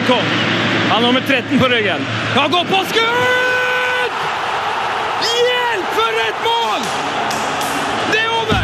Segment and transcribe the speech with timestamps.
[0.00, 0.24] Maikon.
[0.88, 2.06] Han har nummer 13 på ryggen.
[2.34, 4.12] Han går på skudd!
[5.22, 6.80] Hjelp, for et mål!
[8.12, 8.62] Det er over!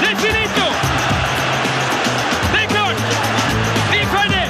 [0.00, 0.66] Det er finito!
[2.52, 3.02] Det er klart!
[3.90, 4.46] Vi er ferdig!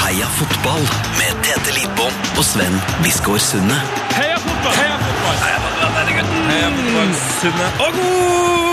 [0.00, 0.88] Heia fotball
[1.18, 3.82] med Tete Lidbom og Sven Biskår Sunde.
[4.16, 4.80] Heia fotball!
[4.80, 5.38] Heia fotball!
[5.44, 6.10] Heia fotball,
[6.48, 7.14] Heia fotball!
[7.40, 7.72] Sunne.
[7.84, 8.69] Og god!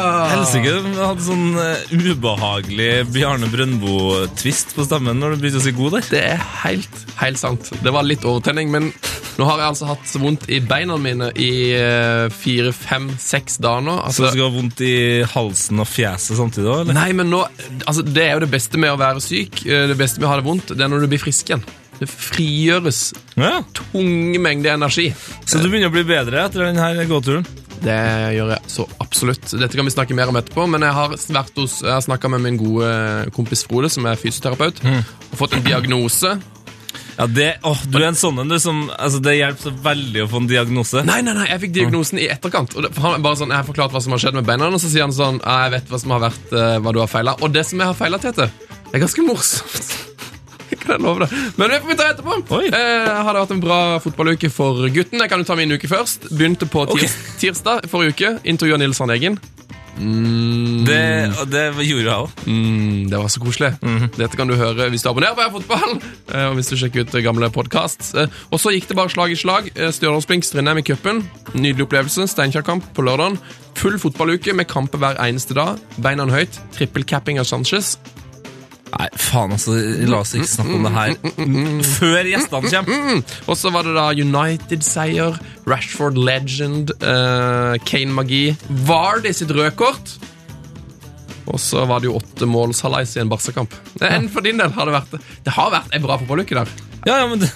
[0.00, 5.72] Helsike, du hadde sånn eh, ubehagelig Bjarne Brøndbo-tvist på stemmen når du begynte å si
[5.76, 6.06] god der.
[6.12, 7.70] Det er helt, helt sant.
[7.84, 8.90] Det var litt overtenning, men
[9.40, 13.84] nå har jeg altså hatt vondt i beina mine i eh, fire, fem, seks dager
[13.86, 13.96] nå.
[14.00, 14.94] Så Altså, du skal ha vondt i
[15.34, 16.96] halsen og fjeset samtidig òg, eller?
[16.98, 17.44] Nei, men nå
[17.86, 19.62] altså, Det er jo det beste med å være syk.
[19.66, 21.64] Eh, Det beste med å ha det vondt, det er når du blir frisk igjen.
[22.00, 23.00] Det frigjøres
[23.36, 25.10] Ja, tunge mengder energi.
[25.44, 27.44] Så du begynner å bli bedre etter denne gåturen?
[27.80, 27.96] Det
[28.36, 29.50] gjør jeg så absolutt.
[29.56, 32.44] Dette kan vi snakke mer om etterpå, men jeg har, hos, jeg har snakka med
[32.44, 32.90] min gode
[33.36, 36.34] kompis Frode, som er fysioterapeut, og fått en diagnose.
[37.20, 40.22] Ja, det, åh, Du er en sånn en, du, som altså, Det hjelper så veldig
[40.24, 41.02] å få en diagnose.
[41.04, 42.72] Nei, nei, nei, jeg fikk diagnosen i etterkant.
[42.76, 44.80] Og det, han bare sånn, Jeg har forklart hva som har skjedd med beina, og
[44.80, 47.36] så sier han sånn Jeg vet hva som har vært, eh, hva du har feila.
[47.44, 48.48] Og det som jeg har feila, Tete,
[48.90, 50.09] er ganske morsomt.
[50.78, 51.34] Kan jeg love deg.
[51.58, 52.60] Men det får vi ta etterpå.
[52.70, 55.18] Eh, har det vært en bra fotballuke for gutten?
[55.24, 56.28] Jeg kan jo ta min uke først.
[56.30, 58.34] Begynte på tirs, tirsdag forrige uke.
[58.44, 59.40] Intervjua Nils Arne Eggen.
[60.00, 61.00] Mm, Det,
[61.52, 62.30] det gjorde jeg òg.
[62.46, 63.72] Mm, det var så koselig.
[64.16, 65.96] Dette kan du høre hvis du abonnerer på Heia Fotball.
[66.32, 68.12] eh, Og hvis du sjekker ut eh, gamle podkast.
[68.50, 69.68] Og så gikk det bare slag i slag.
[69.74, 71.24] Eh, Stjørdals-Blink Strindheim i cupen.
[71.52, 72.28] Nydelig opplevelse.
[72.32, 73.36] Steinkjer-kamp på lørdagen.
[73.80, 75.76] Full fotballuke med kamper hver eneste dag.
[76.00, 76.56] Beina høyt.
[76.78, 77.98] Trippelcapping av Sanchez.
[78.90, 79.76] Nei, faen, altså.
[80.10, 81.14] La oss ikke snakke om det her
[81.98, 83.14] før gjestene kommer.
[83.14, 83.22] Mm.
[83.46, 85.38] Og så var det da United-seier,
[85.70, 88.44] Rashford Legend, uh, Kane-magi,
[88.88, 90.16] Vardy sitt rødkort.
[91.50, 93.74] Og så var det jo åtte måls halvveis i en Barca-kamp.
[94.06, 96.70] Enn for din del har det vært Det har vært en bra fotballuke der.
[97.08, 97.48] Ja, ja, men du,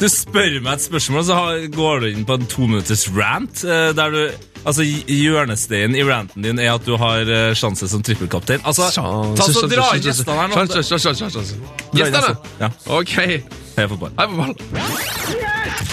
[0.00, 1.38] du spør meg et spørsmål, så
[1.72, 6.58] går du inn på en tominutters rant, eh, der du Altså, Hjørnesteinen i ranten din
[6.58, 8.64] er at du har eh, sjanse som trippelkaptein.
[8.66, 10.58] Altså, ta så Dra inn gjestene her nå.
[10.58, 11.54] Sjanse, sjanse, sjanse, sjanse.
[11.94, 12.34] Gjestene?
[12.34, 12.36] gjestene.
[12.58, 13.14] Ja, Ok.
[13.78, 14.10] heia fotball.
[14.18, 14.54] Hei fotball.
[14.74, 15.86] ball.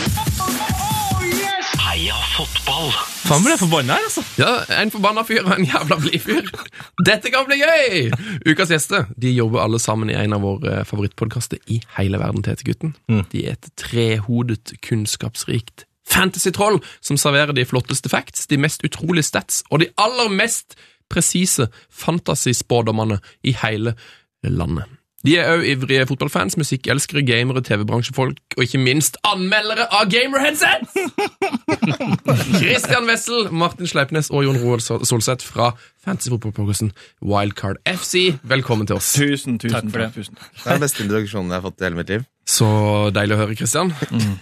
[1.86, 3.13] Heia fotball!
[3.24, 4.24] Faen, ble jeg forbanna her, altså.
[4.40, 6.50] Ja, En forbanna fyr og en jævla blid fyr.
[7.08, 8.12] Dette kan bli gøy!
[8.52, 12.44] Ukas gjester de jobber alle sammen i en av våre favorittpodkaster i hele verden.
[12.44, 12.96] til Gutten.
[13.32, 19.64] De er et trehodet, kunnskapsrikt fantasy-troll som serverer de flotteste facts, de mest utrolige stats
[19.72, 20.76] og de aller mest
[21.10, 23.96] presise fantasy-spådommene i hele
[24.44, 24.86] landet.
[25.24, 30.88] De er òg ivrige fotballfans, musikkelskere, gamere, TV-bransjefolk og ikke minst anmeldere av gamer-headset!
[32.60, 35.72] Christian Wessel, Martin Sleipnes og Jon Roald Sol- Solseth fra
[36.04, 36.92] fantasyfotballprogressen
[37.24, 38.34] Wildcard FC.
[38.44, 39.14] Velkommen til oss.
[39.16, 40.10] Tusen, tusen Takk for det.
[40.18, 40.36] Tusen.
[40.40, 42.26] Det er den beste introduksjonen jeg har fått i hele mitt liv.
[42.44, 42.66] Så
[43.16, 43.94] deilig å høre, Christian.
[44.12, 44.34] Mm.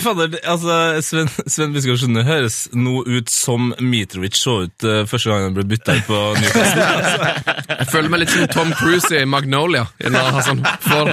[0.00, 5.02] fader, det- altså, Sven, Sven Biskår Sunde høres nå ut som Mitrovic så ut uh,
[5.04, 6.86] første gang han ble bytta ut på Newcastle.
[7.76, 9.84] Jeg føler meg litt som Tom Cruise i Magnolia.
[10.16, 11.12] har sånn for...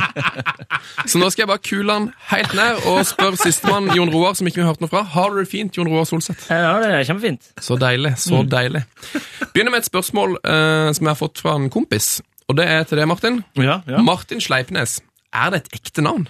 [1.10, 2.08] Så nå skal jeg bare kule han
[2.40, 5.04] helt ned og spør sistemann, Jon Roar, som ikke vi har hørt noe fra.
[5.16, 6.48] Har du det fint, Jon Roar Solseth?
[6.52, 7.52] Ja, det er kjempefint.
[7.64, 8.14] Så deilig.
[8.22, 8.84] Så deilig.
[9.54, 12.20] Begynner med et spørsmål eh, som jeg har fått fra en kompis.
[12.50, 13.42] Og det er til deg, Martin.
[13.60, 14.04] Ja, ja.
[14.06, 15.00] Martin Sleipnes.
[15.36, 16.28] Er det et ekte navn?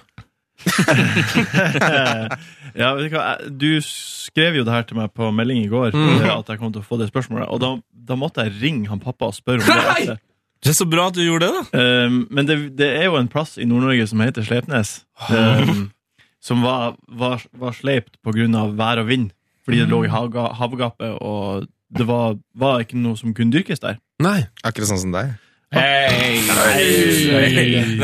[2.76, 3.38] ja vet du, hva?
[3.48, 6.26] Du skrev jo det her til meg på melding i går, mm.
[6.34, 7.48] at jeg kom til å få det spørsmålet.
[7.48, 7.70] Og da,
[8.10, 9.86] da måtte jeg ringe han pappa og spørre om det.
[10.10, 10.18] Nei!
[10.60, 11.84] Det er så bra at du gjorde det, da.
[12.04, 14.90] Um, men det, det er jo en plass i Nord-Norge som heter Sleipnes,
[15.32, 15.86] um,
[16.40, 19.30] som var, var, var sleipt av vær og vind.
[19.64, 23.82] Fordi det lå i havga, havgapet, og det var, var ikke noe som kunne dyrkes
[23.82, 24.00] der.
[24.22, 24.48] Nei.
[24.64, 25.30] Akkurat sånn som deg.
[25.30, 26.40] Nei, Hey.
[27.54, 28.00] Hey.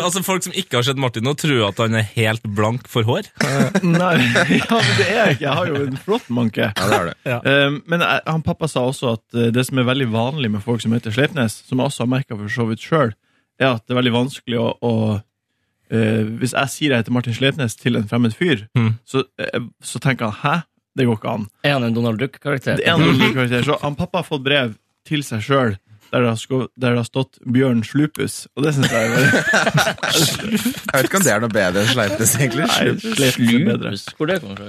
[0.00, 3.04] altså Folk som ikke har sett Martin nå, tror at han er helt blank for
[3.04, 3.28] hår.
[3.84, 4.14] Nei,
[4.56, 5.44] ja, men det er jeg ikke.
[5.44, 6.70] Jeg har jo en flott manke.
[6.70, 7.50] Ja, det har du.
[7.50, 10.80] Um, men han pappa sa også at uh, det som er veldig vanlig med folk
[10.80, 13.12] som heter Sleipnes, som jeg også har merka for så vidt sjøl,
[13.60, 14.94] er at det er veldig vanskelig å, å
[15.90, 18.92] Hvis jeg sier jeg heter Martin Sleipnes til en fremmed fyr, Mm.
[19.06, 20.62] så, uh, så tenker han 'hæ?
[20.96, 21.46] Det går ikke an'.
[21.64, 22.76] Er han en Donald Duck-karakter?
[22.76, 23.62] Det er en Donald Duck-karakter.
[23.64, 24.74] Så han pappa har fått brev
[25.06, 25.76] til seg sjøl
[26.10, 29.30] der, det har der det har stått Bjørn Slupus, og det syns jeg er veldig
[29.30, 32.66] Jeg vet ikke om det er noe bedre enn Sleipnes, egentlig.
[32.66, 34.00] Nei, er.
[34.18, 34.64] Hvor det kommer fra?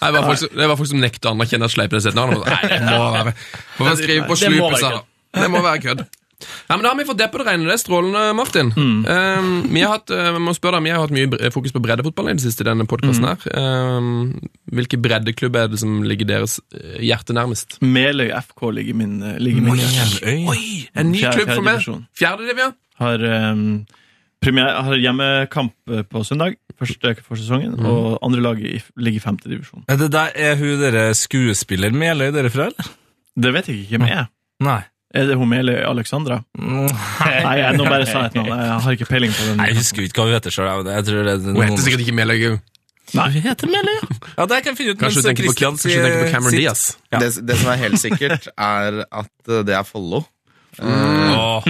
[0.00, 2.14] Nei, Det var folk som, det var folk som nekta å anerkjenne at Sleipnes het
[2.14, 2.38] et navn.
[2.40, 3.34] Nei, det må være
[3.76, 5.04] Hvorfor skrive på Det må slupet, være sa han.
[5.42, 6.04] Det må være kødd.
[6.68, 7.66] Ja, men Da har vi fått det på det rene.
[7.68, 8.72] Det er strålende, Martin.
[8.76, 12.30] Um, vi har hatt, uh, må spørre deg, vi har hatt mye fokus på breddefotball
[12.32, 12.64] i det siste.
[12.64, 13.46] i denne podcasten her.
[13.56, 14.10] Um,
[14.72, 17.78] hvilke breddeklubb er det som ligger deres uh, hjerte nærmest?
[17.84, 21.80] Meløy FK ligger min, eh, ligger min Oi, Oi, En ny Fjerde- klubb for meg!
[21.80, 22.06] fjerdedivisjon.
[22.16, 22.70] Fjerde div, ja.
[23.00, 23.86] Har, um,
[24.44, 29.48] premiere, har hjemmekamp eh, på søndag, første for sesongen, og andre laget ligger i femte
[29.48, 29.84] divisjon.
[29.88, 32.90] Er, det der, er hun dere skuespiller Meløy dere fra, eller?
[33.40, 34.26] Det vet jeg ikke hvem er.
[34.64, 34.80] Nei.
[35.14, 36.40] Er det hun Meløy Alexandra?
[36.60, 38.50] Nei, jeg nå bare sa jeg et navn.
[38.54, 39.56] Jeg har ikke peiling på den.
[39.58, 40.84] Nei, Jeg husker ikke hva hun heter sjøl.
[40.86, 42.60] Jeg tror det Hun heter sikkert ikke Mele Hun.
[43.18, 43.24] Nei.
[43.34, 44.10] Hun heter Mele, ja.
[44.36, 44.44] ja.
[44.46, 46.84] Det kan jeg finne ut Kanskje du tenker på, kanskje tenker på Cameron sitt- Diaz.
[47.10, 47.18] Ja.
[47.24, 50.22] Det, det som er helt sikkert, er at eh, det er Follo.
[50.80, 51.66] Åh,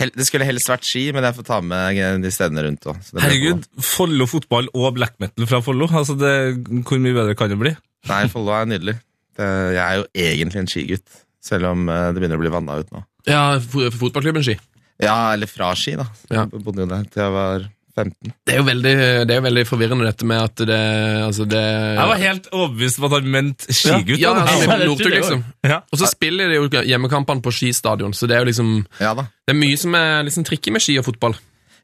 [0.00, 2.98] Hel, det skulle helst vært ski, men jeg får ta med de stedene rundt òg.
[3.20, 5.86] herregud, Follo fotball og black metal fra Follo.
[5.92, 7.74] Altså, Hvor mye bedre kan det bli?
[8.08, 8.96] Nei, Follo er nydelig.
[9.36, 9.46] Det,
[9.76, 12.90] jeg er jo egentlig en skigutt, selv om eh, det begynner å bli vanna ut
[12.94, 13.04] nå.
[13.28, 14.56] Ja, fo- fotballklubben Ski.
[15.00, 16.08] Ja, eller fra Ski, da.
[16.28, 16.46] Ja.
[16.50, 17.66] Jeg bodde jo der til jeg var
[17.96, 18.32] 15.
[18.46, 18.92] Det er jo veldig,
[19.26, 20.78] det er jo veldig forvirrende, dette med at det
[21.24, 24.20] Altså, det Jeg var helt overbevist om at han mente skigutt.
[24.22, 25.44] Ja, altså, Ja, trodde jeg liksom.
[25.66, 25.80] Ja.
[25.90, 29.26] Og så spiller de jo hjemmekampene på skistadion, så det er jo liksom Ja da.
[29.46, 31.36] Det er mye som er liksom tricky med ski og fotball.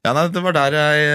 [0.06, 1.06] Ja, nei, det, var der jeg,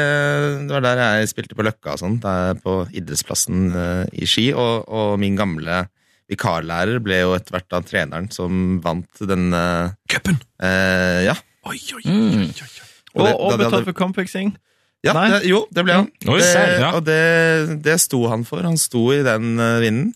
[0.67, 2.17] det var der jeg spilte på Løkka og sånn,
[2.59, 4.49] på idrettsplassen eh, i Ski.
[4.51, 5.85] Og, og min gamle
[6.31, 10.39] vikarlærer ble jo etter hvert da treneren som vant den eh, Cupen!
[10.63, 11.35] eh, Ja.
[11.67, 12.39] Oi, oi, Mm.
[12.39, 12.87] oi, oi, oi.
[13.13, 14.55] Og, det- og betalt hadde- for kampfiksing.
[15.03, 16.07] ja det, jo, det ble han.
[16.25, 16.37] Mm.
[16.39, 16.91] det, ja.
[16.95, 18.63] Og det, det sto han for.
[18.63, 20.13] Han sto i den eh, vinden.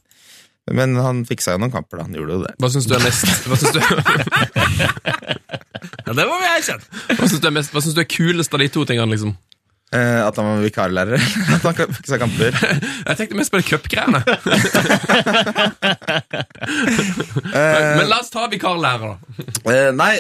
[0.72, 2.04] Men han fiksa jo noen kamper, da.
[2.08, 2.56] Han gjorde jo det.
[2.58, 3.82] Hva syns du er mest Hva syns du,
[6.06, 6.86] Ja, det må vi erkjenne.
[7.18, 9.36] hva syns du, er mest, du er kulest av de to tingene, liksom?
[9.96, 11.22] Eh, at han var vikarlærer.
[11.56, 12.56] at han fiksa kamper.
[13.08, 14.22] Jeg tenkte mest på det cupgreiene.
[17.56, 19.46] Men la oss ta vikarlærer, da.
[19.66, 20.12] uh, nei,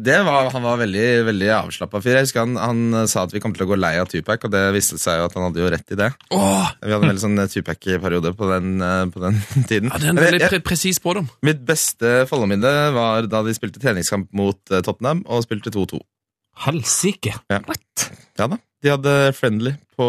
[0.00, 2.18] det var, han var veldig, veldig avslappa fyr.
[2.18, 4.54] Jeg husker han, han sa at vi kom til å gå lei av Tupac, og
[4.54, 6.10] det viste seg jo at han hadde jo rett i det.
[6.34, 6.66] Oh.
[6.82, 8.74] Vi hadde en veldig sånn Tupac-periode på, den,
[9.14, 9.92] på den tiden.
[9.92, 11.30] ja, det er en veldig pre presis spådom.
[11.46, 16.02] Mitt beste Follo-minne var da de spilte treningskamp mot Tottenham og spilte 2-2.
[16.64, 17.34] Helsike.
[17.50, 17.60] Ja.
[18.38, 18.58] Ja da.
[18.84, 20.06] De hadde friendly på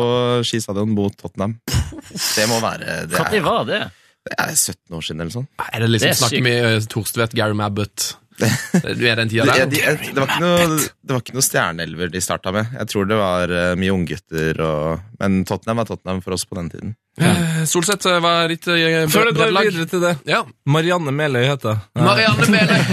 [0.47, 1.53] skistadion mot Tottenham.
[1.65, 3.79] Det må være Det Når er, var det?
[4.25, 5.47] det er 17 år siden eller sånn.
[5.69, 9.45] Er det liksom Det er Snakker vi uh, Torstvedt, Gary Mabbott Du er den tida
[9.47, 9.69] Det, der?
[9.71, 12.73] det, det, var ikke noe, det var ikke noe stjerneelver de starta med.
[12.81, 16.57] Jeg tror det var eh, mye unggutter og Men Tottenham var Tottenham for oss på
[16.59, 16.95] den tiden.
[17.21, 17.31] Ja.
[17.69, 18.75] Solseth, eh, hva er ditt uh,
[19.11, 20.13] Før du går videre til det.
[20.27, 20.41] Ja.
[20.67, 22.03] Marianne Meløy heter hun.
[22.03, 22.79] Marianne Meløy!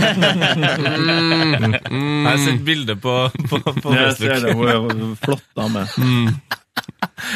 [1.92, 2.44] Mm, Jeg har mm.
[2.44, 3.12] sett bilde på,
[3.50, 5.82] på, på Jeg ser det, hun er flott dame.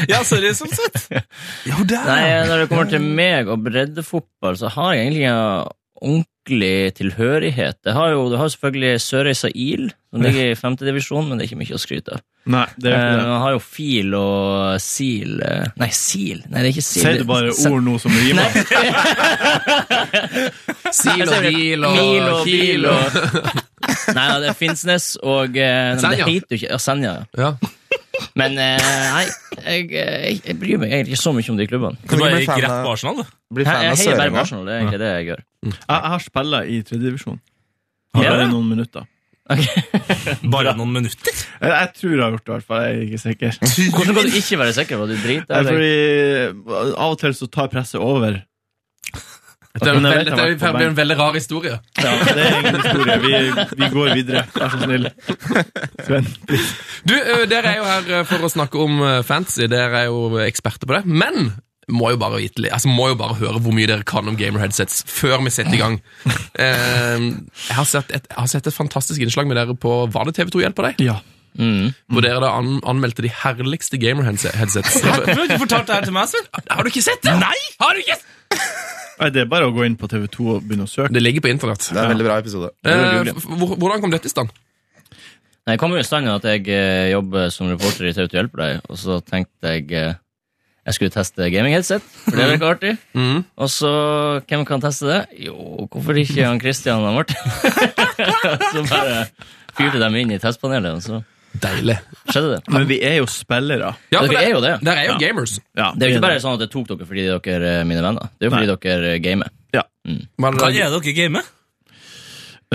[0.08, 1.26] Ja, sorry, sånn sett.
[1.68, 2.06] Jo, der.
[2.08, 7.76] Nei, Når det kommer til meg og breddefotball, så har jeg egentlig en ordentlig tilhørighet.
[7.84, 11.50] Det har jo, det har selvfølgelig Sørreisa IL, som ligger i femtedivisjon, men det er
[11.50, 12.20] ikke mye å skryte av.
[12.46, 13.26] Nei, det er Eh, ikke det.
[13.26, 16.44] Man har jo FIL og SIL eh, Nei, SIL?
[16.46, 17.02] Nei, det er ikke SIL.
[17.02, 18.46] Sier du bare ord nå som rimer?
[20.94, 23.18] Sil og Deal og Mil og Bil og
[24.14, 26.28] Nei, det er Finnsnes og eh, Det Senja.
[26.28, 27.16] heter jo ikke Ja, Senja.
[27.36, 27.50] ja.
[27.50, 27.72] Ja.
[28.38, 29.24] Men eh, nei,
[29.66, 31.98] jeg, jeg, jeg bryr meg egentlig ikke så mye om de klubbene.
[32.08, 33.34] Du bare gikk rett på Arsenal, du.
[33.52, 34.40] Blir Jeg, heier bare på.
[34.40, 35.42] Arsenal, det er egentlig det jeg gjør.
[35.74, 37.40] Jeg, jeg har spilla i tredjedivisjon.
[38.16, 38.48] Har Bare det?
[38.54, 39.06] noen minutter.
[40.56, 41.30] Bare noen minutter.
[41.60, 42.82] Jeg, jeg tror jeg har gjort det, i hvert fall.
[42.82, 43.58] Jeg er ikke sikker.
[43.94, 45.54] Hvordan kan du ikke være sikker på at du driter?
[45.54, 48.40] Er fordi Av og til så tar presset over.
[49.76, 51.74] Dette er, vel- dette er, en veldig rar historie.
[52.00, 53.16] Ja, det er ingen historie.
[53.20, 53.32] Vi,
[53.76, 54.44] vi går videre.
[54.56, 55.08] Vær så snill.
[56.06, 56.30] Sven.
[57.04, 57.12] Du,
[57.50, 59.68] Dere er jo her for å snakke om fantasy.
[59.68, 61.02] Dere er jo eksperter på det.
[61.04, 61.50] Men
[61.92, 64.64] må jo bare vite altså må jo bare høre hvor mye dere kan om gamer
[64.64, 66.00] headsets før vi setter i gang.
[66.56, 70.24] Eh, jeg, har sett et, jeg har sett et fantastisk innslag med dere på Var
[70.24, 71.02] det TV2 Hjelper deg?
[71.04, 71.18] Ja.
[71.60, 71.90] Mm.
[72.08, 74.96] Hvor dere da an, anmeldte de herligste gamer headsets.
[75.04, 76.48] Du har ikke fortalt det her til meg, Sven.
[76.70, 77.36] Har du ikke sett det?
[77.40, 77.56] Nei!
[77.82, 78.18] Har du ikke?
[79.20, 81.12] Nei, Det er bare å gå inn på TV2 og begynne å søke.
[81.12, 81.88] Det ligger på internett.
[81.88, 82.72] Det er en veldig bra episode.
[82.88, 83.32] Eh,
[83.76, 84.52] hvordan kom dette i stand?
[85.66, 88.64] Nei, Jeg kom jo i stand at jeg eh, jobber som reporter i TV2 Hjelper
[88.64, 90.20] deg, og så tenkte jeg eh,
[90.86, 92.92] jeg skulle teste gaming-headset, for det virker artig.
[93.18, 93.40] Mm.
[93.58, 93.90] Og så,
[94.46, 95.20] hvem kan teste det?
[95.48, 95.56] Jo,
[95.90, 97.36] hvorfor ikke han Christian og Martin?
[98.72, 99.24] så bare
[99.76, 101.22] fyrte dem inn i testpanelet, og så
[101.56, 101.96] Deilig.
[102.28, 102.60] skjedde det.
[102.74, 103.94] Men vi er jo spillere.
[104.12, 104.74] Ja, Dere er jo det.
[104.84, 105.54] Dere er jo gamers.
[105.78, 108.02] Ja, Det er jo ikke bare sånn at jeg tok dere fordi dere er mine
[108.04, 108.28] venner.
[108.36, 109.48] Det er jo fordi dere gamer.
[109.74, 109.82] Ja.
[110.06, 110.20] Mm.
[110.38, 111.48] Men, Hva det- er dere gamer?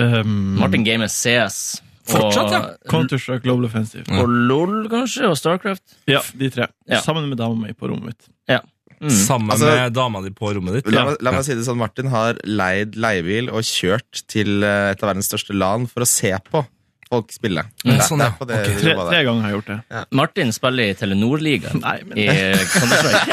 [0.00, 1.80] Um, Martin gamer CS.
[2.08, 2.60] Fortsatt, ja.
[2.90, 4.04] Counter-Strike Global Offensive.
[4.10, 5.82] og LOL, kanskje, og Starcraft.
[6.10, 6.66] Ja, de tre.
[6.90, 7.00] Ja.
[7.04, 8.30] Sammen med dama mi på rommet mitt.
[8.50, 8.60] Ja
[9.10, 10.92] sammen Altså- med dama di på rommet ditt.
[10.94, 14.90] La, meg- la meg si det sånn, Martin har leid leiebil og kjørt til eh,
[14.92, 16.64] et av verdens største land for å se på
[17.12, 17.64] folk spille.
[17.84, 18.34] Det, er- sånn, det ja.
[18.38, 18.76] på det okay.
[18.80, 20.04] Tre, tre ganger har jeg gjort det.
[20.12, 22.26] Martin spiller i Telenor-ligaen men i
[22.72, 23.26] Counter-Strike.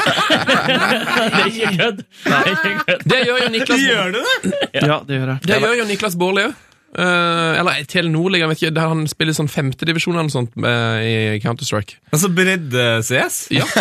[1.30, 2.02] det er ikke kødd.
[2.24, 2.98] Det.
[3.06, 4.52] Det gjør jo Niklas Gjør du det?
[4.82, 5.46] Ja, det gjør jeg.
[5.46, 6.58] Det gjør jo Niklas Baarli òg.
[6.98, 12.00] Eller Telenor-ligaen, vet ikke, der han spiller sånn femtedivisjon eller noe sånt eh, i Counter-Strike.
[12.10, 13.36] Altså bredde-CS?
[13.54, 13.62] Ja,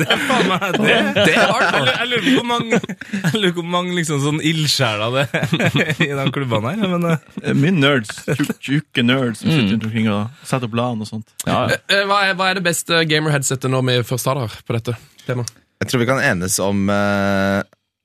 [0.00, 0.96] Det er faen meg det.
[1.16, 1.94] det er Jeg hardcore.
[1.96, 2.78] jeg lurer på hvor mange,
[3.10, 6.92] jeg lurer på mange liksom sånn ildsjeler det er i de klubbene her.
[6.94, 7.16] Men, uh.
[7.42, 8.12] Eh, Mye nerds.
[8.28, 11.34] Tjuk- Tjukke nerds som sitter rundt omkring og setter opp LAN og sånt.
[11.46, 11.80] Ja, ja.
[12.10, 15.50] Hva er, hva er det beste gamer-headsetet når vi først har der på dette temaet?
[15.80, 16.86] Jeg tror vi kan enes om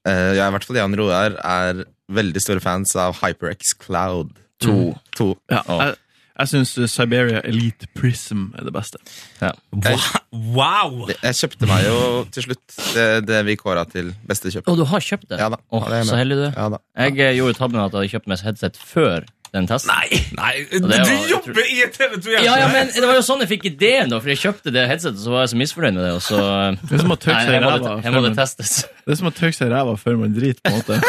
[0.06, 1.86] eh, eh, Ja, i hvert fall Jan Roar er
[2.16, 4.80] veldig store fans av HyperX Cloud 2.
[5.18, 5.34] To.
[5.52, 5.82] Ja, oh.
[5.82, 5.96] jeg
[6.36, 9.00] jeg syns Siberia Elite Prism er det beste.
[9.40, 11.06] Wa- wow!
[11.14, 12.00] Jeg kjøpte meg jo
[12.36, 14.68] til slutt det, det vi kåra til beste kjøp.
[14.68, 15.40] Å, du har kjøpt det?
[15.40, 15.62] Ja da.
[15.72, 16.58] Oh, Ja, det så heldig du er.
[16.58, 16.82] Ja da.
[17.06, 19.92] Jeg eh, gjorde tabben at jeg hadde kjøpt meg headset før den testen.
[19.92, 23.42] Nei, nei det du var- jobber i TV2 Ja, ja, men Det var jo sånn
[23.46, 26.04] jeg fikk ideen, da, for jeg kjøpte det headsetet, så var jeg så misfornøyd med
[26.06, 26.12] det.
[26.18, 26.40] Og så
[26.82, 28.76] Det er som å tørke seg i ræva her må det testes.
[29.06, 31.02] det er som å tørke seg i ræva før man driter, på en måte.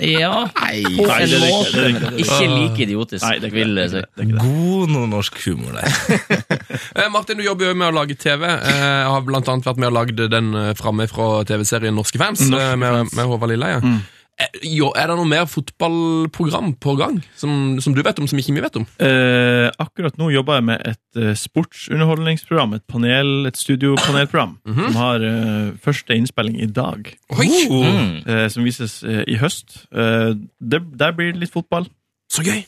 [0.00, 3.50] Ja, på Nei, en det er ikke, måte, det ikke, ikke like idiotisk, Nei, det
[3.52, 4.04] er ikke det.
[4.16, 4.30] Det er.
[4.40, 5.88] God nordnorsk humor der.
[6.94, 8.42] Eh, Martin, du jobber jo med å lage TV.
[8.46, 12.18] Eh, Jeg har blant annet vært med og lagd den eh, framme fra TV-serien Norske
[12.18, 13.80] fans, Norske eh, med, med Håvard Lilleheie.
[13.82, 14.00] Mm.
[14.40, 18.38] Eh, Jo, er det noe mer fotballprogram på gang som, som du vet om, som
[18.40, 18.86] ikke vi vet om?
[18.98, 24.56] Eh, akkurat nå jobber jeg med et eh, sportsunderholdningsprogram, et panel, et studiopanelprogram,
[24.88, 28.22] som har eh, første innspilling i dag, Mm.
[28.26, 29.84] eh, som vises eh, i høst.
[29.92, 31.86] Det, der blir det litt fotball.
[32.30, 32.62] så gøy!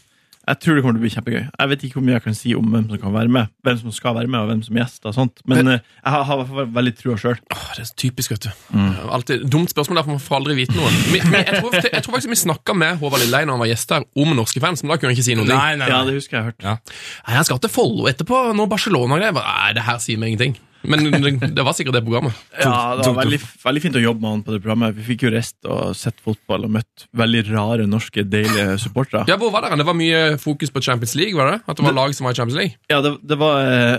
[0.46, 1.40] Jeg tror det kommer til å bli kjempegøy.
[1.58, 3.78] Jeg vet ikke hvor mye jeg kan si om hvem som kan være med, hvem
[3.80, 6.22] som skal være med, og hvem som er gjester og sånt, men eh, jeg har,
[6.28, 7.40] har i hvert fall veldig trua sjøl.
[7.50, 8.78] Det er så typisk, vet du.
[9.16, 10.92] Alltid Dumt spørsmål, derfor man får aldri vite noe.
[11.10, 13.72] Men, men jeg, tror, jeg tror faktisk vi snakka med Håvard Lilleheie når han var
[13.72, 15.48] gjest her, om norske fans, men da kunne han ikke si noe.
[15.50, 16.62] Nei, nei, Ja, det husker jeg har hørt.
[16.62, 19.34] Nei, Han skal til Follo etterpå, når Barcelona-greier.
[19.42, 20.56] Nei, det her sier meg ingenting.
[20.86, 22.38] Men det, det var sikkert det programmet.
[22.62, 24.96] Ja, det var veldig, veldig fint å jobbe med han på det programmet.
[24.96, 29.24] Vi fikk jo reist og sett fotball og møtt veldig rare norske, deilige supportere.
[29.30, 29.78] Ja, Hvor var dere?
[29.80, 31.62] Det var mye fokus på Champions League, var det?
[31.66, 32.78] At det var lag som var i Champions League?
[32.92, 33.98] Ja, det, det var eh,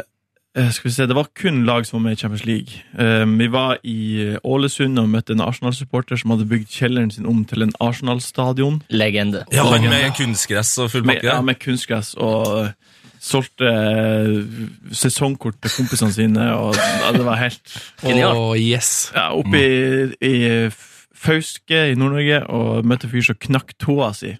[0.57, 2.81] eh, Skal vi se, det var kun lag som var med i Champions League.
[2.97, 3.99] Eh, vi var i
[4.43, 8.81] Ålesund og møtte en Arsenal-supporter som hadde bygd kjelleren sin om til en Arsenal-stadion.
[8.89, 9.45] Legende.
[9.53, 11.27] Ja, han med kunstgress og full pakke.
[11.27, 12.71] ja, med kunstgress og
[13.27, 14.31] solgte eh,
[14.95, 16.47] sesongkort til kompisene sine.
[16.55, 18.39] Og ja, det var helt Genialt.
[18.39, 18.91] Oh, yes.
[19.15, 20.35] ja, Oppe i, i
[21.17, 24.35] Fauske i Nord-Norge og møtte en fyr som knakk tåa si.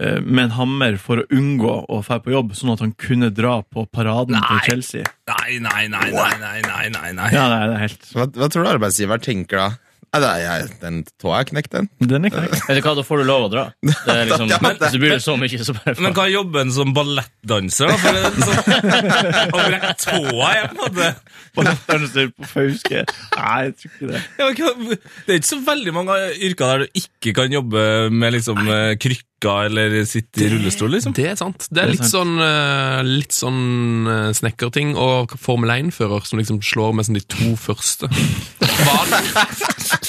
[0.00, 3.28] eh, Med en hammer for å unngå å dra på jobb, sånn at han kunne
[3.34, 4.44] dra på paraden Nei.
[4.48, 5.04] til Chelsea.
[5.30, 7.28] Nei, nei, nei, nei, nei, nei, nei, nei.
[7.34, 9.68] Ja, det er, det er helt Hva, hva tror du arbeidsgiver tenker da?
[10.14, 11.88] Er jeg, den tåa er knekt, den.
[11.98, 12.60] Den er knekt.
[12.68, 13.64] Vet du hva, da får du lov å dra.
[14.06, 16.34] Det er liksom, Ja, det- Hvis du blir så mye, så bare Men hva er
[16.36, 17.96] jobben som ballettdanser, da?
[17.98, 21.10] For det er sånn, å brekke tåa er på en måte
[21.54, 23.04] Ballettdanser på Fauske.
[23.36, 24.22] Nei, jeg tror ikke det.
[24.38, 26.16] ja, men Det er ikke så veldig mange
[26.48, 28.94] yrker der du ikke kan jobbe med liksom eh,
[29.42, 31.12] krykker eller sitte i rullestol, liksom.
[31.14, 31.66] Det er sant.
[31.70, 32.12] Det er Det er litt sant.
[32.12, 37.20] sånn, eh, litt sånn eh, snekkerting og Formel 1-fører som liksom slår med sånn de
[37.26, 38.08] to første.
[38.08, 39.10] Var han,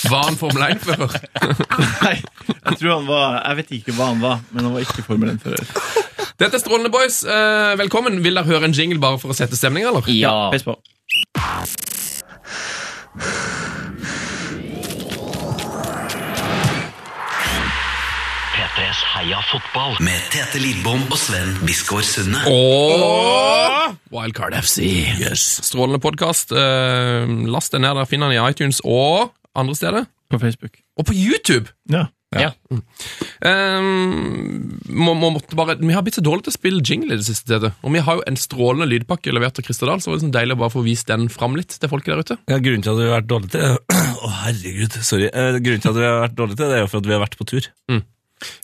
[0.10, 1.12] var han Formel 1-fører?
[2.04, 2.16] Nei,
[2.48, 5.34] jeg tror han var Jeg vet ikke hva han var, men han var ikke Formel
[5.36, 5.66] 1-fører.
[6.38, 7.24] Dette er Strålende Boys.
[7.24, 8.22] Eh, velkommen.
[8.24, 10.04] Vil dere høre en jingle bare for å sette stemninga, eller?
[10.12, 10.50] Ja.
[10.52, 10.66] Peis
[18.76, 22.42] P3s Heia fotball med Tete Lidbom og Sven Biskår Sunde.
[22.50, 24.82] Og Wildcard FC.
[25.22, 25.46] Yes.
[25.64, 26.52] Strålende podkast.
[26.52, 27.96] last den ned.
[27.96, 30.10] Der finner den i iTunes og andre steder.
[30.32, 30.76] På Facebook.
[31.00, 31.72] Og på YouTube!
[31.92, 32.08] Ja.
[32.36, 32.50] Ja.
[33.48, 37.20] Ehm, må, må, måtte bare, vi har blitt så dårlige til å spille jingle i
[37.22, 37.48] det siste.
[37.54, 37.72] Tete.
[37.86, 40.34] Og vi har jo en strålende lydpakke levert av Christer Dahl, så var det sånn
[40.36, 42.38] deilig å bare få vist den fram litt til folket der ute.
[42.52, 43.80] Ja, grunnen til at vi har vært dårlige til
[44.26, 45.30] Å, herregud, sorry.
[45.32, 47.16] Eh, Grunnen til at vi har vært dårlige til det, er jo for at vi
[47.16, 47.72] har vært på tur.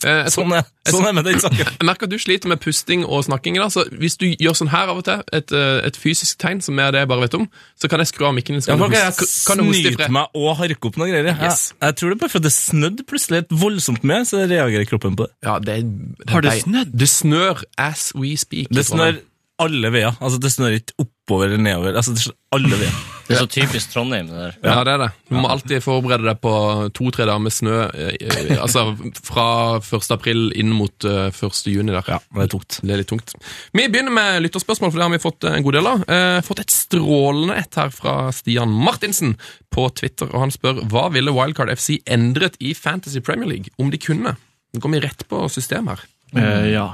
[0.04, 1.62] Eh, jeg, Sånn er, sånn er med den saken.
[1.80, 3.56] jeg merker at du sliter med pusting og snakking.
[3.62, 6.60] Da, så hvis du gjør sånn her av og til, et, eh, et fysisk tegn
[6.64, 7.46] som er det jeg bare vet om,
[7.80, 11.00] så kan jeg skru av mikken Ja, kan jeg kan snyte meg og harke opp
[11.00, 11.30] noen greier?
[11.32, 11.64] Jeg, Yes.
[11.80, 15.16] jeg tror det er bare fordi det snødde plutselig et voldsomt med, så reagerer kroppen
[15.18, 15.34] på det.
[15.48, 15.78] Ja, det,
[16.20, 16.92] det, Har det- snødd?
[16.92, 18.68] Det snør as we speak.
[18.70, 19.20] Det snør
[19.62, 20.16] alle veier.
[20.20, 21.94] Altså, det snør ikke opp oppover eller nedover.
[21.96, 22.92] Altså, det så alle vet.
[23.22, 24.56] Det er så typisk Trondheim, det der.
[24.66, 25.06] Ja, det er det.
[25.30, 26.50] Du må alltid forberede deg på
[26.92, 27.76] to-tre dager med snø.
[27.94, 28.82] eh, eh, Altså
[29.24, 29.44] fra
[29.78, 30.08] 1.
[30.12, 31.60] april inn mot eh, 1.
[31.70, 32.02] juni der.
[32.10, 32.80] Ja, Det er tungt.
[32.82, 33.32] Det er litt tungt.
[33.72, 36.02] Vi begynner med lytterspørsmål, for det har vi fått en god del av.
[36.12, 39.36] Eh, fått et strålende et her fra Stian Martinsen
[39.72, 43.94] på Twitter, og han spør hva ville Wildcard FC endret i Fantasy Premier League om
[43.94, 44.34] de kunne?
[44.74, 46.04] Nå går vi rett på system her.
[46.36, 46.90] Eh, ja.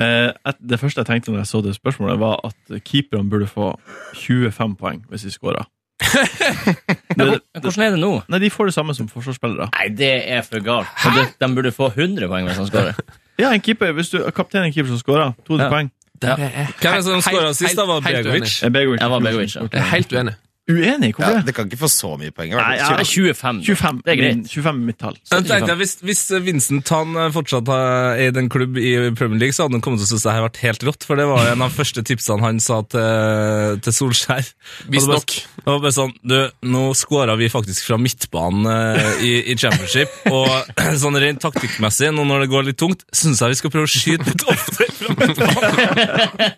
[0.00, 3.46] Eh, et, det første jeg tenkte når jeg så det spørsmålet, var at keeperne burde
[3.50, 3.74] få
[4.16, 5.66] 25 poeng hvis de skåra.
[7.16, 8.12] Men Hvordan er det nå?
[8.32, 9.68] Nei, de får det samme som forsvarsspillere.
[9.76, 10.88] Nei, det er for galt.
[10.96, 11.26] Hæ?
[11.40, 13.00] De burde få 100 poeng hvis han skårer.
[13.40, 15.70] Ja, en keeper, hvis du kaptein en keeper som scorer, 200 Ja.
[15.72, 15.86] poeng.
[16.20, 17.78] Hvem er det som skåra sist?
[17.78, 18.58] Var Begovic?
[18.62, 19.64] Jeg var Begovic, ja.
[19.94, 20.34] Helt uenig.
[20.70, 21.10] Uenig?
[21.16, 21.54] Hvorfor Ja, det?
[21.56, 22.54] kan ikke få så mye poeng.
[22.54, 22.88] Nei, ja.
[23.02, 23.62] 25.
[23.66, 24.36] 25, Det er greit.
[24.36, 25.16] min- 25 er mitt tall.
[25.30, 29.64] Tenkte, hvis, hvis Vincent han eh, fortsatt er i den klubb i Premier League, så
[29.66, 31.62] hadde han kommet til å synes det her vært helt rått, for det var en
[31.66, 34.50] av de første tipsene han sa til, til Solskjær.
[34.92, 35.26] Visstnok.
[35.60, 36.36] Det var bare sånn Du,
[36.70, 40.48] nå skåra vi faktisk fra midtbanen eh, i, i championship, og
[41.02, 43.94] sånn rent taktikkmessig, nå når det går litt tungt, syns jeg vi skal prøve å
[43.94, 46.50] skyte litt oftere fra midtbanen.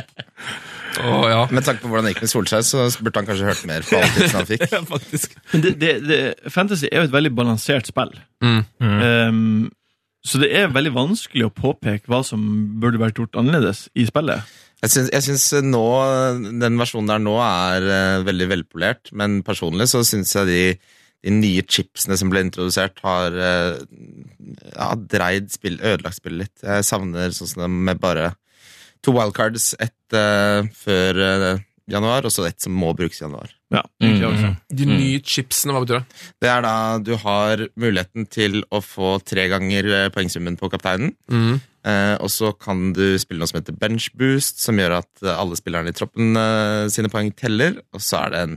[0.98, 1.40] Å, ja.
[1.54, 3.98] Med tanke på hvordan det gikk med Solskjær, så burde han kanskje hørt mer på
[3.98, 4.64] alle tipsene han fikk.
[4.74, 5.36] Ja, faktisk.
[5.52, 6.20] Men det, det, det,
[6.52, 8.12] fantasy er jo et veldig balansert spill.
[8.44, 8.62] Mm.
[8.80, 9.68] Um,
[10.26, 12.42] så det er veldig vanskelig å påpeke hva som
[12.82, 14.48] burde vært gjort annerledes i spillet.
[14.80, 15.84] Jeg syns, nå,
[16.60, 20.62] den versjonen der nå er uh, veldig velpolert, men personlig så syns jeg de,
[21.26, 23.80] de nye chipsene som ble introdusert, har uh,
[24.72, 26.64] ja, dreid spill, ødelagt spillet litt.
[26.64, 28.32] Jeg savner sånn som med bare
[29.02, 33.50] to wildcards, ett uh, før uh, januar, og så ett som må brukes i januar.
[33.70, 34.22] Ja, Mm.
[34.26, 34.48] også.
[34.74, 36.20] De nye chipsene, hva betyr det?
[36.42, 41.12] Det er da du har muligheten til å få tre ganger eh, poengsummen på kapteinen.
[41.30, 41.60] Mm.
[41.86, 45.54] Eh, og så kan du spille noe som heter bench boost, som gjør at alle
[45.58, 47.78] spillerne i troppen eh, sine poeng teller.
[47.94, 48.56] Og så er det en,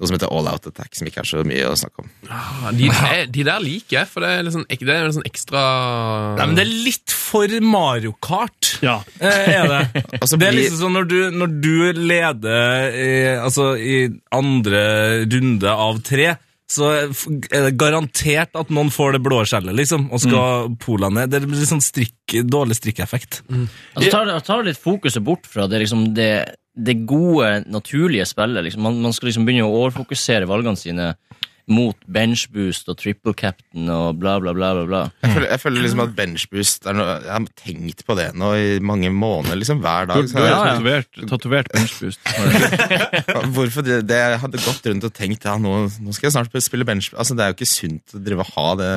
[0.00, 2.10] noe som heter all out attack, som ikke er så mye å snakke om.
[2.32, 2.88] Ah, De,
[3.34, 5.64] de der liker jeg, for det er, sånn, det er en sånn ekstra
[6.38, 8.72] Nei, men det er litt for Mario Kart.
[8.82, 8.98] Ja.
[9.20, 10.04] Eh, er det.
[10.22, 14.00] altså, Det er liksom sånn når du, når du leder i, altså, i
[14.34, 14.82] andre
[15.28, 16.32] runde av tre,
[16.72, 21.32] så er det garantert at noen får det blå skjellet, liksom, og skal pola ned.
[21.34, 23.42] Det blir sånn strikk, dårlig strikkeffekt.
[23.52, 26.30] Altså, tar, tar litt fokuset bort fra det, liksom, det,
[26.72, 28.64] det gode, naturlige spillet.
[28.64, 28.82] Liksom.
[28.82, 31.12] Man, man skal liksom begynne å overfokusere valgene sine
[31.70, 34.72] mot benchboost og triple captain og bla, bla, bla.
[34.74, 35.02] bla, bla.
[35.22, 38.28] Jeg føler, jeg føler liksom at bench boost er noe, Jeg har tenkt på det
[38.38, 40.28] nå i mange måneder, liksom hver Du, dag.
[40.28, 40.62] du har ja.
[40.72, 42.20] tatovert, tatovert benchboost.
[43.56, 46.58] Hvorfor det, det jeg hadde gått rundt og tenkt ja, nå, nå skal jeg snart
[46.62, 48.90] spille bench Altså, Det er jo ikke sunt å drive og ha det.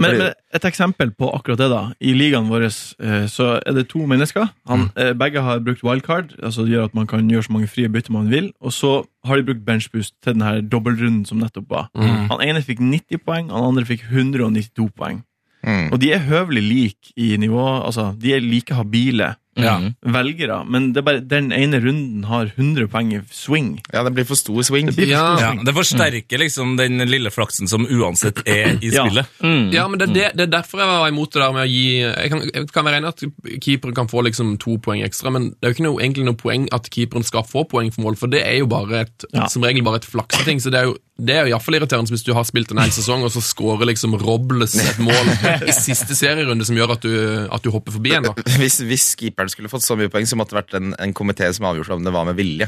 [0.00, 1.82] Men, men et eksempel på akkurat det, da.
[2.02, 4.50] I ligaen vår eh, så er det to mennesker.
[4.70, 7.70] Han, eh, begge har brukt wildcard, altså det gjør at man kan gjøre så mange
[7.70, 8.50] frie bytter man vil.
[8.60, 8.92] Og så
[9.26, 11.90] har de brukt benchboost til den her dobbeltrunden som nettopp var.
[11.94, 15.20] Han ene fikk 90 poeng, han andre fikk 192 poeng.
[15.60, 15.90] Mm.
[15.92, 19.74] Og de er høvelig like i nivå, altså de er like habile Ja.
[20.06, 23.80] Velgere, men det er bare den ene runden har 100 poeng i swing.
[23.92, 24.86] Ja, det blir for stor swing.
[24.86, 25.24] Det for Ja.
[25.36, 25.64] stor Ja, swing.
[25.66, 29.04] det forsterker liksom den lille flaksen som uansett er i Ja.
[29.04, 29.26] spillet.
[29.42, 29.72] Mm.
[29.74, 31.70] Ja, men det, er det, det er derfor jeg var imot det der med å
[31.70, 35.02] gi Jeg kan, jeg kan være enig i at keeperen kan få liksom to poeng
[35.04, 37.90] ekstra, men det er jo ikke noe, egentlig noe poeng at keeperen skal få poeng
[37.92, 39.46] for mål, for det er jo bare et, Ja.
[39.48, 40.60] som regel bare et flakseting.
[40.60, 42.92] Så det er jo det er jo iallfall irriterende hvis du har spilt en hel
[42.94, 45.30] sesong, og så scorer liksom Robles et mål
[45.68, 47.12] i siste serierunde som gjør at du,
[47.52, 48.30] at du hopper forbi en.
[48.30, 48.34] da.
[48.60, 51.48] Hvis, hvis keeperen skulle fått så mye poeng, så måtte det vært en, en komité
[51.56, 52.66] som avgjorde om det var med vilje.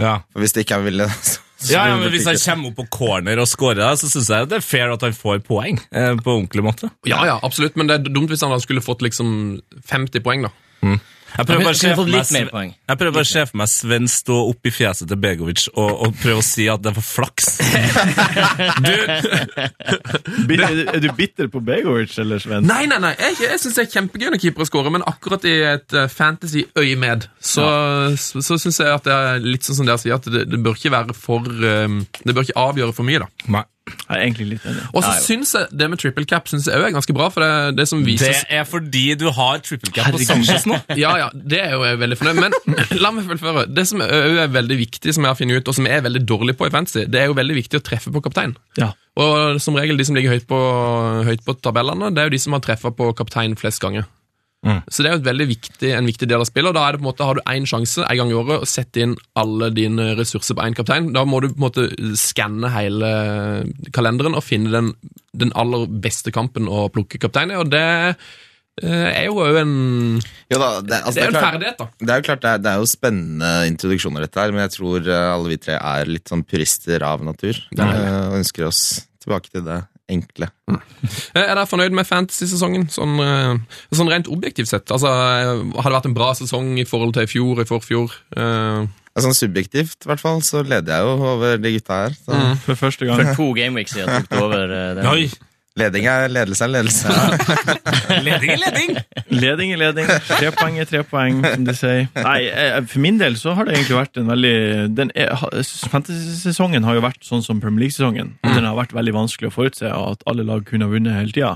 [0.00, 0.16] Ja.
[0.32, 1.06] For Hvis det ikke er med vilje,
[1.60, 4.48] så, Ja, ja, men Hvis han kommer opp på corner og scorer, så syns jeg
[4.50, 5.80] det er fair at han får poeng.
[5.92, 6.90] Eh, på ordentlig måte.
[7.08, 9.60] Ja, ja, absolutt, men det er dumt hvis han skulle fått liksom
[9.92, 10.54] 50 poeng, da.
[11.36, 14.08] Jeg prøver bare å se for meg, jeg prøver bare å se for meg Sven
[14.10, 17.06] stå opp i fjeset til Begovic og, og prøve å si at det er for
[17.06, 17.50] flaks.
[18.80, 22.64] Du, Er, du- er du bitter på Begovic, eller Sven?
[22.68, 25.54] Nei, nei, nei, jeg, jeg syns det er kjempegøy når keepere scorer, men akkurat i
[25.72, 27.66] et uh, fantasy-øyemed så,
[28.20, 30.60] så, så syns jeg at det er litt sånn som dere sier, at det, det
[30.64, 33.30] bør ikke være for um, Det bør ikke avgjøre for mye, da.
[33.58, 33.64] Nei.
[33.90, 34.84] Jeg er egentlig litt enig.
[34.94, 37.44] Og så syns jeg det med triple cap synes jeg også er ganske bra, for
[37.44, 40.78] det, det som Det er fordi du har triple cap på Sanchez nå.
[40.98, 42.40] Ja, ja, det er jo jeg veldig fornøyd.
[42.44, 43.66] Men la meg fullføre.
[43.70, 46.06] Det som òg er veldig viktig, som jeg har funnet ut, og som jeg er
[46.06, 48.56] veldig dårlig på i fantasy, det er jo veldig viktig å treffe på kaptein.
[48.80, 48.92] Ja.
[49.20, 50.60] Og som regel de som ligger høyt på,
[51.26, 54.06] høyt på tabellene, det er jo de som har treffa på kaptein flest ganger.
[54.60, 54.82] Mm.
[54.92, 56.92] Så det er jo et veldig viktig, en viktig del av spillet, og da er
[56.92, 59.14] det på en måte, har du én sjanse en gang i året å sette inn
[59.40, 61.08] alle dine ressurser på én kaptein.
[61.16, 61.86] Da må du på en måte
[62.20, 63.08] skanne hele
[63.96, 64.92] kalenderen og finne den,
[65.32, 67.86] den aller beste kampen å plukke kaptein i, og det
[68.84, 69.74] eh, er jo òg en
[70.20, 71.88] Jo da, det, altså, Det er jo en ferdighet, da.
[72.00, 74.74] Det er jo klart, det er, det er jo spennende introduksjoner, dette her, men jeg
[74.76, 77.64] tror eh, alle vi tre er litt sånn purister av natur.
[77.78, 78.82] eh, Og ønsker oss
[79.24, 79.80] tilbake til det
[80.12, 80.50] enkle.
[80.70, 80.80] Mm.
[81.38, 84.90] Er dere fornøyd med fantasy-sesongen, sånn, eh, sånn rent objektivt sett?
[84.90, 88.16] Altså, eh, Har det vært en bra sesong i forhold til i fjor, i forfjor?
[88.36, 88.88] Uh...
[89.20, 92.14] Sånn subjektivt, i hvert fall, så leder jeg jo over de gutta her.
[92.16, 93.20] Så For første gang.
[93.20, 95.08] For to gameweeks siden tok du over eh, den.
[95.10, 95.49] Oi!
[95.80, 97.14] Leding er ledelse er ledelse.
[98.26, 98.90] Leding er leding!
[99.30, 100.08] Leding er leding.
[100.28, 102.06] Tre poeng er tre poeng, som de sier.
[102.16, 104.54] Nei, eh, For min del så har det egentlig vært en veldig
[104.98, 105.12] den
[105.90, 108.34] Fantasy-sesongen har jo vært sånn som Premier League-sesongen.
[108.44, 108.54] Mm.
[108.56, 111.34] Den har vært veldig vanskelig å forutse, og at alle lag kunne ha vunnet hele
[111.34, 111.52] tida.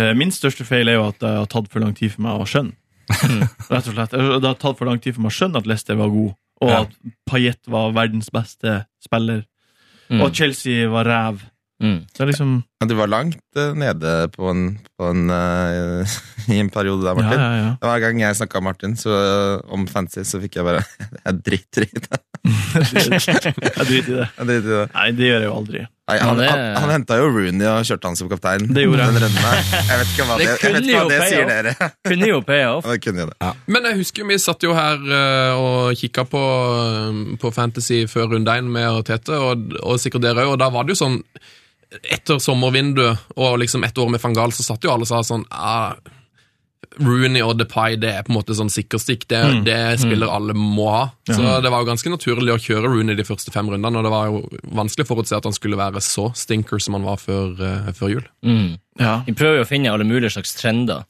[0.00, 2.40] Eh, Min største feil er jo at det har tatt for lang tid for meg
[2.40, 2.76] å skjønne.
[3.72, 4.14] Rett og slett.
[4.14, 6.70] Det har tatt for lang tid for meg å skjønne at Leicester var god, og
[6.70, 6.80] Ja.
[6.84, 6.96] at
[7.30, 9.44] Payet var verdens beste spiller,
[10.10, 10.20] Mm.
[10.24, 11.42] og at Chelsea var ræv.
[11.80, 12.00] Mm.
[12.10, 14.62] Så det er liksom Men du var langt eh, nede på en,
[14.96, 16.14] på en uh,
[16.54, 17.36] i en periode der, Martin.
[17.36, 17.72] ja, ja.
[17.84, 19.12] Hver gang jeg snakka med Martin så,
[19.68, 20.80] om fancy, så fikk jeg bare
[21.26, 22.20] Jeg driter i det.
[22.80, 24.28] Jeg driter i det.
[24.32, 24.86] Jeg driter i det.
[24.94, 25.82] Nei, det gjør jeg jo aldri.
[26.08, 28.64] Nei, han, Ja, det- han, han henta jo Rooney og kjørte han som kaptein.
[28.72, 29.20] Det gjorde han.
[29.26, 29.36] Den.
[29.36, 31.74] Jeg vet ikke hva Det det, ikke hva det sier dere.
[32.08, 32.88] Kunne jo pay off.
[32.88, 33.52] Ja, det kunne det.
[33.76, 36.42] Men jeg husker vi satt jo her eh, og kikka på,
[36.80, 40.72] eh, på Fantasy før runde én med Tete, og, og sikkert dere òg, og da
[40.72, 41.20] var det jo sånn
[41.90, 45.22] Etter sommervinduet og liksom ett år med van Gaal, så satt jo alle og sa
[45.26, 45.96] sånn ah,
[46.98, 49.26] Rooney og Depay det er på en måte sånn sikkerstikk.
[49.30, 51.04] Det, det spiller alle må ha.
[51.28, 54.12] Så det var jo ganske naturlig å kjøre Rooney de første fem rundene, og det
[54.12, 54.42] var jo
[54.80, 58.14] vanskelig å forutse at han skulle være så stinker som han var før, uh, før
[58.16, 58.26] jul.
[58.46, 58.76] Mm.
[59.00, 59.20] Ja.
[59.26, 61.06] Vi prøver jo å finne alle mulige slags trender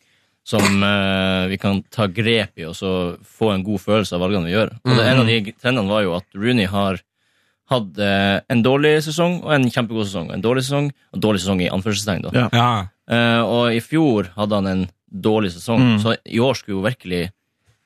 [0.50, 2.92] som eh, vi kan ta grep i, og så
[3.38, 4.72] få en god følelse av valgene vi gjør.
[4.82, 6.98] Og det, En av de trendene var jo at Rooney har
[7.70, 10.30] hatt eh, en dårlig sesong og en kjempegod sesong.
[10.34, 12.22] En dårlig sesong og en dårlig sesong i anførselstegn.
[12.22, 12.30] da.
[12.34, 12.48] Ja.
[12.52, 12.70] Ja.
[13.10, 15.98] Uh, og i fjor hadde han en dårlig sesong, Mm.
[16.02, 17.30] så i år skulle jo virkelig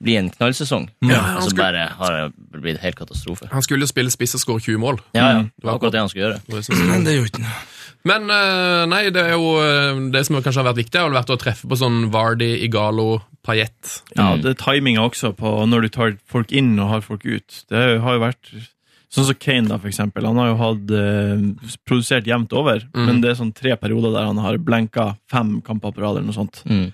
[0.04, 0.90] bli en knallsesong.
[1.00, 3.48] Ja, han skulle- bare har det blitt helt katastrofe.
[3.50, 4.98] Han skulle spille spiss og skåre 20 mål.
[5.14, 5.50] Ja, ja, Mm.
[5.56, 6.88] det var akkurat det han skulle gjøre.
[6.90, 7.62] Men Det gjorde ikke noe.
[8.04, 11.30] Men eh, nei, det er jo eh, det som kanskje har vært viktig, har vært
[11.32, 14.02] å treffe på sånn Vardy, Igalo, Payet.
[14.14, 14.42] Ja, Mm.
[14.42, 17.64] det er timinga også på når du tar folk inn og har folk ut.
[17.70, 18.68] Det har jo vært
[19.14, 20.26] Sånn som Kane, da, for eksempel.
[20.26, 23.06] Han har jo hatt eh, produsert jevnt over, Mm.
[23.06, 26.26] men det er sånn tre perioder der han har blenka fem kamper på rad, eller
[26.28, 26.62] noe sånt.
[26.66, 26.86] Mm.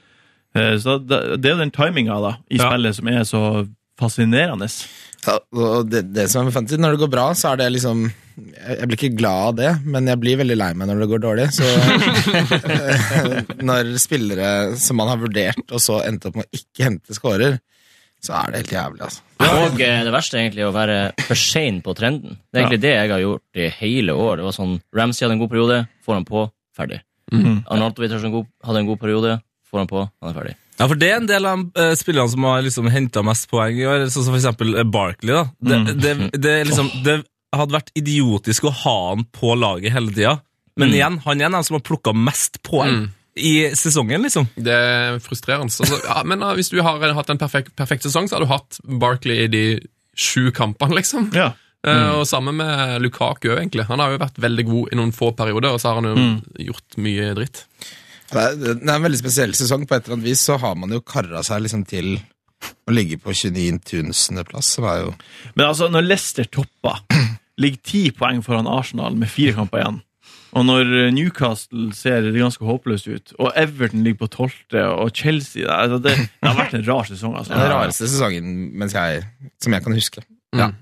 [0.54, 2.68] Eh, så det, det er jo den timinga da, i Ja.
[2.68, 3.42] spillet som er så
[4.00, 4.68] fascinerende.
[5.26, 7.72] Ja, og det, det som er med fantasy, når det går bra, så er det
[7.74, 8.06] liksom
[8.40, 11.08] Jeg jeg blir ikke glad av det, men jeg blir veldig lei meg når det
[11.10, 11.48] går dårlig.
[11.52, 11.66] Så
[13.68, 17.58] Når spillere som man har vurdert, og så endte opp med å ikke hente scorer,
[18.20, 19.22] så er det helt jævlig, altså.
[19.50, 22.36] Og eh, det verste er egentlig å være for sein på trenden.
[22.50, 24.40] Det er egentlig det jeg har gjort i hele år.
[24.40, 26.42] Det var sånn, Ramsey hadde en god periode, får han på,
[26.76, 27.00] ferdig.
[27.32, 27.62] Mm.
[27.70, 29.38] Arnautovic hadde en god- hadde en god periode,
[29.70, 30.54] får han på, han er ferdig.
[30.80, 33.76] Ja, for det er en del av uh, spillerne som har liksom henta mest poeng
[33.76, 35.34] i år, sånn som for eksempel eh, Barkley.
[35.36, 35.42] da.
[35.60, 37.18] Det, det, det, er liksom, det
[37.56, 40.38] hadde vært idiotisk å ha han på laget hele tida,
[40.80, 44.48] men igjen, han er den som har plukka mest poeng i sesongen, liksom.
[44.56, 45.70] Det er frustrerende.
[45.70, 48.50] Altså, ja, men uh, hvis du har hatt en perfekt, perfekt sesong, så har du
[48.50, 49.64] hatt Barkley i de
[50.18, 51.30] sju kampene, liksom.
[51.36, 51.52] Ja.
[51.86, 53.86] Eh, og Samme med Lukaku egentlig.
[53.88, 56.26] Han har jo vært veldig god i noen få perioder, og så har han jo
[56.70, 57.62] gjort mye dritt.
[58.30, 59.86] Det er, det er en veldig spesiell sesong.
[59.88, 62.18] På et eller annet vis så har man jo kara seg liksom til
[62.60, 65.14] å ligge på 29.000.-plass, som er jo
[65.54, 67.00] Men altså, når Leicester topper,
[67.62, 70.00] ligger ti poeng foran Arsenal med fire kamper igjen,
[70.50, 75.66] og når eh, Newcastle ser ganske håpløst ut, og Everton ligger på tolvte, og Chelsea
[75.70, 77.54] altså, det, det har vært en rar sesong, altså.
[77.54, 79.24] den rareste sesongen mens jeg,
[79.62, 80.24] som jeg kan huske.
[80.56, 80.72] Ja.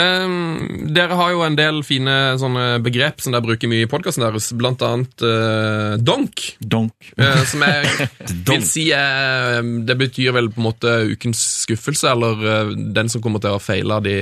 [0.00, 4.24] Ehm, dere har jo en del fine sånne begrep som dere bruker mye i podkasten
[4.26, 6.44] deres, blant annet eh, donk.
[6.60, 6.94] Donk.
[7.18, 8.08] Uh, som jeg
[8.48, 13.42] vil si uh, Det betyr vel på en måte ukens skuffelse, eller den som kommer
[13.42, 14.16] til å feile av de,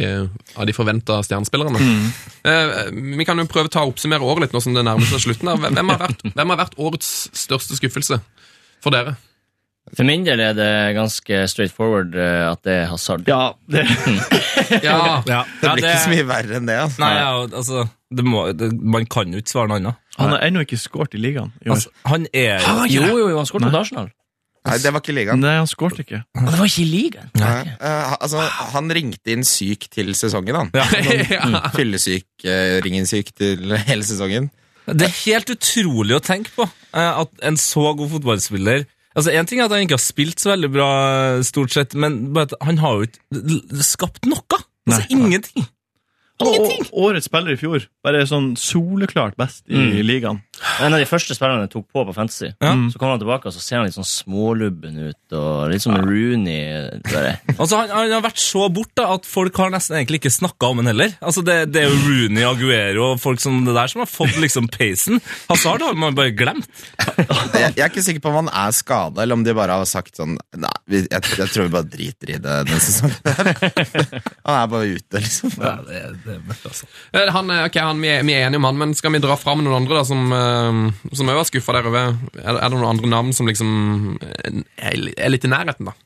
[0.57, 1.81] av de forventa stjernespillerne.
[2.45, 5.27] Eh, vi kan jo prøve å ta oppsummere året litt nå som det nærmer seg
[5.27, 5.53] slutten.
[5.63, 7.13] Hvem har vært, hvem har vært årets
[7.45, 8.19] største skuffelse
[8.83, 9.17] for dere?
[9.93, 13.27] For min del er det ganske straight forward eh, at det er hasard.
[13.29, 13.83] Ja, det,
[14.87, 16.79] Ja, Ja, Det blir ikke så mye verre enn det.
[16.87, 17.03] altså.
[17.05, 20.01] Nei, ja, altså, det må, det, man kan jo ikke svare noe annet.
[20.17, 21.53] han har ennå ikke skåret i ligaen.
[21.67, 24.09] Altså, han er jo Jo, jo, jo, han skåret mot Arsenal.
[24.63, 25.41] Nei, det var ikke ligaen.
[25.43, 26.21] Nei, han skåret ikke.
[26.39, 27.31] Og det var ikke i ligaen.
[27.41, 28.45] Nei, eh, altså,
[28.77, 30.71] han ringte inn syk til sesongen, han.
[30.79, 31.63] ja.
[31.77, 34.49] Fyllesyk, uh, ringen syk til hele sesongen.
[34.87, 39.49] Det er helt utrolig å tenke på uh, at en så god fotballspiller Altså, En
[39.49, 40.89] ting er at han ikke har spilt så veldig bra,
[41.45, 44.61] stort sett, men bare at han har jo ikke skapt noe.
[44.89, 45.07] Altså, Nei.
[45.19, 45.67] ingenting.
[46.43, 50.41] Og, Å, årets spiller i fjor, bare sånn soleklart best i ligaen.
[50.83, 52.51] En av de første spillerne jeg tok på på Fantasy.
[52.63, 52.73] Ja.
[52.93, 55.97] Så kommer han tilbake, og så ser han litt sånn smålubben ut, og litt som
[55.97, 56.03] ja.
[56.07, 56.63] Rooney.
[57.63, 60.71] Altså, han, han har vært så bort da, at folk har nesten egentlig ikke snakka
[60.73, 61.13] om han heller.
[61.23, 64.39] Altså, det, det er jo Rooney, Aguero og folk som det der som har fått
[64.43, 65.21] liksom peisen.
[65.51, 66.69] Hazard har man bare glemt.
[67.53, 69.87] Jeg, jeg er ikke sikker på om han er skada, eller om de bare har
[69.89, 73.19] sagt sånn Nei, jeg, jeg tror vi bare driter i det denne sesongen.
[74.47, 75.53] han er bare ute, liksom.
[75.61, 76.89] Ja, det, det er mørkt, altså.
[77.13, 79.21] Eh, Han, er- ok, han, vi, er, vi er enige om han, men skal vi
[79.23, 80.52] dra fram noen andre da, som, eh,
[81.13, 82.15] som jeg var skuffa der over?
[82.39, 83.73] Er, er det noen andre navn som liksom
[84.23, 85.97] er, er litt i nærheten, da?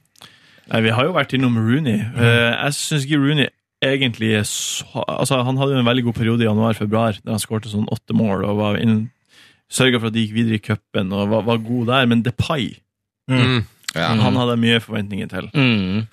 [0.72, 2.00] Nei, Vi har jo vært innom Rooney.
[2.02, 2.24] Mm.
[2.24, 3.50] jeg syns ikke Rooney
[3.84, 7.70] egentlig så Altså, Han hadde jo en veldig god periode i januar-februar, der han skårte
[7.70, 8.80] sånn åtte mål og var
[9.70, 12.10] sørga for at de gikk videre i cupen og var, var god der.
[12.10, 12.74] Men Depay
[13.26, 13.64] Mm.
[13.96, 14.12] Ja.
[14.20, 16.06] han hadde mye forventninger til, Mm.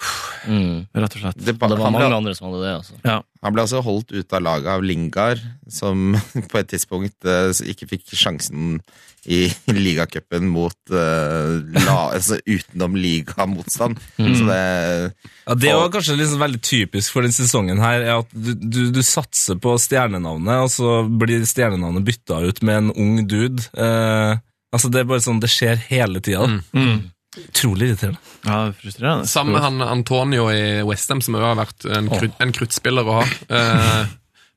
[0.44, 0.88] Mm.
[0.96, 1.38] rett og slett.
[1.40, 2.74] Det, Det var mange ble, andre som hadde det.
[2.82, 3.24] altså.
[3.44, 5.40] han ble altså holdt ute av laget av Lingard,
[5.72, 6.16] som
[6.52, 8.80] på et tidspunkt uh, ikke fikk sjansen
[9.24, 13.96] i ligacupen mot uh, la, altså utenom ligamotstand.
[14.20, 15.14] Så det
[15.48, 18.82] Ja, det var kanskje liksom veldig typisk for den sesongen her, er at du, du,
[18.92, 23.64] du satser på stjernenavnet, og så blir stjernenavnet bytta ut med en ung dude.
[23.76, 24.36] Uh,
[24.76, 26.44] altså Det er bare sånn, det skjer hele tida.
[26.76, 27.13] Mm.
[27.38, 28.20] Utrolig irriterende.
[28.46, 29.28] Ja, frustrerende.
[29.30, 33.20] Sammen med han Antonio i Westham, som også har vært en, krutt, en kruttspiller å
[33.22, 33.24] ha.
[33.50, 34.12] Eh,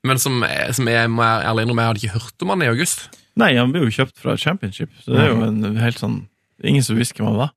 [0.07, 0.43] men som,
[0.77, 3.07] som jeg må ærlig innrømme, jeg hadde ikke hørt om han i august.
[3.37, 6.25] Nei, han ble jo kjøpt fra Championship, så det er jo en helt sånn
[6.65, 7.51] Ingen som visste hvem han var.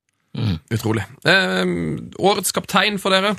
[0.68, 1.06] Utrolig.
[1.24, 1.70] Eh,
[2.20, 3.30] årets kaptein for dere?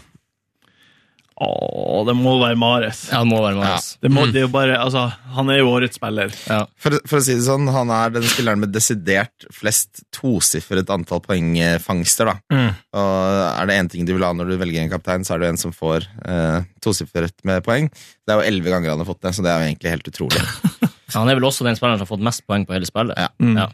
[1.41, 2.99] Å, det må være Mares.
[3.10, 3.86] Ja, det må være Mares.
[3.97, 6.34] Det, må, det er jo bare, altså, han er jo årets spiller.
[6.45, 6.60] Ja.
[6.77, 11.23] For, for å si det sånn, han er den spilleren med desidert flest tosifret antall
[11.25, 12.30] poengfangster.
[12.30, 12.36] da.
[12.54, 12.69] Mm.
[13.01, 15.41] Og er det én ting du vil ha når du velger en kaptein, så er
[15.45, 17.89] det en som får eh, tosifret med poeng.
[17.89, 20.13] Det er jo elleve ganger han har fått det, så det er jo egentlig helt
[20.13, 20.45] utrolig.
[20.86, 23.17] ja, Han er vel også den spilleren som har fått mest poeng på hele spillet.
[23.17, 23.32] Ja.
[23.41, 23.58] Mm.
[23.63, 23.69] Ja.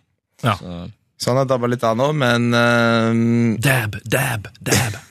[0.46, 0.56] Ja.
[0.62, 0.80] Så,
[1.20, 5.02] Så han har dabba litt av nå, men eh, Dab, dab, dab.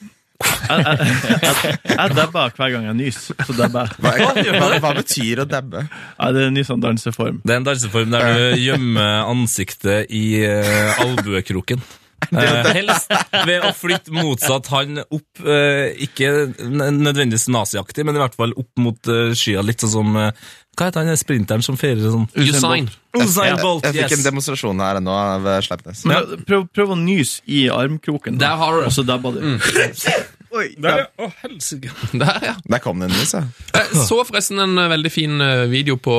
[0.67, 3.39] Jeg dabber hver gang jeg nyser.
[3.47, 4.01] Så dabber jeg.
[4.03, 5.85] hva, hva, hva betyr å dabbe?
[5.89, 7.41] Ja, det er en ny sånn danseform.
[7.45, 11.85] Det er en danseform der du gjemmer ansiktet i uh, albuekroken.
[12.27, 13.13] Eh, helst
[13.49, 16.31] ved å flytte motsatt han opp, eh, ikke
[16.67, 20.89] nødvendigvis naziaktig, men i hvert fall opp mot uh, skya, litt sånn som eh, Hva
[20.89, 22.89] heter han sprinteren som feirer sånn Usain.
[23.17, 23.95] Usain Bolt, yes.
[23.95, 26.03] jeg fikk en demonstrasjon her nå av eh, Sleipnes.
[26.09, 28.91] Ja, prøv, prøv å nyse i armkroken, Der har du det.
[28.91, 29.45] og så dabber du.
[30.57, 31.07] Oi, Der, ja.
[31.21, 31.91] Å, helsike.
[32.15, 32.55] Der, ja.
[32.65, 33.43] Der kom det en nys, ja.
[33.75, 36.17] Jeg så forresten en eh, veldig fin eh, video på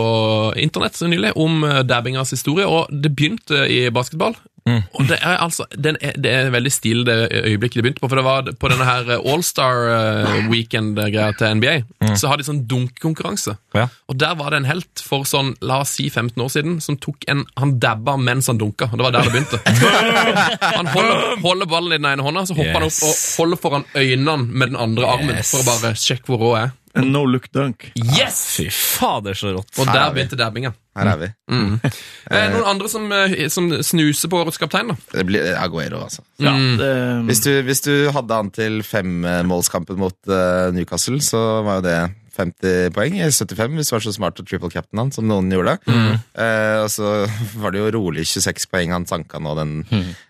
[0.60, 4.36] internett nylig om eh, dabbingas historie, og det begynte i basketball.
[4.68, 8.10] Og det er altså den er, Det er veldig stilig det øyeblikket de begynte på,
[8.12, 11.76] for det var på denne her eh, All-Star eh, til NBA.
[12.18, 13.56] Så har de sånn dunkekonkurranse.
[13.78, 13.88] Ja.
[14.10, 16.98] Og der var det en helt for sånn, la oss si 15 år siden, som
[16.98, 18.90] tok en Han dabba mens han dunka.
[18.92, 19.62] Og det var der det begynte.
[20.78, 23.86] Han holder, holder ballen i den ene hånda, så hopper han opp og holder foran
[23.96, 25.52] øynene med den andre armen Yes.
[25.54, 26.76] for å bare sjekke hvor rå jeg er.
[26.98, 27.88] En no look dunk.
[27.96, 28.40] Yes!
[28.58, 29.72] Fy fader, så rått.
[29.80, 30.74] Og der er begynte dabbinga.
[30.98, 31.28] Her er vi.
[31.54, 34.96] Eh, noen andre som, eh, som snuser på årets kaptein, da?
[35.14, 36.24] Det blir Aguero, altså.
[36.42, 36.78] Ja, Mm.
[36.80, 36.92] det,
[37.30, 42.00] Hvis du, hvis du hadde han til femmålskampen mot eh, Newcastle, så var jo det
[42.38, 45.78] 50 poeng 75, hvis du var så smart å triple cap'n han, som noen gjorde.
[45.90, 47.26] Eh, og så
[47.58, 49.80] var det jo rolig 26 poeng han sanka nå den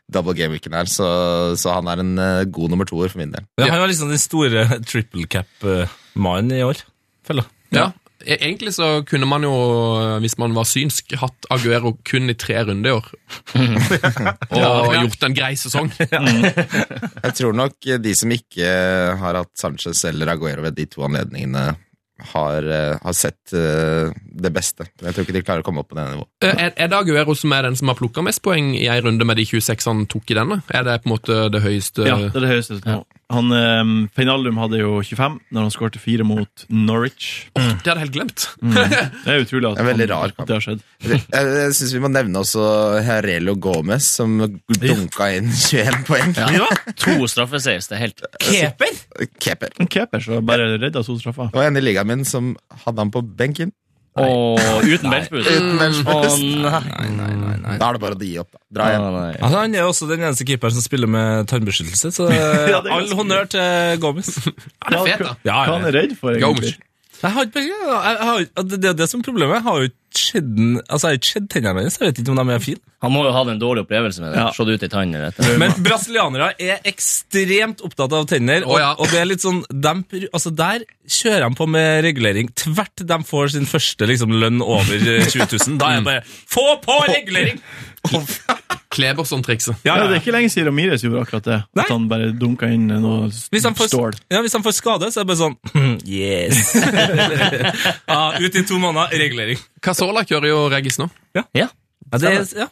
[0.07, 1.07] double game-weeken her, så,
[1.59, 3.43] så han er en eh, god nummer toer for min del.
[3.59, 5.27] Ja, han var liksom den store triple
[6.17, 6.83] cap-mannen i år.
[7.27, 7.77] Føler jeg.
[7.77, 7.87] Ja.
[8.27, 9.53] E- Egentlig så kunne man jo,
[10.23, 13.09] hvis man var synsk, hatt Aguero kun i tre runder i år.
[14.57, 15.91] og gjort en grei sesong.
[16.01, 18.71] Jeg tror nok de som ikke
[19.21, 21.75] har hatt Sanchez eller Aguero ved de to anledningene,
[22.33, 24.09] har, eh, har sett eh,
[24.41, 24.87] det beste.
[25.05, 26.29] Jeg tror ikke de klarer å komme opp på det nivået.
[26.41, 28.95] Eh, Er, er det Aguero som er den som har plukka mest poeng i ei
[29.05, 30.57] runde med de 26 han tok i denne?
[30.73, 33.03] Er det på en måte det høyeste ja, det er det høyeste nå.
[33.29, 37.49] Han, um, Feinaldum hadde jo 25 når han skårte fire mot Norwich.
[37.57, 38.45] Det hadde jeg helt glemt.
[39.25, 40.85] Det er utrolig at, Det er veldig han- at det har skjedd.
[41.03, 42.63] Jeg, jeg syns vi må nevne også
[43.03, 44.37] Herrelo Gomez, som
[44.79, 46.31] dunka inn 21 poeng.
[46.39, 46.69] ja.
[47.03, 48.95] To straffer sies det helt Keeper?
[49.43, 49.75] Keeper.
[49.83, 51.51] En keeper som bare redda to straffer.
[51.51, 52.53] Og en i ligaen min som
[52.85, 53.75] hadde han på benken.
[54.17, 54.59] Og
[54.93, 55.49] uten benchboost.
[55.51, 56.41] Uten Å benchboost.
[56.41, 56.81] nei.
[56.87, 57.57] Nei, nei, nei.
[57.65, 57.75] nei.
[57.81, 58.49] Da er det bare å gi opp.
[58.55, 58.61] da.
[58.79, 59.07] Dra Å, hjem.
[59.17, 59.35] nei.
[59.37, 62.95] Altså, han er også den eneste keeperen som spiller med tannbeskyttelse, så Ja, det er
[62.97, 64.33] all ganske honnør til Gomez.
[64.87, 65.35] Han er fet, da.
[65.47, 65.91] Ja, Hva han ja.
[65.93, 66.65] er redd for, Gomes.
[66.71, 66.86] egentlig?
[67.17, 68.17] Jeg har ikke jeg.
[68.29, 69.57] Har Det det er det som er problemet.
[69.57, 70.45] Jeg har jo ikke sett
[70.87, 71.97] altså, jeg har ikke sett tennene hennes.
[71.97, 72.81] Jeg vet ikke om de er fine.
[73.05, 74.39] Han må jo ha en dårlig opplevelse med det.
[74.41, 74.51] Ja.
[74.55, 75.41] Slått ut i annet.
[75.61, 78.93] Men brasilianere er ekstremt opptatt av tenner, og, ja.
[78.97, 79.93] og det er litt sånn de,
[80.31, 82.49] altså Der kjører de på med regulering.
[82.57, 85.77] Tvert de får sin første liksom, lønn over eh, 20 000.
[85.81, 87.61] Da er det bare Få på regulering!
[88.97, 89.75] Kleber som trikset.
[89.83, 91.57] Ja, Ja, ja, det er ikke lenge siden Ramires gjorde akkurat det.
[91.75, 91.83] Nei.
[91.83, 94.15] At han bare dunka inn noe Hvis han, får, stål.
[94.31, 95.57] ja, hvis han får skade, så er det bare sånn
[96.07, 96.71] Yes!
[98.11, 99.59] ja, ut i to måneder, regulering.
[99.83, 101.09] Casola kjører jo Regis nå.
[101.37, 101.43] Ja.
[101.53, 101.67] Ja,
[102.23, 102.67] det, ja,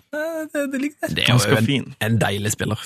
[0.54, 1.15] det, det ligger der.
[1.17, 2.80] Det er jo en deilig spiller.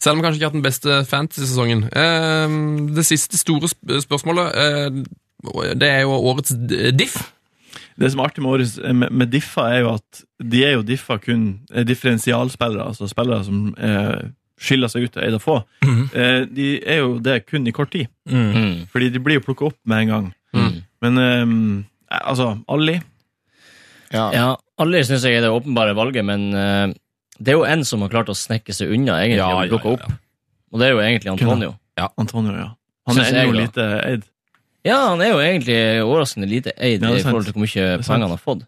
[0.00, 1.86] Selv om han kanskje ikke har hatt den beste fantasy-sesongen.
[1.88, 2.58] Eh,
[2.96, 3.70] det siste store
[4.04, 5.00] spørsmålet eh,
[5.80, 6.52] Det er jo årets
[6.98, 7.16] diff.
[7.98, 10.82] Det som er artig med, årets, med, med diffa, er jo at de er jo
[10.86, 15.42] diffa kun eh, differensialspillere, altså spillere som eh, skiller seg ut og er eid av
[15.42, 15.56] få.
[16.14, 18.86] eh, de er jo det kun i kort tid, Mm.
[18.92, 20.28] fordi de blir jo plukka opp med en gang.
[20.54, 20.78] Mm.
[21.02, 23.00] Men eh, altså, Alli
[24.12, 24.30] Ja.
[24.32, 24.46] Ja,
[24.80, 26.94] alle syns jeg er det åpenbare valget, men eh,
[27.38, 29.70] det er jo en som har klart å snekke seg unna egentlig Ja, og ja,
[29.74, 30.18] plukke ja, opp.
[30.72, 31.74] Og det er jo egentlig Antonio.
[31.98, 32.68] Ja, Antonio, ja.
[33.08, 34.24] Han Synes er jo ennå lite eid.
[34.88, 38.02] Ja, han er jo egentlig overraskende lite eid Ja, i forhold til hvor mye er
[38.02, 38.66] penger han har fått.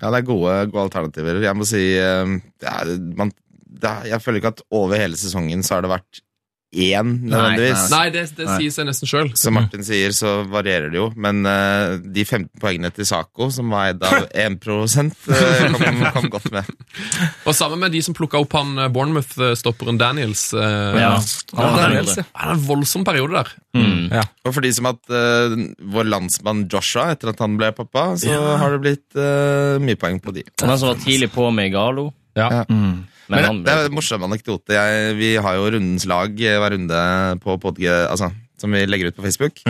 [0.00, 1.40] Ja, det er gode, gode alternativer.
[1.44, 5.18] Jeg må si eh, det er, man, det er, Jeg føler ikke at over hele
[5.20, 6.22] sesongen så har det vært
[6.70, 7.86] én, nødvendigvis.
[7.90, 8.56] Nei, det, det Nei.
[8.60, 9.30] sier seg nesten sjøl.
[9.38, 11.08] Som Martin sier, så varierer det jo.
[11.18, 16.28] Men uh, de 15 poengene til Saco, som var eid av 1 uh, kom, kom
[16.36, 16.70] godt med.
[17.48, 20.50] Og sammen med de som plukka opp han eh, Bournemouth-stopperen Daniels.
[20.54, 21.10] Uh, Ja,
[21.56, 22.24] han hadde det.
[22.34, 23.52] han hadde en voldsom periode der.
[23.74, 24.10] Mm.
[24.46, 25.54] Og for de som at uh,
[25.90, 30.18] vår landsmann Joshua, etter at han ble pappa, så har det blitt eh, mye poeng
[30.22, 30.44] på de.
[30.62, 32.10] Han som var tidlig på med Igalo.
[32.36, 33.06] Mm.
[33.30, 34.74] Men, Men det er en morsom anekdote.
[34.74, 37.02] Jeg, vi har jo Rundens lag eh, hver runde
[37.44, 39.62] på podge, altså, som vi legger ut på Facebook.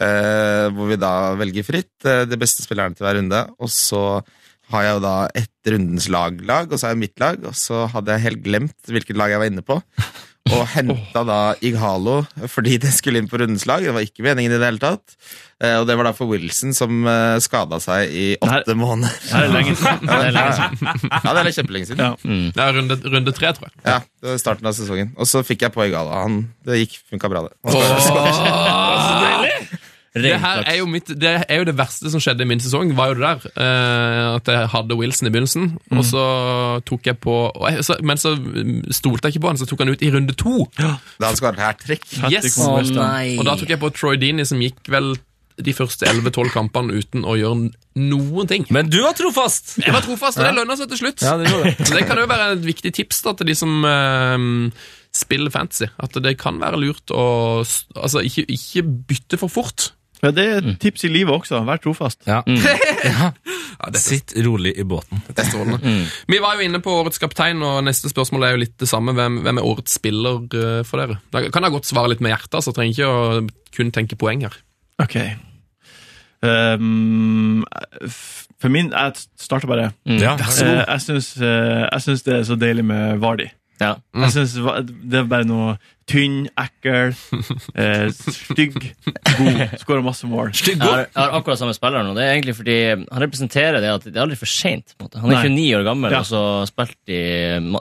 [0.00, 3.42] eh, hvor vi da velger fritt eh, det beste spillerne til hver runde.
[3.60, 4.02] Og så
[4.72, 7.42] har jeg jo da ett Rundens lag-lag, og så har jeg mitt lag.
[7.44, 9.76] Og så hadde jeg helt glemt hvilket lag jeg var inne på.
[10.54, 13.84] Og henta da Ighalo fordi det skulle inn på rundens lag.
[13.84, 15.16] Det var ikke meningen i det hele tatt.
[15.62, 19.14] Eh, og det var da for Wilson, som uh, skada seg i åtte måneder.
[19.28, 20.06] Det er lenge siden.
[20.10, 20.74] det er lenge siden.
[21.14, 22.04] Ja, det er kjempelenge siden.
[22.04, 22.12] Ja.
[22.56, 23.76] Det er runde, runde tre, tror jeg.
[23.86, 25.14] Ja, det var starten av sesongen.
[25.14, 26.14] Og så fikk jeg på Ighalo.
[26.18, 27.54] Han, det gikk, funka bra, det.
[30.14, 32.92] Det her er jo, mitt, det er jo det verste som skjedde i min sesong,
[32.94, 33.48] var jo det der.
[33.58, 36.24] eh, at jeg hadde Wilson i begynnelsen, og så
[36.86, 39.66] tok jeg på og jeg, så, Men så mm, stolte jeg ikke på han, så
[39.66, 40.68] tok han ut i runde to.
[40.78, 40.94] Da
[41.26, 42.06] han skåret hat trick.
[42.30, 42.54] Yes!
[42.94, 43.34] Nei.
[43.40, 45.16] Og da tok jeg på Troy Deany, som gikk vel
[45.62, 47.68] de første 11-12 kampene uten å gjøre
[48.02, 48.64] noen ting.
[48.74, 49.76] Men du var trofast!
[49.82, 51.22] Jeg var trofast, og det lønna seg til slutt.
[51.22, 51.74] Ja, det det.
[51.90, 54.48] Det kan jo være et viktig tips da, til de som eh,
[55.14, 55.90] spiller fantasy.
[56.02, 57.26] At det kan være lurt å
[57.62, 59.92] altså, ikke, ikke bytte for fort.
[60.24, 61.60] Ja, det er et tips i livet også.
[61.68, 62.22] Vær trofast.
[62.28, 62.42] Ja.
[63.04, 65.20] Ja, ja Sitt rolig i båten.
[65.28, 65.94] er strålende.
[66.30, 69.12] Vi var jo inne på årets kaptein, og neste spørsmål er jo litt det samme.
[69.16, 71.18] Hvem, hvem er årets spiller eh, for dere?
[71.34, 74.46] Da kan jeg godt svare litt med hjertet, så trenger ikke å kun tenke poeng
[74.46, 74.56] her.
[75.02, 75.18] Ok.
[76.44, 77.64] Um,
[78.60, 79.90] for min Jeg starter bare.
[80.08, 80.36] Ja.
[80.38, 83.50] Eh, jeg eh, jeg syns det er så deilig med Vardi.
[83.82, 83.94] Ja.
[84.22, 84.52] Jeg synes
[85.02, 85.74] Det er bare noe
[86.06, 87.14] tynn, ekkel,
[87.80, 89.60] eh, stygg, god.
[89.80, 90.50] Skårer masse mål.
[90.52, 92.12] Jeg har, jeg har akkurat samme spiller nå.
[92.18, 94.92] det er egentlig fordi han representerer det at det er aldri for seint.
[95.16, 96.20] Han er 29 år gammel Ja.
[96.20, 97.22] og så spilt i,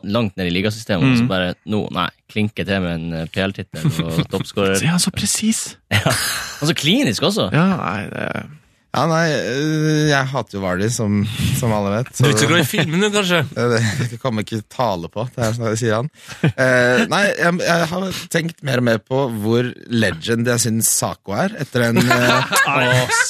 [0.08, 3.92] langt ned i ligasystemet, og så bare nå, nei, klinker til med en eh, PL-tittel
[4.08, 4.80] og toppskårer.
[4.80, 5.64] Så er han så presis.
[5.92, 7.50] Og så klinisk også.
[7.54, 8.52] Ja, nei, det er
[8.94, 11.24] Ja, nei, øh, jeg hater jo Vardy, som,
[11.58, 12.12] som alle vet.
[12.14, 13.40] Du er ikke så glad i filmen, du, kanskje?
[13.72, 13.80] det,
[14.12, 16.12] det kommer ikke tale på, det er, sånn, sier han.
[16.52, 21.34] Eh, nei, jeg, jeg har tenkt mer og mer på hvor legend jeg syns Saco
[21.42, 22.78] er, etter en eh, Å,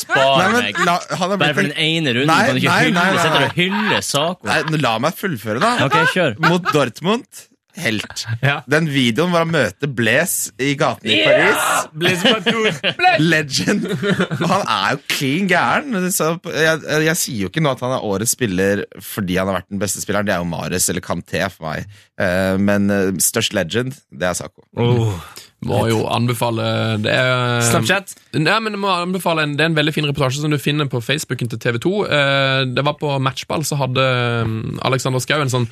[0.02, 0.68] spar Nei, meg.
[0.76, 3.00] men la, han Bare for en, den ene runden Nei, kan du ikke nei, hylle,
[3.00, 3.48] nei, nei, nei.
[3.48, 4.52] og hyller Saco.
[4.52, 5.74] Nei, la meg fullføre, da.
[5.88, 6.40] Ok, kjør.
[6.44, 7.46] Mot Dortmund.
[7.74, 8.26] Helt.
[8.46, 8.60] Ja.
[8.70, 11.88] Den videoen hvor han møter Blaise i gatene i Paris.
[11.98, 12.68] Blaise Parkour.
[13.24, 13.88] Legend!
[13.90, 15.98] Og han er jo klin gæren.
[16.14, 19.62] Så jeg, jeg sier jo ikke nå at han er årets spiller fordi han har
[19.62, 20.30] vært den beste spilleren.
[20.30, 21.90] Det er jo Mares eller Kanté for meg.
[22.22, 24.68] Eh, Men eh, størst legend, det er Sako.
[24.78, 25.18] Oh.
[25.64, 26.64] Må jo anbefale
[27.04, 28.14] det er, Snapchat.
[28.36, 31.00] Nei, men må anbefale en, Det er en veldig fin reportasje som du finner på
[31.04, 31.94] Facebooken til TV 2.
[32.06, 34.04] Eh, det var på matchball, så hadde
[34.50, 35.70] mm, Alexander Schou en sånn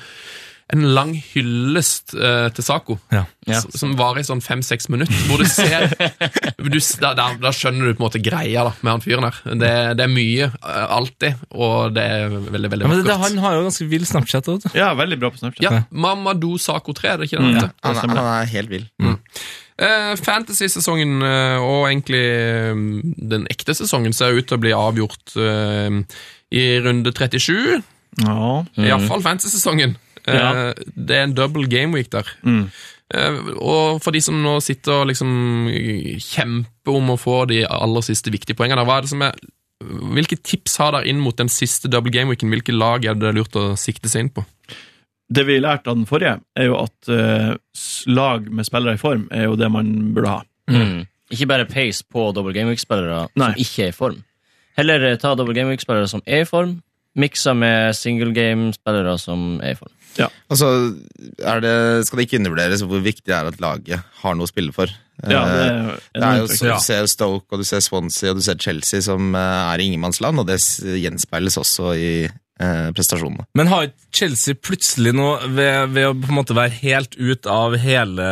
[0.72, 3.26] en lang hyllest uh, til Saco, Ja.
[3.44, 3.58] Ja.
[3.60, 5.12] Som, som varer i sånn fem-seks minutter.
[5.26, 5.88] Hvor du ser
[6.62, 9.40] du, da, da, da skjønner du på en måte greia da, med han fyren her.
[9.58, 13.40] Det, det er mye, eh, alltid, og det er veldig, veldig Ja, men det, han
[13.42, 14.48] har jo ganske vill Snapchat.
[14.52, 14.68] Vet.
[14.78, 15.66] Ja, veldig bra på Snapchat.
[15.66, 17.60] Ja, Mamadou Saco 3, er det ikke det han Mm.
[17.66, 17.72] ja.
[17.82, 18.86] Han, er- han er helt vill.
[19.82, 22.82] Eh, Fantasy-sesongen uh, og egentlig eh,
[23.32, 25.98] den ekte sesongen ser ut til å bli avgjort uh,
[26.54, 27.82] i runde 37.
[28.22, 28.36] Ja.
[28.76, 28.84] Mm.
[28.86, 29.96] Iallfall fantasy-sesongen.
[30.26, 30.72] Eh, Ja.
[30.96, 32.28] Det er en double game week der.
[32.44, 32.68] Mm.
[33.14, 35.32] Eh, og for de som nå sitter og liksom
[36.22, 39.34] kjemper om å få de aller siste viktige poengene, hva er det som er
[39.82, 42.50] hvilke tips har dere inn mot den siste double game weeken?
[42.54, 44.44] Hvilke lag er det lurt å sikte seg inn på?
[45.32, 47.54] Det vi lærte av den forrige, er jo at eh,
[48.12, 50.42] lag med spillere i form er jo det man burde ha.
[50.70, 51.06] Mm.
[51.32, 53.52] Ikke bare pace på double game week-spillere Nei.
[53.54, 54.18] som ikke er i form.
[54.78, 56.76] Heller eh, ta double game week-spillere som er i form,
[57.18, 59.92] miksa med single game-spillere som er i form.
[60.20, 60.68] Altså,
[61.40, 64.50] er det, skal det ikke undervurderes hvor viktig det er at laget har noe å
[64.50, 64.92] spille for.
[65.22, 66.72] Ja, det Eh, er det er jo, så.
[66.72, 69.88] Du ser Stoke, og du ser Swansea og du ser Chelsea som eh, er i
[69.90, 70.58] ingenmannsland, og det
[71.02, 73.46] gjenspeiles også i eh, prestasjonene.
[73.58, 77.48] Men har ikke Chelsea plutselig nå, ved, ved å på en måte være helt ut
[77.50, 78.28] av hele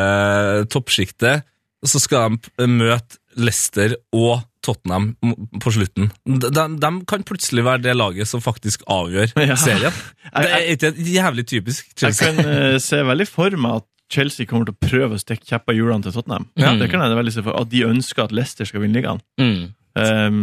[0.72, 1.46] toppsjiktet,
[1.86, 5.14] så skal de møte Leicester og Tottenham
[5.62, 6.10] på slutten.
[6.24, 9.56] De, de, kan plutselig være det laget som faktisk avgjør Ja.
[9.60, 9.94] serien.
[10.34, 12.28] Det er ikke jævlig typisk Chelsea.
[12.28, 15.46] Jeg kan uh, se veldig for meg at Chelsea kommer til å prøve å stikke
[15.46, 16.48] kjepper i hjulene til Tottenham.
[16.58, 16.74] Ja.
[16.78, 19.22] Det kan jeg veldig se for At de ønsker at Leicester skal vinne ligaen.
[19.40, 19.70] Mm.
[20.00, 20.40] Um,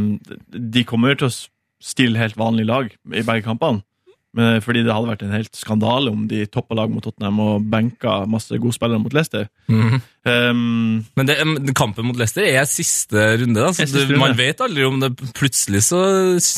[0.47, 1.35] de kommer til å
[1.83, 3.83] stille helt vanlig lag i begge kampene.
[4.37, 7.65] Men, fordi det hadde vært en helt skandale om de toppa lag mot Tottenham og
[7.71, 9.49] benka masse gode spillere mot Leicester.
[9.71, 10.03] Mhm.
[10.27, 11.37] Um, Men det,
[11.77, 13.57] kampen mot Leicester er siste runde.
[13.57, 13.71] Da.
[13.73, 14.21] Så siste du, runde.
[14.21, 16.01] man vet aldri om det plutselig så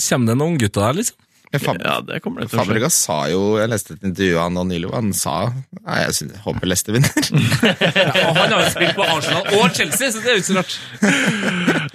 [0.09, 1.25] kommer det noen unggutter der, liksom.
[1.57, 2.65] Fab ja, det kommer det til å skje.
[2.67, 6.17] Fabregas sa jo Jeg leste et intervju av han nylig, og han sa Nei, jeg
[6.19, 7.29] synes, håper Leicester vinner.
[8.29, 10.59] Og han har jo spilt på Arsenal og Chelsea, så det er jo ikke så
[10.59, 10.75] rart.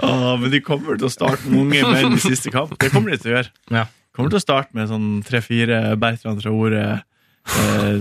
[0.03, 2.75] Ah, men de kommer til å starte med unge menn i siste kamp.
[2.83, 3.53] Det kommer de til å gjøre.
[3.77, 3.85] Ja.
[4.15, 7.95] Kommer til å starte med sånn tre-fire Bertrand Traore eh,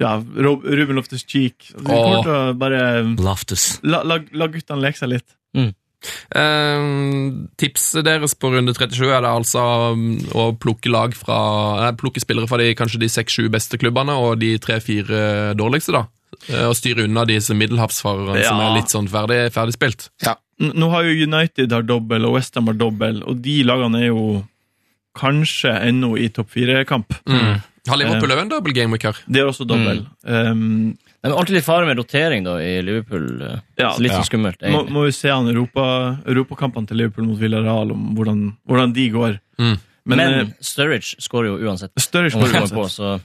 [0.00, 1.72] Ja, Ruben Loftus Cheek.
[1.72, 2.82] Vi kommer til å bare
[3.16, 3.78] Loftus.
[3.82, 5.36] La, la, la guttene leke seg litt.
[6.30, 6.82] Eh,
[7.60, 11.40] tipset deres på runde 37 er det altså um, å plukke lag fra
[11.88, 16.06] eh, Plukke spillere fra de, kanskje de seks-sju beste klubbene og de tre-fire dårligste, da.
[16.48, 20.08] Eh, og styre unna disse middelhavsfarerne som er litt sånn ferdig, ferdigspilt.
[20.24, 20.38] Ja.
[20.60, 24.24] Nå har jo United har dobbel, og Westham har dobbel, og de lagene er jo
[25.18, 27.14] kanskje ennå i topp fire-kamp.
[27.88, 29.16] Har Liverpool òg en double gameweeker?
[29.26, 29.46] Det her?
[29.48, 30.04] Har også dobbel.
[30.22, 33.42] Um, Det er alltid litt fare med rotering da i Liverpool.
[33.42, 34.22] eh, Ja, så litt ja.
[34.24, 35.82] skummelt, må, må vi se an Europa,
[36.24, 39.38] europakampene til Liverpool mot Villarreal, om hvordan, hvordan de går.
[39.58, 39.74] Mm.
[40.06, 41.92] Men, Men, eh, Sturridge skårer jo uansett.
[42.00, 42.78] Sturridge skårer uansett.
[42.78, 43.20] på, så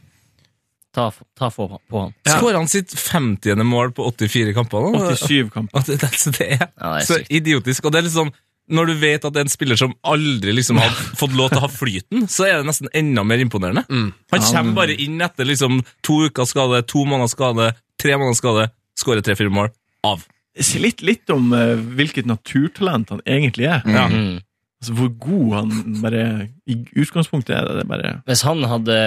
[0.95, 2.13] ta, ta få på han.
[2.25, 2.35] Ja.
[2.39, 3.63] Skårer han sitt 50.
[3.63, 4.91] mål på 84 kamper?
[4.91, 5.15] nå?
[5.15, 5.83] 87 kamper.
[5.87, 7.85] Det, det, det er Ja, det er så idiotisk.
[7.85, 8.31] Og det er litt sånn,
[8.71, 11.61] når du vet at det er en spiller som aldri liksom har fått lov til
[11.61, 13.85] å ha flyten, så er det nesten enda mer imponerende.
[13.89, 17.69] Han kommer bare inn etter liksom to uker skade, to måneder skade,
[18.01, 19.69] tre måneder skade, skårer tre-fire mål.
[20.05, 20.25] Av.
[20.55, 23.83] Si litt, litt om uh, hvilket naturtalent han egentlig er.
[23.85, 24.05] Ja.
[24.09, 24.37] Mm.
[24.81, 26.21] Altså, hvor god han bare
[26.69, 28.97] I utgangspunktet er det, det bare Hvis han hadde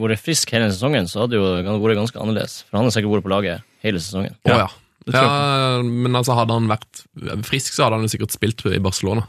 [0.00, 2.62] vært frisk hele sesongen, så hadde det jo vært ganske annerledes.
[2.66, 4.34] For han har sikkert vært på laget hele sesongen.
[4.48, 4.68] Oh, ja.
[5.14, 5.80] Ja.
[5.84, 7.02] Men altså, hadde han vært
[7.48, 9.26] frisk, så hadde han jo sikkert spilt i Barcelona.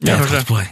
[0.00, 0.16] Ja.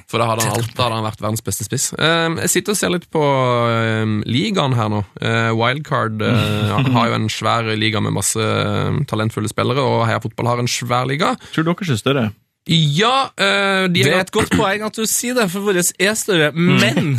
[0.08, 1.90] For da hadde han alt, da hadde han vært verdens beste spiss.
[2.00, 5.02] Eh, jeg sitter og ser litt på eh, ligaen her nå.
[5.20, 10.22] Eh, Wildcard eh, har jo en svær liga med masse eh, talentfulle spillere, og Heia
[10.24, 11.34] Fotball har en svær liga.
[11.52, 12.28] Tror dere syns det er det?
[12.68, 15.82] Ja, eh, de Det er er et godt poeng at du sier det, for vår
[15.82, 17.18] er større, men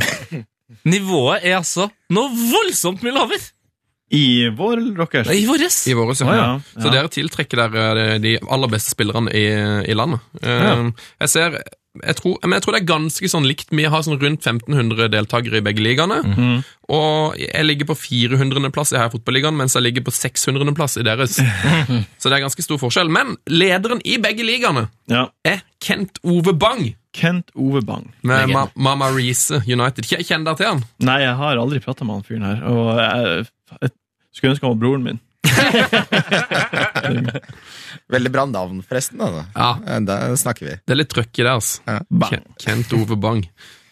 [0.89, 3.45] nivået er altså noe voldsomt mye lavere
[4.11, 5.27] I vår eller deres?
[5.35, 5.79] i våres.
[5.87, 6.27] i våres ja.
[6.29, 6.83] Ah, ja.
[6.83, 9.43] Så dere tiltrekker dere de aller beste spillerne i,
[9.91, 10.19] i landet.
[10.41, 10.89] Eh,
[11.21, 11.59] Jeg ser
[11.99, 13.71] jeg tror, men jeg tror det er ganske sånn likt.
[13.75, 16.19] Vi har sånn rundt 1500 deltakere i begge ligaene.
[16.23, 16.59] Mhm.
[16.95, 18.69] Og jeg ligger på 400.
[18.71, 20.73] plass i Fotballigaen, mens jeg ligger på 600.
[20.77, 21.35] plass i deres.
[22.21, 23.09] Så det er ganske stor forskjell.
[23.11, 25.25] Men lederen i begge ligaene Ja.
[25.43, 28.13] er Kent Ove Bang Kent Ove Bang.
[28.21, 30.05] med Ma Mama Reece United.
[30.05, 30.83] Kjenner Kjenn deg til han.
[31.01, 32.63] Nei, jeg har aldri prata med han fyren her.
[32.69, 33.47] Og jeg
[34.33, 35.19] skulle ønske han var broren min.
[38.09, 39.19] Veldig bra navn, forresten.
[39.21, 39.43] Da.
[39.55, 40.73] Ja, Eh, Der snakker vi.
[40.85, 41.81] Det er litt trøkk i det, altså.
[41.87, 41.99] Ja.
[42.59, 43.43] Kent Ove Bang.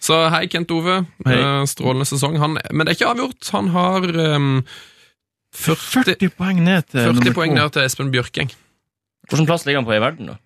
[0.03, 0.99] Så hei, Kent Ove.
[1.25, 1.37] Hei.
[1.39, 2.37] Eh, Strålende sesong.
[2.41, 3.49] Han, men det er ikke avgjort.
[3.53, 4.01] Han har
[4.37, 4.63] um,
[5.57, 5.77] 40,
[6.17, 8.49] 40 poeng ned til 40 poeng ned til Espen Bjørkeng.
[9.27, 10.37] Hvilken plass ligger han på i verden, da?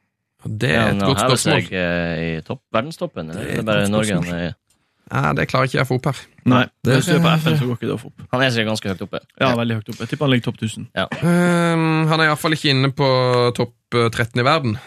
[0.41, 1.61] Det er et ja, godt hever spørsmål.
[1.61, 4.55] seg eh, i topp, verdenstoppen, eller Det er er det et bare Norge han er
[5.12, 6.20] Ja, det klarer ikke jeg å få opp her.
[6.45, 8.22] Nei, Det- hvis du er på FN, så går ikke det å få opp.
[8.32, 9.20] Han er sikkert ganske høyt oppe.
[9.41, 9.99] Ja, veldig høyt opp.
[9.99, 10.88] Jeg tipper han ligger topp 1000.
[10.95, 13.07] Ehm, han er iallfall ikke inne på
[13.57, 14.78] topp eh, 13 i verden.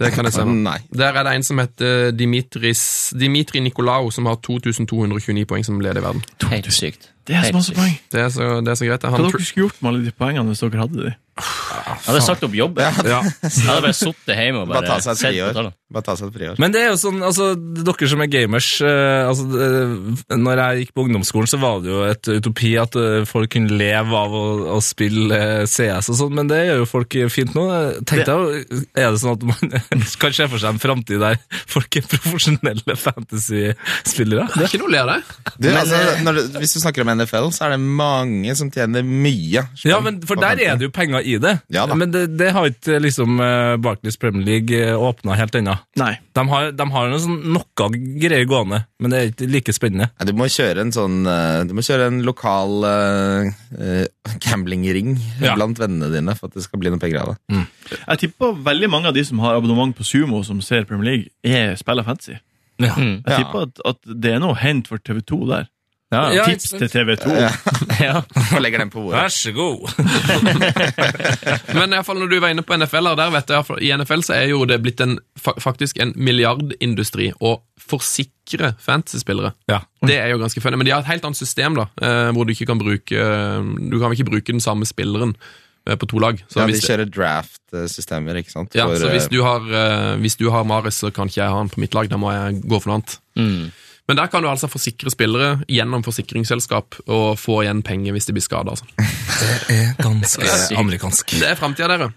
[0.00, 0.44] Det kan jeg si.
[0.70, 0.78] Nei.
[0.96, 6.00] Der er det en som heter Dimitris, Dimitri Nikolau, som har 2229 poeng som leder
[6.00, 6.22] i verden.
[6.50, 7.10] Helt sykt.
[7.28, 7.98] Det er så masse poeng.
[8.12, 9.02] Det er så, det er så greit.
[9.04, 11.12] Han, Hva hadde dere skulle gjort med alle de poengene hvis dere hadde de?
[11.40, 12.98] Jeg hadde sagt opp jobben.
[13.06, 13.20] Ja.
[13.22, 15.54] Jeg hadde bare sittet hjemme og Bare bare ta seg et sett på friår.
[15.56, 15.76] tallene.
[15.90, 16.58] Bare ta seg et friår.
[16.62, 19.46] Men det er jo sånn, altså, dere som er gamers eh, altså,
[20.36, 23.78] Når jeg gikk på ungdomsskolen, så var det jo et utopi at eh, folk kunne
[23.80, 24.42] leve av å,
[24.76, 27.64] å spille eh, CS og sånn, men det gjør jo folk fint nå.
[28.10, 29.74] Tenk deg, Er det sånn at man
[30.22, 34.46] kan se for seg en framtid der folk er profesjonelle fantasy-spillere?
[34.54, 35.18] Det er ikke noe å le av det.
[35.60, 39.04] Du, altså, når du, hvis du snakker om NFL, så er det mange som tjener
[39.06, 39.64] mye.
[39.86, 41.52] Ja, men for der er det jo penger i det.
[41.74, 41.94] Ja da.
[41.98, 45.74] Men det, det har ikke liksom eh, Barclays Premier League åpna helt ennå.
[45.96, 47.88] De har, de har noe, sånn, noe
[48.22, 50.10] greier gående, men det er ikke like spennende.
[50.18, 54.04] Ja, du må kjøre en sånn eh, Du må kjøre en lokal uh,
[54.44, 55.54] gamblingring Ja.
[55.56, 57.64] blant vennene dine for at det skal bli noe penger av det.
[58.06, 61.28] Jeg tipper veldig mange av de som har abonnement på Sumo, som ser Premier League,
[61.44, 62.36] er spiller fancy.
[62.80, 62.94] Ja.
[62.96, 63.20] Mm.
[63.26, 63.36] Jeg Ja.
[63.42, 65.66] tipper at, at det er noe å hente for TV2 der.
[66.10, 67.30] Ja, Ja, Tips til TV2.
[68.02, 68.22] ja.
[68.56, 69.20] Og legger den på bordet.
[69.20, 69.84] Vær så god.
[71.76, 73.92] Men i hvert fall når du var inne på NFL, her, der vet jeg, i
[73.94, 77.56] NFL så er jo det blitt en, faktisk en milliardindustri å
[77.90, 79.52] forsikre fantasyspillere.
[79.70, 79.80] Ja.
[80.06, 82.46] Det er jo ganske funny, men de har et helt annet system da, eh, hvor
[82.46, 83.24] du ikke kan bruke
[83.90, 85.36] Du kan ikke bruke den samme spilleren
[85.86, 86.42] eh, på to lag.
[86.50, 88.74] Så Ja, de kjører draft-systemer, ikke sant?
[88.74, 91.42] ja, For, så hvis eh, du har, eh, hvis du har Maris, så kan ikke
[91.44, 92.10] jeg ha han på mitt lag.
[92.10, 93.16] Da må jeg gå for noe annet.
[93.38, 93.70] Mm.
[94.10, 98.34] Men der kan du altså forsikre spillere gjennom forsikringsselskap og få igjen penger hvis de
[98.34, 98.72] blir skada.
[98.74, 98.88] Altså.
[98.98, 100.48] Det er ganske
[100.80, 101.36] amerikansk.
[101.38, 102.10] Det er framtida, dere.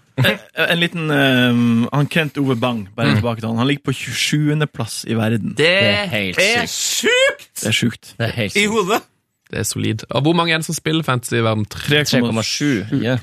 [0.72, 3.62] En liten um, Han Kent Ove Bang, bare tilbake til han.
[3.62, 4.66] Han ligger på 27.
[4.74, 5.54] plass i verden.
[5.58, 7.62] Det er helt er sykt.
[7.62, 8.14] Det er sjukt.
[8.18, 9.02] Det er helt I hodet.
[9.50, 10.02] Det er solid.
[10.10, 11.66] Og hvor mange er det som spiller fantasy i verden?
[11.70, 12.64] 3,7
[12.98, 13.22] yeah.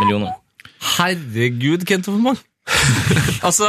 [0.00, 0.32] millioner.
[0.96, 2.40] Herregud, Kent Overmann.
[3.48, 3.68] altså,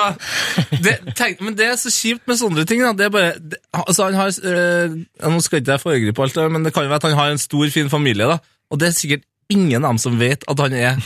[0.83, 2.83] det, tenk, men det er så kjipt med sånne ting.
[2.85, 2.93] Da.
[2.97, 4.95] Det er bare, det, altså, han har, øh,
[5.33, 7.41] nå skal ikke jeg foregripe alt, men det kan jo være at han har en
[7.41, 8.27] stor, fin familie.
[8.29, 8.39] Da.
[8.71, 10.99] Og det er sikkert ingen av dem som vet at han er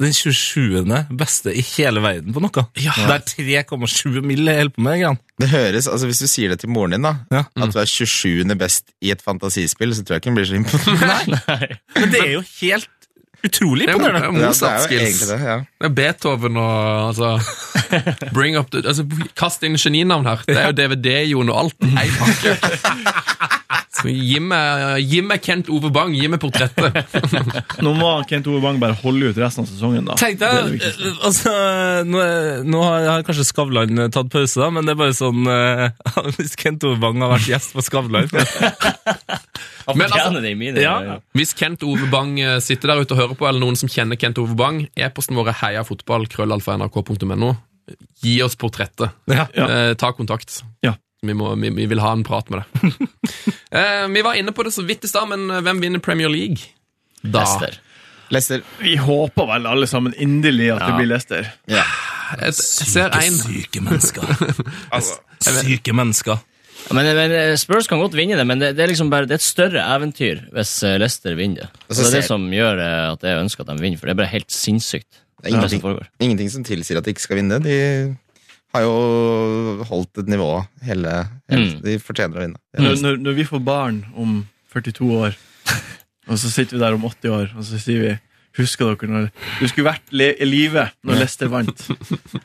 [0.00, 0.86] den 27.
[1.18, 2.62] beste i hele verden på noe.
[2.76, 3.24] Det er
[3.66, 4.46] 3,7 mill.
[4.48, 5.18] holder på med Grann.
[5.40, 7.42] Det høres, altså Hvis du sier det til moren din, da Ja.
[7.56, 8.54] at du er 27.
[8.56, 11.76] best i et fantasispill, så tror jeg ikke hun blir så imponert.
[11.98, 12.88] Men det er jo helt
[13.46, 14.40] utrolig Det er det er imponerende.
[14.40, 15.56] jo Ja, det er jo egentlig det, ja.
[15.80, 17.30] Det er Beethoven og altså
[18.36, 19.06] Bring up the, altså,
[19.38, 20.42] Kast inn geninavn her.
[20.46, 21.88] Det er jo DVD-Jon og alt.
[21.94, 22.56] Nei, pakke.
[24.00, 26.94] Gi meg, gi meg Kent Ove Bang, gi meg portrettet.
[27.84, 30.16] Nå må Kent Ove Bang bare holde ut resten av sesongen, da.
[30.20, 31.52] Tenk Det det deg, eh, altså,
[32.08, 32.22] nå,
[32.70, 35.90] nå har, har kanskje Skavlan tatt pause, da, men det er bare sånn eh,
[36.38, 38.30] Hvis Kent Ove Bang har vært gjest på Skavlan
[39.96, 40.94] Men altså- mine Ja.
[41.02, 41.18] Ja.
[41.34, 44.16] Hvis Kent Ove Bang eh, sitter der ute og hører på, eller noen som kjenner
[44.20, 47.54] Kent Ove Bang, e-posten vår er heiafotball.krøllalfa.nrk.no.
[48.22, 49.10] Gi oss portrettet.
[49.26, 49.46] Ja.
[49.54, 49.68] Ja.
[49.68, 50.62] Eh, ta kontakt.
[50.84, 50.94] Ja.
[51.22, 52.92] Vi, må, vi, vi vil ha en prat med deg.
[53.76, 56.30] eh, vi var inne på det så vidt i stad, men eh, hvem vinner Premier
[56.32, 56.70] League?
[57.22, 57.42] Da.
[57.42, 57.80] Lester.
[58.30, 58.62] Lester.
[58.78, 61.50] Vi håper vel alle sammen inderlig at det blir Lester.
[61.68, 61.82] Ja.
[62.38, 62.54] Jeg,
[62.94, 64.22] jeg en Syke mennesker.
[64.94, 66.38] Altså, Syke mennesker.
[66.90, 69.36] Men, men eh, Spurs kan godt vinne det, men det, det er liksom bare Det
[69.36, 71.84] er et større eventyr hvis eh, Leicester vinner det.
[71.86, 74.00] Og Så så det er det som gjør eh, at jeg ønsker at de vinner,
[74.00, 75.22] for det er bare helt sinnssykt.
[75.40, 77.60] Det er det som ingenting, ingenting som tilsier at de ikke skal vinne.
[77.64, 77.76] De
[78.74, 80.50] har jo holdt et nivå
[80.86, 81.14] hele,
[81.50, 81.78] hele Mm.
[81.84, 82.58] De fortjener å vinne.
[82.78, 84.34] Når, når, når vi får barn om
[84.74, 85.38] 42 år,
[86.30, 88.12] og så sitter vi der om 80 år, og så sier vi
[88.60, 89.26] Husker dere når
[89.60, 91.82] du skulle vært le i live når Leicester vant?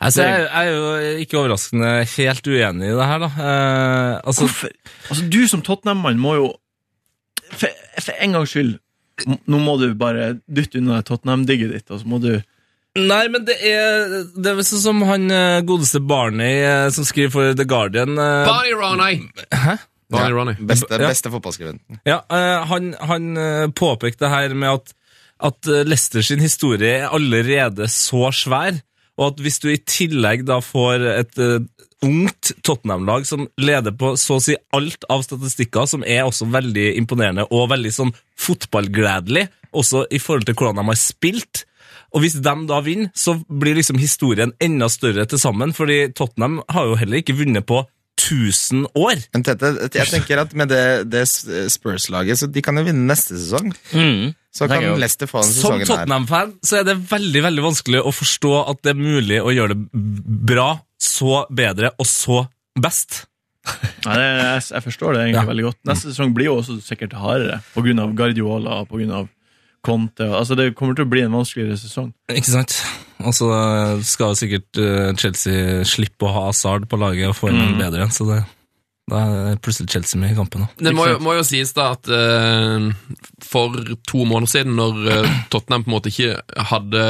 [0.00, 3.30] Altså, jeg, jeg er jo ikke overraskende helt uenig i det her, da.
[3.36, 4.74] Eh, altså, Hvorfor?
[5.10, 6.50] Altså, du som Tottenham-mann må jo
[7.52, 7.70] for,
[8.02, 8.74] for en gangs skyld
[9.48, 12.34] Nå må du bare dytte unna Tottenham-digget ditt, og så må du
[12.96, 17.32] Nei, men det er Det er sånn som han eh, godeste Barney eh, som skriver
[17.34, 18.16] for The Guardian.
[18.16, 19.18] eh, Barney Ronay!
[19.52, 19.76] Hæ?
[20.12, 20.36] Barney Ja.
[20.36, 20.54] Ronay.
[20.68, 21.10] Beste, Ja.
[21.34, 21.80] fotballskriveren.
[22.06, 22.20] Ja,
[22.70, 24.92] han, han påpekte det her med at,
[25.44, 28.80] at eh, Leicester sin historie er allerede så svær,
[29.16, 31.60] og at hvis du i tillegg da får et eh,
[32.04, 36.90] ungt Tottenham-lag som leder på så å si alt av statistikker, som er også veldig
[37.00, 41.64] imponerende og veldig sånn fotballgledelig, også i forhold til hvordan de har spilt,
[42.14, 46.60] og hvis de da vinner, så blir liksom historien enda større til sammen, fordi Tottenham
[46.72, 47.82] har jo heller ikke vunnet på
[48.26, 49.22] 1000 år.
[49.34, 51.22] Men Tete, jeg tenker at med det, det
[51.72, 53.70] Spurs-laget, så de kan jo vinne neste sesong.
[53.92, 54.34] Mm.
[54.56, 55.92] Så kan Leicester få den Som sesongen her.
[55.92, 59.76] Tottenham-fan så er det veldig veldig vanskelig å forstå at det er mulig å gjøre
[59.76, 60.04] det
[60.48, 62.46] bra, så bedre og så
[62.76, 63.24] best.
[64.06, 65.48] Nei, det, jeg, jeg forstår det egentlig Ja.
[65.50, 65.80] veldig godt.
[65.90, 68.06] Neste sesong blir jo også sikkert hardere, pga.
[68.16, 69.28] Guardiola og av
[69.86, 70.26] Conte.
[70.34, 72.12] Altså, det kommer til å bli en vanskeligere sesong.
[72.32, 72.78] Ikke sant?
[73.24, 73.46] Og så
[74.04, 77.74] skal jo sikkert eh, Chelsea slippe å ha Hazard på laget og få inn en
[77.76, 77.78] Mm.
[77.80, 78.42] bedre så det
[79.06, 79.20] Da
[79.54, 80.64] er plutselig Chelsea med i kampen.
[80.64, 80.88] Da.
[80.88, 82.88] Det må jo, må jo sies da at uh,
[83.46, 83.76] for
[84.10, 86.40] to måneder siden, når eh, Tottenham på en måte ikke
[86.72, 87.02] hadde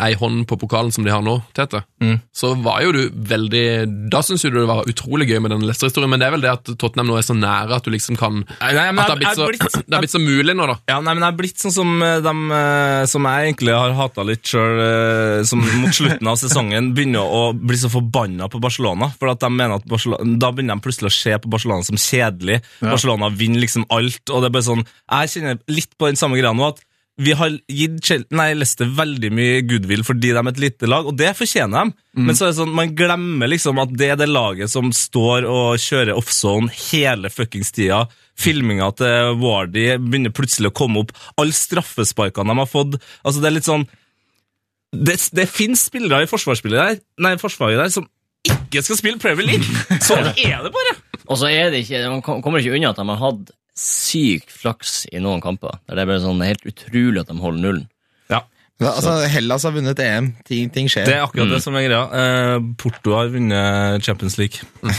[0.00, 2.18] ei hånd på pokalen som de har nå, Tete, Mm.
[2.36, 2.98] så var jo du
[3.30, 6.32] veldig Da syns jo du det var utrolig gøy med den Leicester-historien, men det er
[6.34, 9.08] vel det at Tottenham nå er så nære at du liksom kan Nei, nei, At
[9.08, 10.74] det har blitt så, blitt- det har blitt så mulig nå, da.
[10.90, 14.24] Ja, nei, men jeg er blitt sånn som de eh, som jeg egentlig har hata
[14.28, 14.82] litt sjøl,
[15.48, 19.08] som mot slutten av sesongen begynner å bli så forbanna på Barcelona.
[19.16, 21.98] For at de mener at Barcelona, Da begynner de plutselig å se på Barcelona som
[22.00, 22.60] kjedelig.
[22.80, 24.22] Barcelona vinner liksom alt.
[24.30, 26.68] og det er bare sånn, Jeg kjenner litt på den samme greia nå.
[26.74, 26.82] at
[27.16, 31.14] vi har gitt nei, Leicester veldig mye goodwill fordi de er et lite lag, og
[31.16, 31.94] det fortjener de.
[32.18, 35.46] Men så er det sånn, man glemmer liksom at det er det laget som står
[35.46, 38.08] og kjører offzone hele fuckings tida.
[38.34, 41.14] Filminga til Wardy begynner plutselig å komme opp.
[41.38, 42.98] Alle straffesparkene de har fått.
[43.22, 43.86] altså Det er litt sånn
[44.94, 48.10] Det, det finnes spillere i forsvarsspillet der, nei, forsvaret der som
[48.44, 50.00] ikke skal spille Premier League!
[50.02, 50.98] Sånn er det bare!
[51.28, 55.04] Og så er det ikke, man kommer ikke unna at de har hatt sykt flaks
[55.12, 55.80] i noen kamper.
[55.88, 57.88] Det er bare sånn helt utrolig at de holder nullen.
[58.82, 60.32] Ja, Altså, Hellas har vunnet EM.
[60.44, 61.04] Ting, ting skjer.
[61.06, 62.00] Det er akkurat det som er greia.
[62.10, 64.60] Eh, Porto har vunnet Champions League.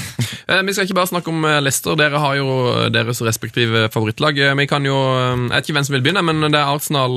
[0.45, 1.95] Eh, Vi skal ikke bare snakke om eh, Leicester.
[1.97, 2.45] Dere har jo
[2.93, 4.38] deres respektive favorittlag.
[4.38, 6.69] Eh, Vi kan jo, eh, Jeg vet ikke hvem som vil begynne, men det er
[6.69, 7.15] Arsenal,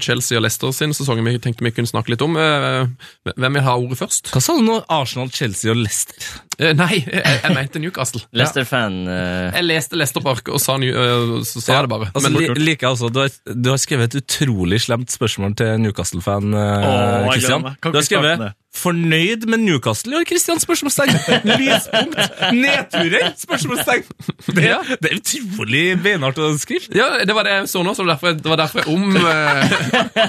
[0.00, 2.38] Chelsea og Leicester sin sesong vi tenkte vi kunne snakke litt om.
[2.40, 2.88] Eh,
[3.36, 4.32] Hvem vil ha ordet først?
[4.32, 4.78] Hva sa du nå?
[4.88, 6.40] Arsenal, Chelsea og Leicester?
[6.60, 8.20] Eh, Nei, jeg, jeg mente Newcastle.
[8.36, 12.10] Leicester-fan eh, Jeg leste Leicester Park og sa, New- eh, så sa jeg det bare.
[12.12, 15.78] Altså, Men- li, like, altså, du har, du har skrevet et utrolig slemt spørsmål til
[15.86, 17.64] Newcastle-fan Åh, uh, jeg Christian.
[17.64, 17.78] meg.
[17.80, 18.54] Kan Du har starte skrevet med det.
[18.70, 20.60] 'Fornøyd med Newcastle' i år, Christian?
[20.62, 21.10] spørsmålstegn.
[21.44, 22.18] Lyspunkt.
[22.54, 23.32] Nedturer?
[23.36, 24.04] spørsmålstegn.
[24.46, 24.78] Det, Ja.
[25.02, 26.86] det er utrolig beinhardt å skrive.
[26.94, 28.78] Ja, det var det jeg så nå, så det var derfor, jeg- det var derfor
[28.78, 29.68] jeg om eh,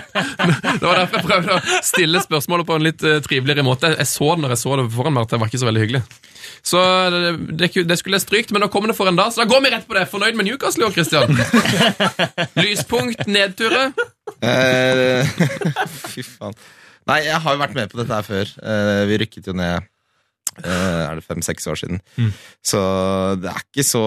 [0.81, 3.93] Det var derfor jeg prøvde å stille spørsmålet på en litt eh, triveligere måte.
[3.97, 5.81] Jeg så det når jeg så det foran meg, at det var ikke så veldig
[5.85, 6.03] hyggelig.
[6.65, 6.81] Så
[7.53, 9.61] det, det, skulle jeg strykt, men nå kommer det for en dag, så da går
[9.61, 10.07] vi rett på det.
[10.09, 11.37] Fornøyd med Newcastle i år, Christian?
[12.61, 13.93] Lyspunkt, nedturer.
[14.41, 15.25] Eh,
[16.11, 16.53] Fy faen.
[17.09, 18.51] Nei, jeg har jo vært med på dette her før.
[18.61, 19.87] Uh, vi rykket jo ned
[20.65, 22.01] uh, er det fem-seks år siden.
[22.65, 22.81] Så
[23.41, 24.01] det er ikke så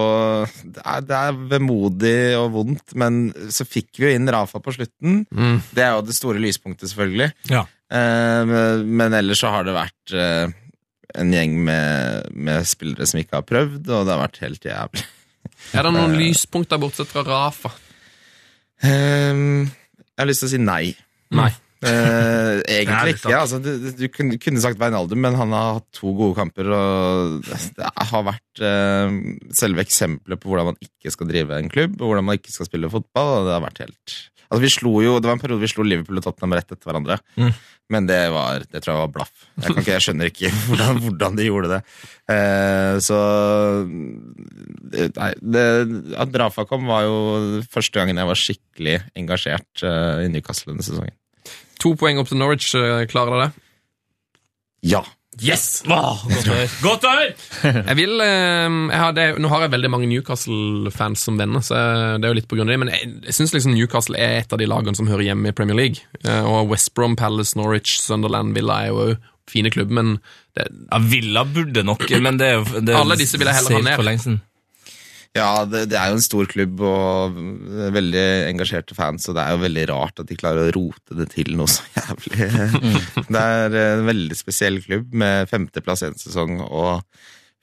[0.63, 4.75] det er, det er vemodig og vondt, men så fikk vi jo inn Rafa på
[4.77, 5.25] slutten.
[5.75, 7.33] Det er jo det store lyspunktet, selvfølgelig.
[7.51, 7.65] Ja.
[7.91, 10.15] Uh, men- ellers så har det vært
[11.15, 15.05] en gjeng med, med spillere som ikke har prøvd, og det har vært helt jævlig.
[15.77, 17.71] Er det noen lyspunkter bortsett fra Rafa?
[18.83, 19.35] Eh,
[19.65, 20.95] jeg har lyst til å si nei.
[21.35, 21.51] Nei.
[21.85, 23.33] Eh, egentlig ikke.
[23.39, 26.71] Altså, du, du- kunne, kunne sagt Wijnaldum, men han har hatt to gode kamper.
[26.75, 29.19] Og det har vært eh,
[29.57, 32.71] selve eksempelet på hvordan man ikke skal drive en klubb, og hvordan man ikke skal
[32.71, 33.35] spille fotball.
[33.41, 35.83] Og det har vært helt Altså, vi slo jo, Det var en periode vi slo
[35.83, 37.17] Liverpool og Tottenham rett etter hverandre.
[37.41, 37.49] Mm.
[37.93, 39.33] Men det var, det tror jeg var blaff.
[39.57, 41.81] Jeg, kan ikke, jeg skjønner ikke hvordan, hvordan de gjorde det.
[42.33, 43.19] Eh, så
[43.89, 45.65] Nei, det,
[46.21, 47.17] At Rafa kom, var jo
[47.73, 51.17] første gangen jeg var skikkelig engasjert eh, i Newcastle denne sesongen.
[51.83, 52.75] To poeng opp til Norwich.
[52.79, 53.63] eh, Klarer dere det?
[54.95, 55.03] Ja.
[55.43, 55.83] Yes!
[55.91, 56.67] Wow, godt å høre.
[56.87, 57.33] Godt å høre!
[57.89, 61.75] Jeg vil, eh, jeg har det, Nå har jeg veldig mange Newcastle-fans som venner, så
[62.23, 64.37] det er jo litt på grunn av det, men jeg, jeg syns liksom Newcastle er
[64.45, 66.05] et av de lagene som hører hjemme i Premier League.
[66.23, 69.09] Eh, Og West Brom, Palace, Norwich, Sunderland, Villa er jo
[69.51, 70.15] fine klubber, men
[70.55, 73.83] det, Ja, Villa burde nok, men det er jo Alle disse vil jeg heller ha
[73.91, 74.39] ned.
[75.35, 77.39] Ja, det, det er jo en stor klubb og
[77.97, 81.27] veldig engasjerte fans, og det er jo veldig rart at de klarer å rote det
[81.33, 82.51] til noe så jævlig.
[83.27, 87.03] Det er en veldig spesiell klubb med femteplass en sesong og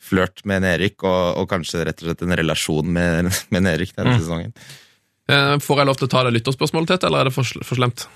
[0.02, 4.18] flørt med Erik, og, og kanskje rett og slett en relasjon med, med Erik denne
[4.20, 4.52] sesongen.
[5.32, 7.80] eh, Får jeg lov til å ta det lytterspørsmålet, Tete, eller er det for, for
[7.80, 8.08] slemt?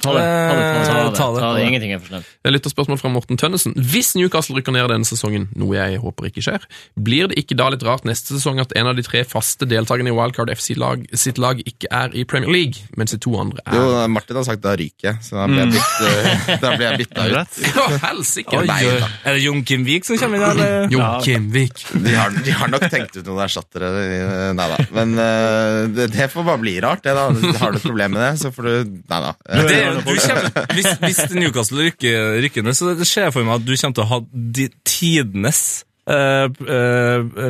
[0.00, 0.20] Ta det.
[0.24, 1.64] Ta det, ta det, ta det, Ta det.
[1.68, 2.28] Ingenting er for slemt.
[2.48, 3.74] Er lytterspørsmål fra Morten Tønnesen.
[3.76, 6.64] Hvis Newcastle rykker ned denne sesongen, noe jeg håper ikke skjer,
[6.96, 10.08] blir det ikke da litt rart neste sesong at en av de tre faste deltakerne
[10.08, 13.60] i Wildcard FC lag, sitt lag ikke er i Premier League, mens de to andre
[13.68, 13.84] er Jo,
[14.14, 17.02] Martin har sagt da ryker jeg, så da blir jeg, bytt, eh, da ble jeg
[17.04, 17.60] bytta ut.
[17.68, 18.64] Ja, helsike!
[18.72, 20.88] Er det Jon Kim Vik som kommer inn, eller?
[20.96, 21.84] Jo, Kimvik.
[21.92, 23.92] De har, de har nok tenkt ut noen erstattere.
[24.08, 24.80] eh, Nei da.
[24.96, 27.28] Men eh, det, det får bare bli rart, det, da.
[27.60, 29.36] Har du et problem med det, så får du Nei da.
[29.52, 33.66] Eh, Det, kommer, hvis, hvis Newcastle rykker, rykker ned, så det ser for meg at
[33.66, 34.20] du kommer til å ha
[34.58, 35.62] de, tidenes
[36.10, 36.48] uh,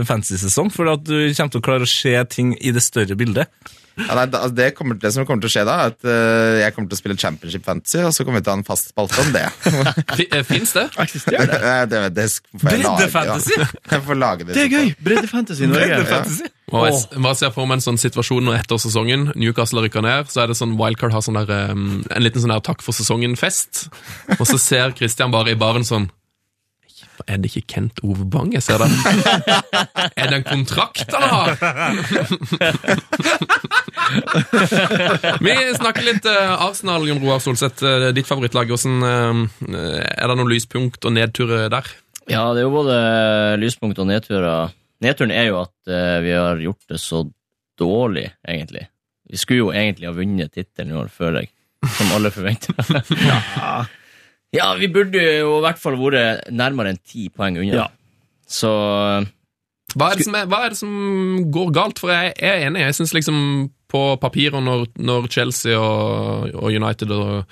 [0.09, 3.51] fantasy-sesong, for at du kommer til å klare å se ting i det større bildet.
[3.97, 6.61] Ja, nei, altså, det, kommer, det som kommer til å skje da, er at uh,
[6.63, 8.67] jeg kommer til å spille Championship Fantasy, og så kommer vi til å ha en
[8.67, 9.45] fast spalte om det.
[10.51, 10.87] Fins det?
[11.05, 11.61] Eksisterer det?
[11.61, 12.27] det, det, det.
[12.63, 13.59] Breddefantasy?
[13.59, 13.69] Ja.
[13.93, 14.57] Jeg får lage det.
[14.57, 14.97] Det er gøy!
[15.05, 16.51] Breddefantasy i Norge.
[16.73, 20.31] Og jeg bare ser for meg en sånn situasjon når etter sesongen Newcastle rykker ned,
[20.33, 22.97] så er det sånn Wildcard har sånn der, um, en liten sånn der takk for
[22.97, 23.91] sesongen-fest.
[24.39, 26.09] Og så ser Christian bare i baren sånn
[27.27, 28.91] Er det ikke Kent Ove Bang jeg ser der?
[30.21, 31.49] er det en kontrakt han har?
[35.43, 37.85] Vi snakker litt eh, Arsenal, Jon Roar Solseth.
[37.87, 38.73] eh, ditt favorittlag.
[38.73, 41.93] Hvordan, eh, er det noen lyspunkt og nedturer der?
[42.31, 42.97] Ja, det er jo både
[43.63, 44.75] lyspunkt og nedturer.
[45.03, 45.93] Nedturen er jo at
[46.23, 47.25] vi har gjort det så
[47.79, 48.87] dårlig, egentlig.
[49.27, 51.51] Vi skulle jo egentlig ha vunnet tittelen i år, føler jeg.
[51.97, 52.79] Som alle forventer.
[53.31, 53.41] ja.
[54.53, 57.85] Ja, vi burde jo i hvert fall vært nærmere enn ti poeng unna.
[57.85, 57.89] Ja.
[58.53, 58.69] Så
[59.97, 60.93] Hva er det som, er, hva er det som
[61.53, 62.01] går galt?
[62.01, 62.83] For jeg er enig.
[62.87, 63.39] Jeg syns liksom
[63.93, 67.45] på papiret, når, når Chelsea og, og United og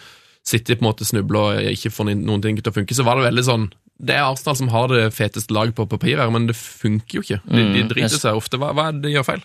[0.46, 3.18] City på en måte snubler og ikke får noen ting til å funke, så var
[3.20, 3.66] det veldig sånn
[4.00, 7.40] Det er Arsenal som har det feteste laget på papiret, men det funker jo ikke.
[7.44, 8.56] De, de Mm, driter seg ofte.
[8.60, 9.42] Hva, hva er det de gjør feil?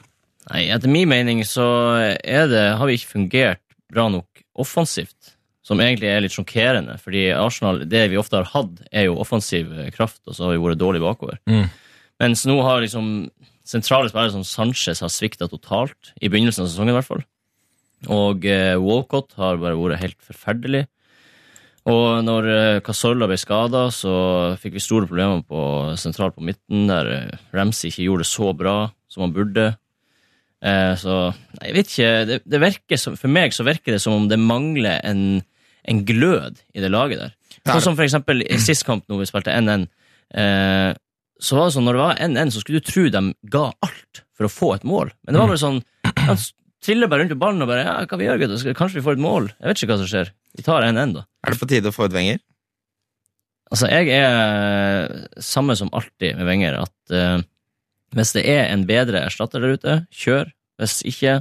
[0.54, 1.66] Nei, etter min mening så
[2.24, 5.25] det, har vi ikke fungert bra nok offensivt.
[5.66, 9.72] Som egentlig er litt sjokkerende, fordi Arsenal, det vi ofte har hatt, er jo offensiv
[9.96, 11.40] kraft, og så har vi vært dårlig bakover.
[11.50, 11.72] Mm.
[12.22, 13.32] Mens nå har liksom
[13.66, 17.24] sentrale spillere som Sanchez har svikta totalt, i begynnelsen av sesongen i hvert fall.
[18.14, 20.86] Og eh, Walcott har bare vært helt forferdelig.
[21.90, 24.14] Og når eh, Cazorla ble skada, så
[24.62, 25.60] fikk vi store problemer på
[26.02, 28.78] sentralt på midten, der eh, Ramsey ikke gjorde det så bra
[29.12, 29.68] som han burde.
[30.66, 32.14] Eh, så nei, jeg vet ikke.
[32.30, 35.44] Det, det virker som, for meg så virker det som om det mangler en,
[35.90, 37.34] en glød i det laget der.
[37.66, 39.88] Sånn som for eksempel i sist kamp, når vi spilte 1-1.
[40.38, 40.92] Eh,
[41.42, 43.24] så var det sånn, når det var 1-1, så skulle du tro de
[43.54, 45.12] ga alt for å få et mål.
[45.26, 48.20] Men det var bare sånn De triller bare rundt på ballen og bare Ja, hva
[48.20, 48.76] vi gjør, gutter?
[48.78, 49.50] Kanskje vi får et mål?
[49.56, 50.30] Jeg vet ikke hva som skjer.
[50.56, 51.26] Vi tar 1-1, da.
[51.46, 52.42] Er det på tide å få ut Wenger?
[53.74, 57.42] Altså, jeg er samme som alltid med Wenger, at eh,
[58.16, 60.54] hvis det er en bedre erstatter der ute, kjør.
[60.80, 61.40] Hvis ikke,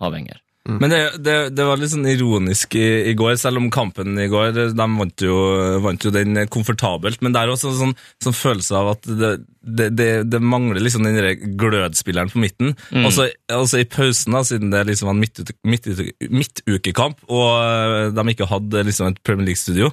[0.00, 0.40] ha Wenger.
[0.66, 4.26] Men det, det, det var litt sånn ironisk i, i går, selv om kampen i
[4.32, 5.36] går De vant jo,
[5.84, 7.94] vant jo den komfortabelt, men det er også en sånn,
[8.24, 11.20] sånn følelse av at det, det, det, det mangler liksom den
[11.60, 12.74] glødspilleren på midten.
[12.90, 13.06] Mm.
[13.08, 15.88] Også, også i pausen, da, siden det liksom var en midtuke- midt,
[16.26, 19.92] midtukekamp, og de ikke hadde liksom et Premier League-studio,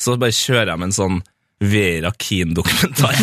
[0.00, 1.22] så bare kjører jeg med en sånn
[1.62, 3.14] Vera Keen-dokumentar.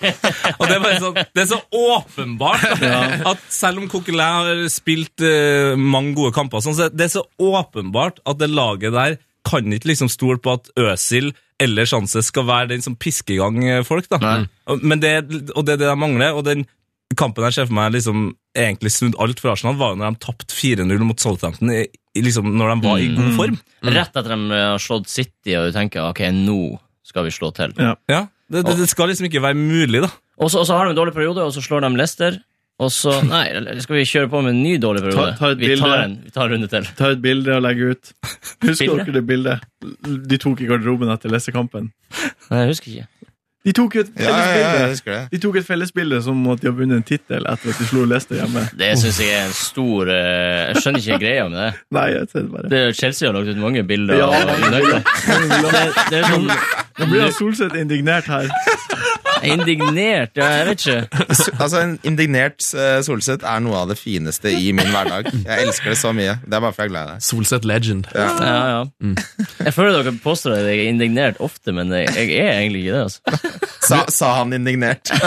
[0.58, 2.84] og det er bare sånn, det er så åpenbart
[3.32, 7.24] at selv om Coquelin har spilt uh, mange gode kamper, sånn, så det er så
[7.40, 9.18] åpenbart at det laget der
[9.48, 13.40] kan ikke liksom stole på at Øsil eller Sjanse skal være den som pisker i
[13.40, 14.06] gang eh, folk.
[14.12, 14.44] da.
[14.80, 15.14] Men det,
[15.56, 16.36] og det er det de mangler.
[16.36, 16.66] og den
[17.18, 20.22] kampen jeg ser for meg liksom egentlig snudd alt for Arsenal, var jo når de
[20.24, 21.72] tapte 4-0 mot Southampton
[22.16, 23.58] liksom, når de var i god form.
[23.86, 26.62] Rett etter at de har slått City, og du tenker ok, nå
[27.10, 27.74] skal vi slå til.
[27.78, 27.96] Ja.
[28.10, 30.12] Ja, det, det, det skal liksom ikke være mulig, da.
[30.40, 32.38] Og så og så har de en dårlig periode, og så slår de Leicester.
[32.80, 33.44] Og så Nei,
[33.84, 35.34] skal vi kjøre på med en ny dårlig periode?
[35.36, 35.84] Ta- ta et vi, bilde.
[35.84, 36.88] tar en, vi tar en runde til.
[36.96, 38.12] Ta et bilde og legge ut.
[38.64, 39.04] Husker Bilde?
[39.04, 41.90] dere det bildet de tok i garderoben etter Leicester-kampen?
[42.48, 43.08] Nei, jeg husker ikke.
[43.68, 45.16] De tok et Ja, ja, ja.
[45.28, 48.06] De tok et fellesbilde som at de har vunnet en tittel etter at de slo
[48.08, 48.62] Leicester hjemme.
[48.80, 51.66] Det syns jeg er en stor eh, Jeg skjønner ikke greia med det.
[51.92, 52.70] Nei, jeg ser det bare.
[52.72, 54.30] det Chelsea har lagt ut mange bilder Ja.
[54.32, 54.40] Og.
[55.60, 56.48] Det, det er sånn
[57.00, 58.48] Nå blir han Solseth indignert her.
[59.54, 60.32] indignert.
[60.38, 61.24] Ja, jeg vet ikke.
[61.60, 65.30] Altså, En indignert eh, Solseth er noe av det fineste i min hverdag.
[65.32, 66.36] Jeg elsker det så mye.
[66.44, 67.24] Det er bare for jeg er glad i deg.
[67.28, 68.10] Solseth legend.
[68.14, 68.28] Ja.
[68.40, 69.14] Ja, ja.
[69.66, 72.96] Jeg føler dere påstår at jeg er indignert ofte, men jeg, jeg er egentlig ikke
[72.96, 73.02] det.
[73.08, 73.20] altså.
[73.90, 75.10] Sa, sa han indignert.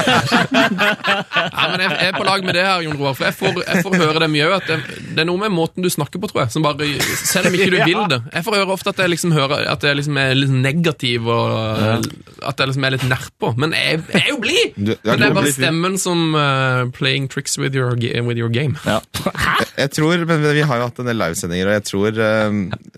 [1.53, 3.15] Ja, men jeg, jeg er på lag med det her, Jon Roar.
[3.17, 4.65] For jeg får, jeg får høre det mye òg.
[4.67, 4.77] Det,
[5.15, 6.53] det er noe med måten du snakker på, tror jeg.
[6.55, 6.87] Som bare,
[7.23, 8.19] selv om ikke du vil det.
[8.33, 12.07] Jeg får høre ofte at jeg liksom hører At jeg liksom er litt negativ, og
[12.43, 13.53] at jeg liksom er litt nedpå.
[13.59, 14.77] Men jeg, jeg er jo blid!
[14.77, 18.77] Men det er bare stemmen som uh, playing tricks with your, with your game.
[18.85, 18.99] Ja.
[19.83, 22.57] jeg tror, men Vi har jo hatt en del livesendinger, og jeg tror uh,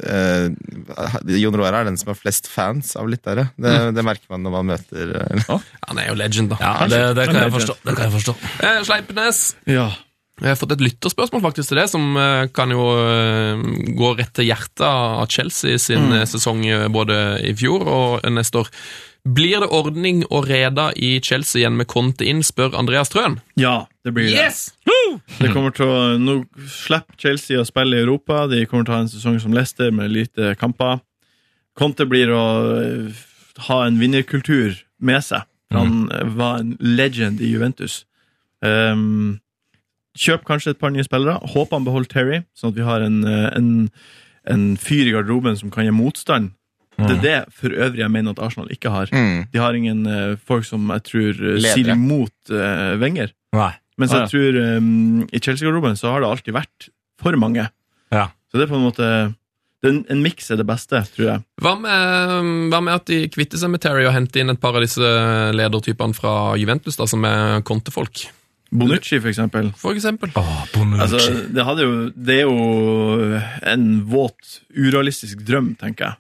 [0.09, 3.49] uh, Jon Roar er den som har flest fans av lyttere.
[3.55, 5.53] Det, det merker man når man møter eh,
[5.89, 6.59] Han er jo legend, da.
[6.61, 7.77] Ja, det, det kan jeg forstå.
[7.83, 8.35] Det kan jeg forstå.
[8.65, 9.41] Eh, Sleipnes.
[9.69, 9.87] Ja.
[10.41, 12.17] Jeg har fått et lytterspørsmål faktisk til det, som
[12.51, 12.83] kan jo
[13.95, 16.25] gå rett til hjertet av Chelsea sin mm.
[16.27, 18.71] sesong både i fjor og neste år.
[19.25, 23.39] Blir det ordning og reda i Chelsea igjen med Conte inn, spør Andreas Trøen.
[23.57, 24.35] ja, det blir det.
[24.37, 24.69] Yes!
[25.39, 26.35] det kommer til å, nå
[26.69, 28.43] slipper Chelsea å spille i Europa.
[28.51, 31.01] De kommer til å ha en sesong som Leicester med lite kamper.
[31.75, 32.43] Conte blir å
[32.77, 33.23] eh,
[33.67, 35.47] ha en vinnerkultur med seg.
[35.73, 38.03] Han eh, var en legend i Juventus.
[38.61, 39.39] Um,
[40.15, 41.41] kjøp kanskje et par nye spillere.
[41.55, 43.89] Håper han beholder Terry, sånn at vi har en, eh, en,
[44.53, 46.53] en fyr i garderoben som kan gi motstand.
[46.97, 49.09] Det er det for øvrig jeg mener at Arsenal ikke har.
[49.11, 49.47] mm.
[49.51, 53.33] De har ingen uh, folk som jeg tror uh, sier imot uh, Wenger.
[53.55, 53.71] Nei.
[53.97, 54.25] Mens Ah, ja.
[54.25, 56.89] jeg tror um, i Chelsea-garderoben så har det alltid vært
[57.21, 57.67] for mange.
[58.11, 58.29] Ja.
[58.51, 59.07] Så det er på en måte
[59.85, 61.41] En, en miks er det beste, tror jeg.
[61.61, 64.73] Hva med, hva med at de kvitter seg med Terry og henter inn et par
[64.73, 65.11] av disse
[65.53, 68.23] ledertypene fra Juventus, da, som er kontefolk?
[68.73, 69.69] Bonucci, for eksempel.
[69.77, 70.31] For eksempel.
[70.35, 71.19] Altså,
[71.53, 73.37] det, hadde jo, det er jo
[73.75, 76.17] en våt, urealistisk drøm, tenker jeg.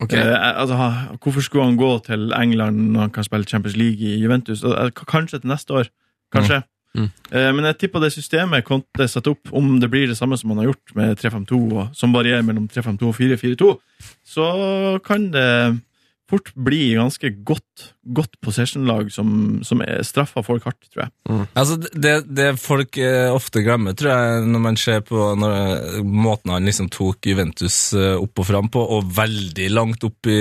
[0.00, 0.12] Ok.
[0.14, 0.76] Eh, altså,
[1.22, 4.62] hvorfor skulle han gå til England når han kan spille Champions League i Juventus?
[4.64, 5.90] Eh, Kanskje til neste år.
[6.34, 6.62] Kanskje.
[6.94, 7.08] Mm.
[7.32, 10.50] Eh, men jeg tipper det systemet Conte satte opp, om det blir det samme som
[10.50, 13.74] han har gjort med 3-5-2, som varierer mellom 3-5-2 og 4-4-2,
[14.24, 14.46] så
[15.04, 15.48] kan det
[16.28, 19.30] fort bli ganske godt, godt possession-lag som,
[19.64, 21.46] som er- straffer folk hardt, tror jeg.
[21.56, 25.98] Altså, det, det folk eh, ofte glemmer, tror jeg, når man ser på når, eh,
[26.04, 30.38] måten han liksom tok Juventus eh, opp og fram på, og veldig langt opp i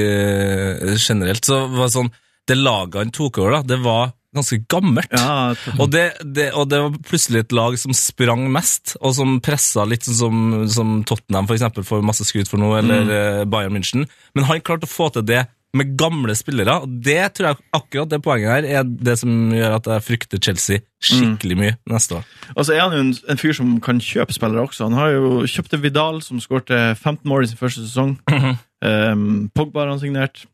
[0.99, 2.13] generelt, så var det sånn
[2.47, 5.11] Det laget han tok over, da, det var ganske gammelt.
[5.11, 9.39] Ja, Og det, det, og det var plutselig et lag som sprang mest, og som
[9.43, 13.49] pressa litt sånn som, som Tottenham for eksempel, får masse skryt for nå, eller mm.
[13.51, 14.05] Bayern München.
[14.35, 15.45] Men han klarte å få til det
[15.75, 19.75] med gamle spillere, og det tror jeg akkurat det poenget her er det som gjør
[19.77, 22.25] at jeg frykter Chelsea skikkelig mye neste år.
[22.55, 24.87] Og så er han jo en, en fyr som kan kjøpe spillere også.
[24.87, 28.15] Han har jo kjøpte Vidal, som skårte 15 mål i sin første sesong.
[28.31, 30.45] um, Pogba har han signert.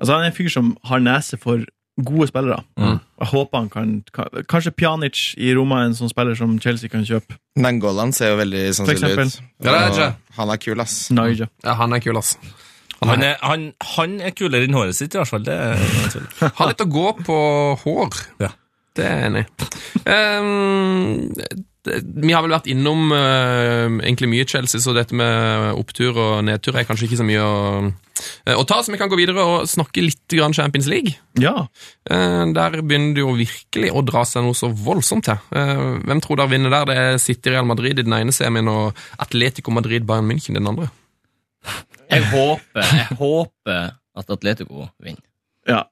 [0.00, 1.62] Altså Han er en fyr som har nese for
[2.04, 2.60] gode spillere.
[2.76, 2.98] Mm.
[3.20, 6.92] Jeg håper han kan, kan Kanskje Pjanic i Roma er en sånn spiller som Chelsea
[6.92, 7.38] kan kjøpe.
[7.56, 9.38] Nangolan ser jo veldig sannsynlig ut.
[9.64, 10.98] Ja, han er kul, ass.
[11.64, 12.34] Ja, han er kul, ass.
[13.04, 15.44] Han er, han, han er kulere enn håret sitt, i hvert fall.
[15.44, 16.28] Det er ingen tvil.
[16.56, 17.38] Har litt å gå på
[17.84, 18.22] hår.
[18.40, 18.52] Ja.
[18.96, 19.70] Det er jeg enig i.
[20.08, 21.26] Ehm,
[21.86, 26.74] vi har vel vært innom uh, egentlig mye Chelsea, så dette med opptur og nedtur
[26.74, 29.68] er kanskje ikke så mye å, uh, å ta, så vi kan gå videre og
[29.70, 31.14] snakke litt grann Champions League.
[31.38, 31.68] Ja.
[32.10, 35.38] Uh, der begynner det jo virkelig å dra seg noe så voldsomt til.
[35.56, 36.88] Eh, hvem tror dere vinner der?
[36.88, 40.62] Det er City Real Madrid i den ene semien og Atletico Madrid Bayern München i
[40.62, 40.90] den andre.
[42.10, 45.22] Jeg håper, jeg håper at Atletico vinner.
[45.68, 45.84] ja.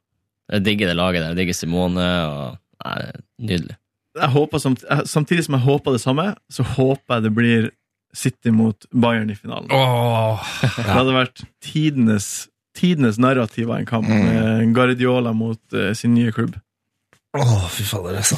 [0.52, 1.30] Jeg digger det laget der.
[1.32, 2.04] Jeg digger Simone.
[2.28, 3.76] og nei, det er Nydelig.
[4.20, 7.70] Jeg håper samt, samtidig som jeg håper det samme, så håper jeg det blir
[8.14, 9.72] City mot Bayern i finalen.
[9.72, 10.44] Åh,
[10.76, 12.28] Det hadde vært tidenes,
[12.76, 14.20] tidenes narrativ av en kamp Mm.
[14.28, 16.54] med Guardiola mot uh, sin nye klubb.
[17.34, 18.36] Å, fy fader, altså.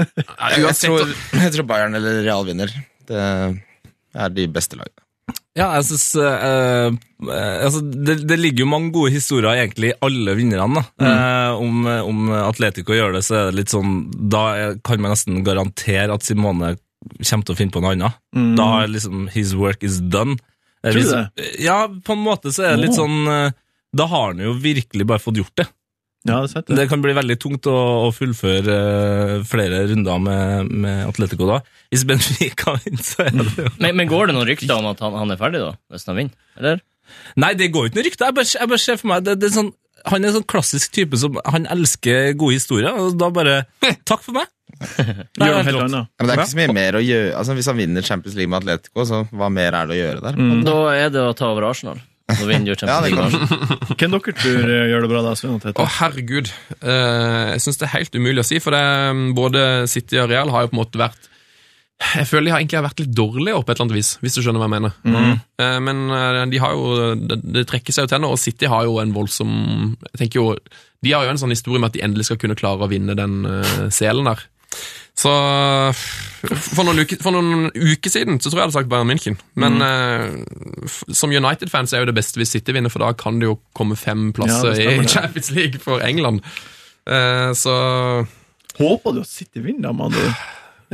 [0.00, 2.72] Jeg, jeg, tror, jeg tror Bayern eller Real vinner.
[3.06, 5.04] Det er de beste lagene.
[5.58, 6.44] Ja, jeg synes eh,
[6.88, 10.84] eh, altså, det, det ligger jo mange gode historier egentlig i alle vinnerne.
[10.96, 11.08] Mm.
[11.08, 13.98] Eh, om, om Atletico gjør det, så er det litt sånn
[14.32, 14.46] Da
[14.80, 18.18] kan man nesten garantere at Simone kommer til å finne på noe annet.
[18.36, 18.54] Mm.
[18.56, 20.38] Da er liksom his work is done.
[20.82, 21.50] Eh, Tror du det?
[21.62, 23.54] Ja, på en måte så er det litt sånn eh,
[23.94, 25.68] Da har han jo virkelig bare fått gjort det.
[26.22, 26.76] Ja, det er sant det.
[26.78, 27.74] Det kan bli veldig tungt å,
[28.06, 31.58] å fullføre uh, flere runder med, med Atletico da.
[31.90, 35.02] Hvis Benfica vinner, så er det jo Men, men går det noen rykter om at
[35.02, 35.74] han, han er ferdig, da?
[35.90, 36.50] Hvis han vinner?
[36.60, 36.82] Eller?
[37.42, 38.28] Nei, det går ikke noen rykte.
[38.28, 39.72] Jeg bare, jeg bare ser for meg det, det er sånn,
[40.08, 43.58] Han er en sånn klassisk type som Han elsker gode historier, og da bare
[44.08, 44.50] Takk for meg!
[44.82, 45.36] Annet.
[45.38, 48.38] Ja, men det er ikke så mye mer å gjøre altså, Hvis han vinner Champions
[48.38, 50.38] League med Atletico, så hva mer er det å gjøre der?
[50.38, 50.62] Mm.
[50.66, 52.00] Da er det å ta over Arsenal.
[52.38, 53.96] Så vinner du Ja, Champions det League.
[54.00, 55.58] kan Hvem dere tror eh, gjør det bra da, Svein?
[55.72, 56.52] Å, herregud.
[56.80, 58.82] Eh, jeg syns det er helt umulig å si, for det,
[59.16, 61.28] mm, både City og Real har jo på en måte vært
[62.02, 64.38] Jeg føler de har egentlig vært litt dårlige opp på et eller annet vis, hvis
[64.38, 64.96] du skjønner hva jeg mener.
[65.62, 68.70] Eh, men eh, de har jo Det, det trekker seg jo til nå, og City
[68.72, 69.52] har jo en voldsom
[70.08, 70.48] Jeg tenker jo
[71.04, 73.18] De har jo en sånn historie med at de endelig skal kunne klare å vinne
[73.18, 74.42] den uh, selen der.
[75.18, 75.32] Så
[75.92, 79.36] for noen, uker, for noen uker siden så tror jeg jeg hadde sagt Bayern München.
[79.60, 80.86] Men mm.
[80.86, 83.58] uh, som United-fans er jo det beste hvis City vinner, for da kan det jo
[83.76, 85.04] komme fem plasser Ja, i.
[85.08, 86.42] Champions League for England.
[87.06, 87.76] Uh, så
[88.78, 90.32] Håper du at City vinner, da,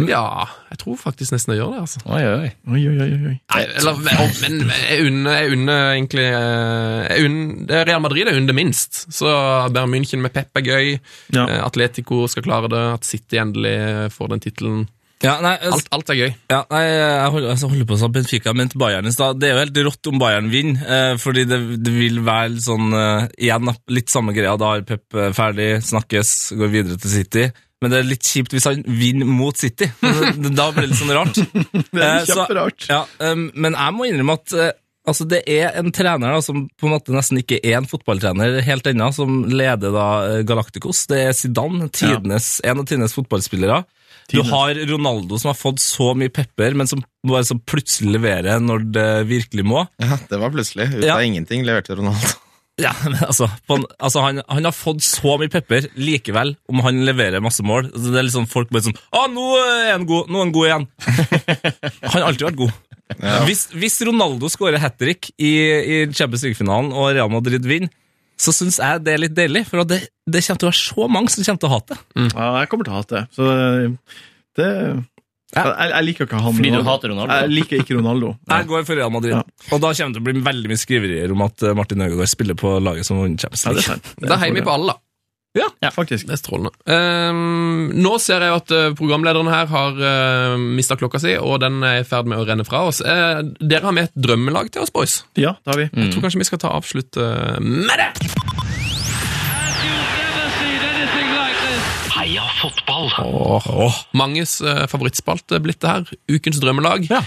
[0.06, 2.02] ja, jeg tror faktisk nesten jeg gjør det, altså.
[2.06, 2.50] Oi, oi, oi.
[2.74, 3.34] Oi, oi.
[3.34, 8.38] Nei, eller, men jeg unner, jeg unner egentlig eh, jeg unner, er Real Madrid er
[8.38, 9.06] under minst.
[9.14, 9.32] Så
[9.74, 10.92] Bayern München med Pep er gøy.
[11.34, 11.48] Ja.
[11.48, 12.84] Eh, Atletico skal klare det.
[12.98, 13.76] At City endelig
[14.14, 14.86] får den tittelen.
[15.18, 16.28] Ja, nei, altså, Alt, alt er gøy.
[16.52, 19.40] Ja, nei, jeg holder, jeg holder på å si Benfica, men til Bayern i stad.
[19.42, 22.94] Det er jo helt rått om Bayern vinner, eh, fordi det, det vil være sånn
[22.94, 24.54] eh, Igjen, litt samme greia.
[24.60, 27.48] Da har Pep eh, ferdig, snakkes, går videre til City.
[27.80, 29.86] Men det er litt kjipt hvis han vinner mot City.
[30.02, 31.36] da blir det litt sånn rart.
[31.38, 32.88] Det er Eh, så- kjemperart.
[32.90, 34.72] Ja, um, men jeg må innrømme at eh,
[35.08, 38.58] altså, det er en trener da, som på en måte nesten ikke er en fotballtrener
[38.66, 41.04] helt ennå, som leder da eh, Galacticos.
[41.06, 43.84] Det er Zidane, tidenes, en av tidenes fotballspillere.
[44.28, 48.58] Du har Ronaldo som har fått så mye pepper, men som bare så plutselig leverer
[48.60, 49.86] når det virkelig må.
[50.02, 50.90] Ja, det var plutselig.
[50.98, 51.14] Ut Ja.
[51.14, 52.34] av ingenting leverte Ronaldo.
[52.78, 57.00] Ja, men altså, på altså han, han har fått så mye pepper likevel, om han
[57.06, 57.88] leverer masse mål.
[57.90, 60.30] Altså, det er liksom Folk bare sånn Å, nå er han god!
[60.30, 60.86] Nå er han god igjen!
[62.12, 62.76] han har alltid vært god.
[63.48, 67.90] Hvis, hvis Ronaldo skårer hat trick i, i Champions League-finalen og Real Madrid vinner,
[68.38, 71.06] så syns jeg det er litt deilig, for det, det kommer til å være så
[71.10, 72.26] mange som kommer til å hate det.
[72.36, 73.24] Ja, jeg kommer til å hate det.
[73.34, 74.18] Så eh,
[74.60, 74.98] det Ja.
[75.56, 77.36] Jeg, jeg liker ikke han Fordi du hater Ronaldo?
[77.40, 78.34] Jeg liker ikke Ronaldo.
[78.52, 79.32] Jeg går for Real Madrid.
[79.32, 79.42] Ja.
[79.72, 82.28] Og da kommer det til å bli veldig mye skriverier om at eh, Martin Ødegaard
[82.30, 84.00] spiller på laget som vant Champions Ja, det er League.
[84.12, 84.26] sant.
[84.28, 85.02] Da heier vi på alle, da.
[85.58, 86.28] Ja, faktisk.
[86.28, 86.70] Det er strålende.
[86.84, 91.80] Um, nå ser jeg at eh, programlederen her har uh, mista klokka si, og den
[91.86, 93.00] er i ferd med å renne fra oss.
[93.02, 95.22] Uh, dere har med et drømmelag til oss, boys.
[95.40, 95.88] Ja, det har vi.
[95.90, 98.87] Jeg tror kanskje vi skal ta avslutt eh, med det.
[102.28, 103.06] Heia fotball!
[103.24, 106.10] Åh, Manges eh, favorittspalte blitt det her.
[106.28, 107.06] Ukens drømmelag.
[107.08, 107.22] Ja.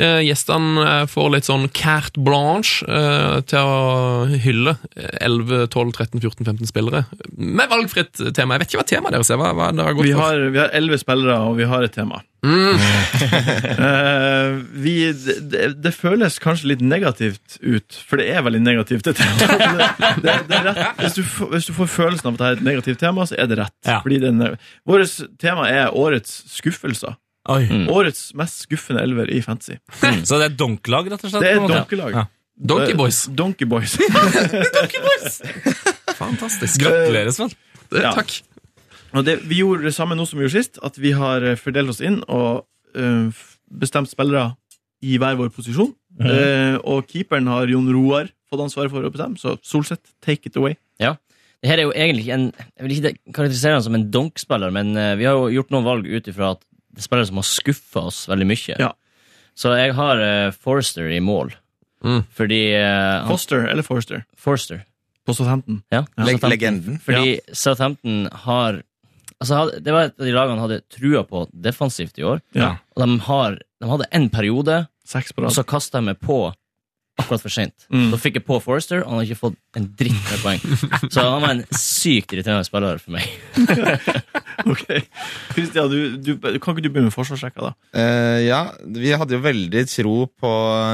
[0.00, 5.92] Eh, gjestene eh, får litt sånn carte blanche eh, til å hylle eh, 11, 12,
[5.98, 7.04] 13, 14, 15 spillere.
[7.36, 8.56] Med valgfritt tema.
[8.56, 9.42] Jeg vet ikke hva temaet deres er.
[9.42, 10.24] Hva, hva dere har gått Vi for.
[10.24, 12.22] har, vi har elleve spillere, og vi har et tema.
[12.46, 12.88] Eh,
[14.84, 14.94] vi,
[15.52, 19.06] det, det føles kanskje litt negativt ut, for det er veldig negativt.
[19.16, 19.16] Det,
[20.22, 20.92] det, det, er.
[21.00, 23.36] Hvis, du, får- hvis du får følelsen av at det er et negativt tema, så
[23.38, 23.74] er det rett.
[23.86, 24.00] Ja.
[24.88, 27.16] Vårt tema er årets skuffelser.
[27.52, 27.62] Oi.
[27.92, 29.76] Årets mest skuffende elver i fantasy.
[30.26, 31.44] Så det er donklag, rett og slett?
[31.44, 32.16] Det er donkelag.
[32.16, 32.24] Ja.
[32.56, 33.20] Donkey Eh, Boys.
[33.36, 33.98] Donkey Boys.
[36.18, 36.80] Fantastisk.
[36.82, 37.50] Gratulerer, Sven.
[37.92, 38.12] Ja.
[38.16, 38.38] Takk.
[39.16, 41.56] Og det, vi gjorde det samme nå som vi gjorde sist, at vi har eh,
[41.60, 42.64] fordelt oss inn og eh,
[43.66, 44.54] bestemt spillere
[45.04, 45.92] i hver vår posisjon.
[46.16, 50.56] Eh, og keeperen har Jon Roar fått ansvaret for å bestemme, så Solseth, take it
[50.56, 50.76] away.
[51.02, 51.16] Ja.
[51.60, 54.96] Det her er jo egentlig en Jeg vil ikke karakterisere han som en donkspiller, men
[54.96, 57.48] eh, vi har jo gjort noen valg ut ifra at det er spillere som har
[57.48, 58.76] skuffa oss veldig mye.
[58.80, 58.92] Ja.
[59.56, 61.50] Så jeg har uh, Forster i mål.
[62.04, 62.22] Mm.
[62.36, 64.82] Fordi uh, han, Foster eller Forster Forster.
[65.24, 65.82] på Southampton.
[65.92, 66.52] Ja, Southampton.
[66.52, 66.98] legenden.
[67.04, 68.82] Fordi Southampton har
[69.42, 72.40] Altså, Det var et av de lagene hadde trua på defensivt i år.
[72.56, 72.76] Ja.
[72.96, 74.86] Og de, har, de hadde en periode,
[75.36, 76.38] og så kasta de meg på
[77.16, 77.86] akkurat for seint.
[77.92, 78.10] Mm.
[78.12, 80.64] Da fikk jeg på Forrester, og han har ikke fått en dritt med poeng.
[81.14, 81.62] Så han var en
[82.06, 83.26] sykt irriterende spillere for meg.
[84.66, 84.86] Ok.
[85.52, 87.70] Christian, du, du, kan ikke du begynne med forsvarssjekka, da?
[87.94, 88.60] Uh, ja,
[88.96, 90.52] vi hadde jo veldig tro på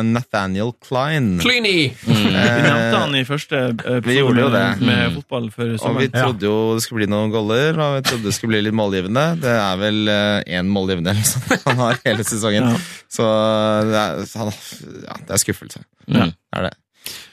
[0.08, 1.36] Nathaniel Klein.
[1.40, 1.92] Cleany!
[2.02, 4.64] Vi nevnte han i første episode vi gjorde jo det.
[4.82, 5.14] med Mm.
[5.20, 8.34] fotball før Og vi trodde jo det skulle bli noen goller, og vi trodde det
[8.36, 9.24] skulle bli litt målgivende.
[9.42, 10.12] Det er vel
[10.58, 12.68] én målgivende eller han har hele sesongen.
[12.74, 12.84] Ja.
[13.12, 13.30] Så
[13.88, 14.52] det er, han,
[15.06, 15.84] ja, det er skuffelse.
[16.10, 16.32] Mm.
[16.34, 16.76] Det er det.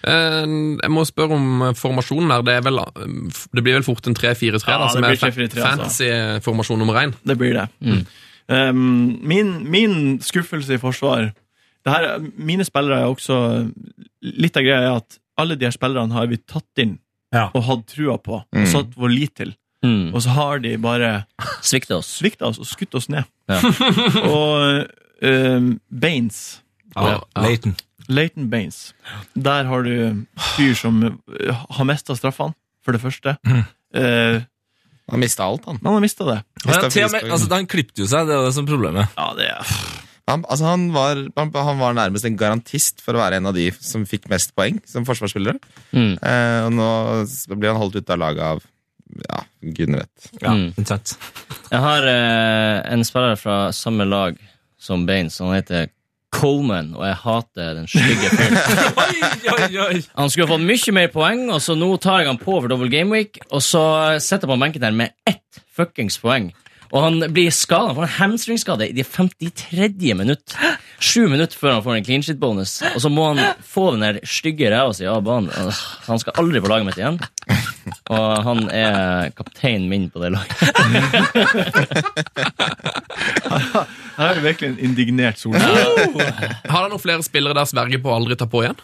[0.04, 0.46] Eh,
[0.82, 2.42] jeg må spørre om eh, formasjonen her.
[2.48, 5.40] Det, er vel, eh, det blir vel fort en 3-4-3, Ja, da, som er fancy
[5.40, 5.68] 3-4-3, altså.
[5.68, 7.14] fantasy-formasjon nummer én.
[7.28, 7.68] Det blir det.
[7.84, 8.02] Mm.
[8.50, 11.28] Um, min, min skuffelse i forsvar
[11.86, 13.36] det her, Mine spillere er også
[14.26, 16.96] Litt av greia er at alle de her spillerne har vi tatt inn
[17.32, 17.52] Ja.
[17.54, 18.66] og hatt trua på og Mm.
[18.66, 19.54] satt vår lit til.
[19.86, 20.10] Mm.
[20.16, 21.26] Og så har de bare
[21.62, 22.10] Svikta oss.
[22.20, 23.24] svikta oss og skutt oss ned.
[23.48, 23.60] Ja.
[24.34, 24.88] og
[25.22, 26.62] um, Baines
[26.98, 27.20] Ja.
[27.38, 27.76] Leighton.
[28.10, 28.94] Leighton Baines.
[29.38, 32.56] Der har du fyr som uh, har mista straffene,
[32.86, 33.36] for det første.
[33.46, 33.64] Mm.
[34.00, 34.42] Eh,
[35.10, 35.80] Han mista alt, han.
[35.84, 36.38] han har mista det.
[36.64, 38.72] Ja, Mistet til og med, altså, han klippet jo seg, det er det som er
[38.74, 39.16] problemet.
[39.18, 39.76] Ja, det er
[40.30, 43.56] Han, altså han, var, han, han var nærmest en garantist for å være en av
[43.58, 45.58] de som fikk mest poeng som forsvarsspillere.
[45.90, 46.12] Mm.
[46.22, 46.90] Eh, og nå
[47.56, 48.62] blir han holdt ute av laget av
[49.26, 50.30] ja, gudene vet.
[50.44, 50.74] Ja, Mm.
[51.70, 54.38] Jeg har eh, en spiller fra samme lag
[54.78, 55.40] som Baines.
[55.42, 55.90] Han heter
[56.36, 60.04] Coleman, og jeg hater den stygge fyren.
[60.20, 62.90] Han skulle fått mye mer poeng, og så nå tar jeg han på for double
[62.94, 63.84] game week, og så
[64.22, 66.52] setter jeg på benken der med ett fuckings poeng.
[66.90, 67.92] Og han blir skada.
[67.92, 70.14] Han får en hamstringskade i det 53.
[70.18, 70.56] minutt.
[71.00, 72.80] Sju minutter før han får en clean shit-bonus.
[72.96, 75.52] Og så må han få den der stygge ræva si av banen.
[76.08, 77.20] Han skal aldri på laget mitt igjen.
[78.10, 80.50] Og han er kapteinen min på det laget.
[84.20, 85.86] Her er det virkelig en indignert Solskjær.
[86.66, 88.82] Har han noen flere spillere der sverger på å aldri ta på igjen?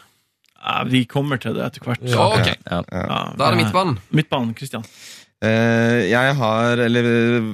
[0.65, 2.05] Ja, vi kommer til det etter hvert.
[2.09, 2.55] Ja, okay.
[2.65, 2.79] Ja.
[2.89, 3.99] Ja, Da er det midtbanen.
[4.15, 4.85] Midtbanen, Christian.
[5.43, 7.07] Eh, jeg har eller,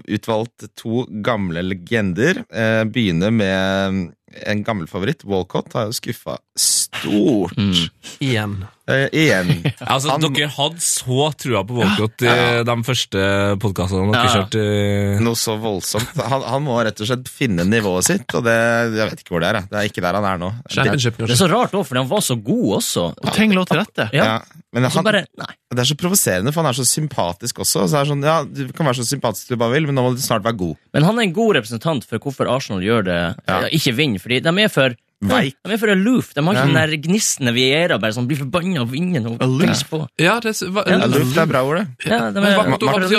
[0.05, 2.43] utvalgt to gamle legender.
[2.53, 4.11] Eh, begynner med
[4.47, 5.25] en gammel favoritt.
[5.27, 7.57] Walcott har jo skuffa stort.
[7.57, 7.89] Mm.
[8.21, 8.53] Igjen.
[8.91, 9.49] Eh, igjen.
[9.91, 12.31] Altså, Han- Dere hadde så trua på Walcott i
[12.67, 13.21] de første
[13.61, 14.33] podkastene dere Ja.
[14.35, 14.61] kjørte.
[14.61, 15.21] Uh...
[15.25, 16.11] Noe så voldsomt.
[16.31, 18.55] Han, han må rett og slett finne nivået sitt, og det,
[18.95, 19.59] jeg vet ikke hvor det er.
[19.61, 19.69] jeg.
[19.71, 20.51] Det er ikke der han er nå.
[20.69, 20.87] Det,
[21.17, 23.05] Det er så rart òg, for han var så god også.
[23.17, 24.09] Og ting lå til rette.
[24.15, 24.25] Ja.
[24.31, 25.51] Ja, men han, bare Nei.
[25.73, 27.87] det er så provoserende, for han er så sympatisk også.
[27.91, 30.13] Så er sånn, ja, Du kan være så sympatisk du bare vil, men nå må
[30.15, 30.75] du snart være god.
[30.95, 33.61] Men han er en god representant for hvorfor Arsenal gjør det Ja.
[33.65, 33.71] ja.
[33.71, 34.21] ikke vinner.
[34.23, 35.55] Fordi de er for Veik.
[35.61, 36.31] De er for aloof.
[36.33, 39.61] De har ikke den der gnistende vierer bare sånn, blir forbanna av vinden og Aloof.
[39.61, 40.01] pris på.
[40.17, 40.97] Ja, det er, hva, Ja.
[41.05, 42.09] Ja, er bra ord, det.
[42.09, 42.41] Ja, de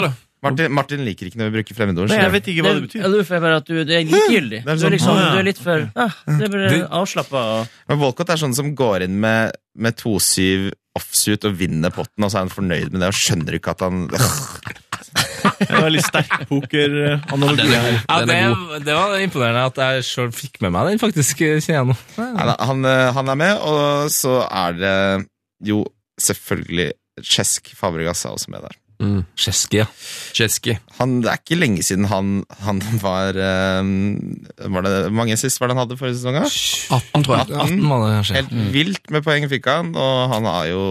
[0.02, 0.12] er?
[0.42, 2.10] Martin, Martin liker ikke når vi bruker fremmedord.
[2.10, 3.04] Jeg vet ikke hva det betyr.
[3.06, 4.62] Aloof er bare at du, det er likegyldig.
[4.64, 6.80] Det er Du sånn, er liksom, ah, du er litt for ah, Det er bare
[6.98, 7.42] avslappa.
[7.92, 12.32] Men Walcott er sånn som går inn med, med 2-7 offsuit og vinner potten, og
[12.32, 14.02] så er han fornøyd med det og skjønner ikke at han
[15.12, 17.98] Det var veldig sterk pokeranalogi her.
[18.08, 21.42] Ja, Den det, er det var imponerende at jeg sjøl fikk med meg den, faktisk.
[21.64, 21.92] kjenner
[22.68, 24.96] han, eh, han er med, og så er det
[25.68, 25.82] jo
[26.20, 26.92] selvfølgelig
[27.22, 28.78] Chesk Fabregas er også med der.
[29.02, 29.24] Mm.
[29.34, 29.86] Sjeski, ja.
[30.36, 30.76] Kjeski.
[31.00, 32.28] Han, det er ikke lenge siden han,
[32.62, 33.88] han var eh,
[34.70, 36.38] Var det mange sist var det han hadde forrige sesong?
[36.38, 37.48] 18, tror jeg.
[37.50, 38.36] 18 må det kanskje.
[38.38, 40.82] Helt vilt med poeng fikk han, og han har jo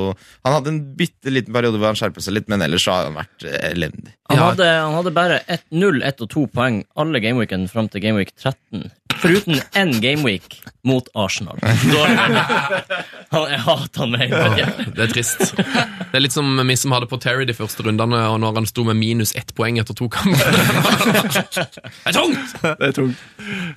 [0.43, 3.07] Han hadde en bitte liten periode hvor han skjerpet seg litt, men ellers så har
[3.09, 4.11] han vært eh, elendig.
[4.31, 4.45] Han, Ja.
[4.51, 8.31] hadde, han hadde bare 1, 0, 1 og 2 poeng alle gameweekene fram til gameweek
[8.39, 8.85] 13.
[9.21, 10.57] Foruten én gameweek
[10.87, 11.57] mot Arsenal.
[11.61, 12.05] Da,
[13.31, 14.75] han, jeg hater han jeg.
[14.95, 15.43] Det er trist.
[15.55, 18.67] Det er litt som vi som hadde på Terry de første rundene, og når han
[18.69, 20.51] sto med minus ett poeng etter to kamper.
[21.51, 22.55] Det er tungt!
[22.63, 23.21] Det er tungt.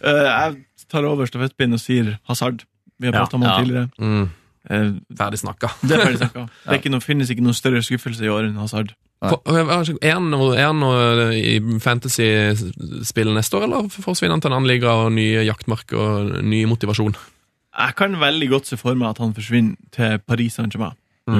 [0.02, 2.64] Eh, jeg tar over stafettpinnen og sier Hazard.
[2.98, 3.90] Vi har prata om han tidligere.
[4.00, 4.32] Mm,
[4.64, 5.68] Eh, ferdig snakka.
[5.84, 6.42] det er ferdig snakka.
[6.48, 8.94] Det er ikke noe, finnes ikke noen større skuffelse i år enn Hazard.
[9.22, 15.12] Er han noe i fantasy-spill neste år, eller forsvinner han til en annen liga og
[15.16, 17.16] nye jaktmark og ny motivasjon?
[17.74, 20.98] Jeg kan veldig godt se for meg at han forsvinner til Paris Saint-Germain.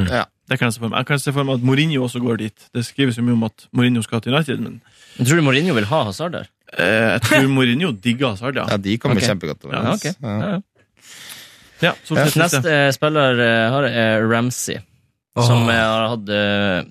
[0.09, 0.25] Ja.
[0.49, 2.37] Det kan Jeg se for meg Jeg kan se for meg at Mourinho også går
[2.41, 2.67] dit.
[2.75, 4.81] Det skrives jo mye om at Mourinho skal til United, men
[5.19, 6.49] jeg Tror du Mourinho vil ha Hazard der?
[6.79, 8.65] eh, jeg tror Mourinho digger Hazard, ja.
[8.71, 9.29] Ja, de kommer okay.
[9.29, 10.05] kjempegodt Ja, overens.
[10.05, 10.13] Ja.
[10.23, 10.61] Ja, ja.
[11.83, 11.93] ja
[12.41, 14.81] Neste eh, spiller jeg har, er Ramsey,
[15.37, 16.85] som jeg har hatt eh,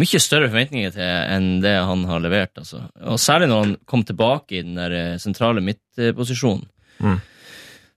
[0.00, 2.52] mye større forventninger til enn det han har levert.
[2.60, 2.84] Altså.
[3.04, 6.66] Og Særlig når han kom tilbake i den der eh, sentrale midtposisjonen.
[7.00, 7.20] Mm.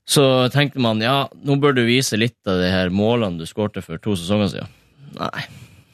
[0.04, 3.82] Så tenkte man ja, nå bør du vise litt av de her målene du skårte
[3.84, 4.74] for to sesonger siden.
[5.16, 5.46] Nei.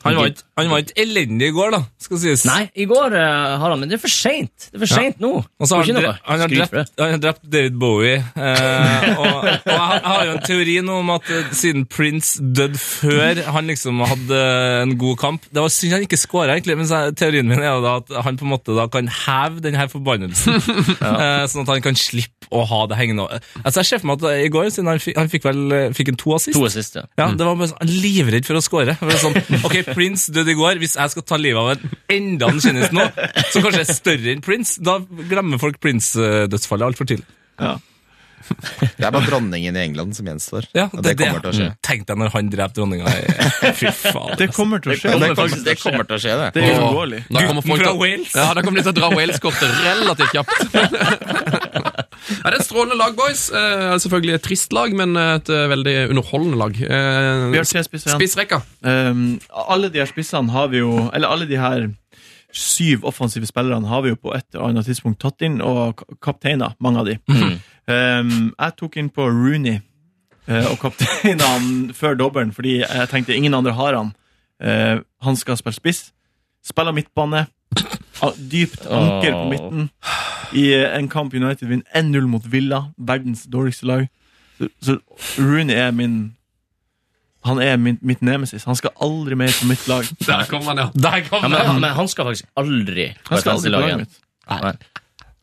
[0.04, 2.44] Han var, ikke, han var ikke elendig i går, da, skal sies.
[2.48, 4.68] Nei, i går uh, har han, men det er for seint.
[4.70, 5.32] Det er for seint nå.
[5.44, 8.16] Og så har Får han, han, har drept, han har drept David Bowie.
[8.20, 12.78] Eh, og, og jeg har- jo en teori nå om at eh, siden Prince døde
[12.80, 14.40] før han liksom hadde
[14.84, 17.96] en god kamp Det var synd han ikke skåra, egentlig, men teorien min er da
[18.00, 20.56] at han på en måte da kan heve den her forbannelsen.
[20.60, 23.40] eh, sånn at han kan slippe å ha det hengende.
[23.62, 25.86] Altså, jeg ser for meg at i går, siden han, fikk, han fikk vel eh,
[25.96, 27.04] fikk en to assist To assist, ja.
[27.20, 28.96] ja, det var bare sånn, livredd for å skåre.
[29.20, 29.36] Sånn,
[29.66, 30.80] ok, Prince døde i går.
[30.82, 33.06] Hvis jeg skal ta livet av en enda en kjendis nå,
[33.52, 34.98] som kanskje er større enn Prince, da
[35.30, 37.26] glemmer folk Prince-dødsfallet altfor tidlig.
[38.40, 40.66] Det er bare dronningen i England som gjenstår.
[40.76, 41.68] Ja, og det, kommer til å skje.
[41.86, 43.12] Tenk deg når han dreper dronninga.
[43.78, 44.34] Fy faen.
[44.40, 45.12] Det kommer til å skje.
[45.12, 46.48] Det, Det, kommer, det kommer til å skje, det.
[46.56, 47.20] det er uunngåelig.
[47.28, 48.34] Da kommer folk fra til, Wales.
[48.40, 50.56] ja, da kommer de til å dra Wales-kortet relativt kjapt.
[51.40, 53.46] ja, det er et strålende lag, boys.
[53.54, 56.76] Eh, selvfølgelig et trist lag, men et eh, veldig underholdende lag.
[56.80, 58.20] Eh, Vi har tre spisser igjen.
[58.22, 58.62] Spissrekka.
[58.84, 59.24] Um,
[59.68, 61.90] alle de her spissene har vi jo Eller alle de her
[62.56, 66.18] syv offensive spillerne har vi jo på et eller annet tidspunkt tatt inn, og Kapteina,
[66.24, 67.14] kapteiner, mange av de.
[67.90, 69.78] Um, jeg tok inn på Rooney
[70.48, 74.12] uh, og kapteina han før dobbelen, fordi jeg tenkte ingen andre har han.
[74.62, 76.12] Uh, han skal spille spiss.
[76.66, 77.46] Spiller midtbane.
[78.22, 79.86] Uh, Dypt anker på midten.
[80.52, 84.08] I eh, en kamp United vinner 1-0 mot Villa, verdens dårligste lag.
[84.58, 84.96] Så, så
[85.38, 86.16] Rooney er min
[87.46, 88.64] Han er min, mitt nemesis.
[88.68, 90.04] Han skal aldri mer på mitt lag.
[90.26, 90.88] Der kom han, ja.
[90.92, 93.70] Der kom Ja, men, han- men han skal faktisk aldri på Han et skal aldri
[93.70, 94.02] på lag laget igjen.
[94.04, 94.18] mitt.
[94.50, 94.72] Nei.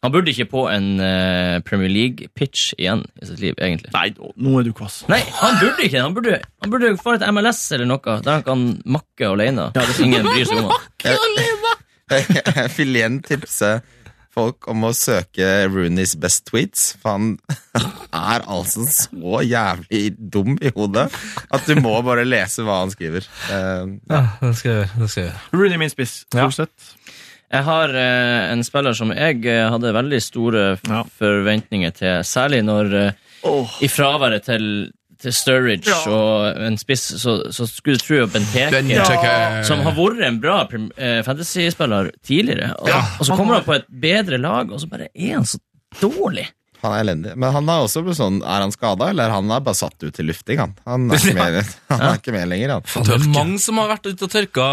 [0.07, 3.91] Han burde ikke på en eh, Premier League-pitch igjen i sitt liv, egentlig.
[3.91, 4.05] Nei,
[4.39, 5.01] nå- er du kvass.
[5.11, 8.45] Nei, han burde ikke Han burde, han burde få et MLS eller noe, der han
[8.47, 9.67] kan makke alene.
[9.75, 11.75] Ja, det Ingen bryr seg om han.
[12.07, 13.75] Jeg vil igjen tipse
[14.37, 17.31] folk om å søke Rooneys best tweets, for han
[18.13, 21.07] er altså så jævlig dum i hodet
[21.51, 23.25] at du må bare lese hva han skriver.
[23.49, 24.45] Uh, Ja, jeg.
[24.45, 25.41] Det skal jeg gjøre.
[25.57, 26.19] Rooney min spiss.
[26.37, 26.47] Ja.
[26.47, 26.93] Stort sett.
[27.53, 31.03] Jeg har eh, en spiller som jeg eh, hadde veldig store f- Ja.
[31.19, 33.11] forventninger til, særlig når eh,
[33.47, 33.77] Åh.
[33.81, 34.65] i fraværet til,
[35.21, 36.11] til Sturridge Ja.
[36.11, 39.63] og en spiss, så, så skulle du tro at Benteke Benteke.
[39.63, 42.73] Som har vært en bra prim- eh, fantasy-spiller tidligere.
[42.81, 45.33] Og, og så han kommer har- han på et bedre lag, og så bare er
[45.39, 45.57] han så
[46.01, 46.49] dårlig.
[46.84, 47.32] Han er elendig.
[47.39, 50.13] Men han er også blitt sånn, er han skada, eller han er bare satt ut
[50.15, 50.59] til lufting?
[50.61, 52.75] Han, han, er, ikke med, han er ikke med lenger.
[52.78, 53.07] Han.
[53.07, 54.67] Det er mange som har vært ute og tørka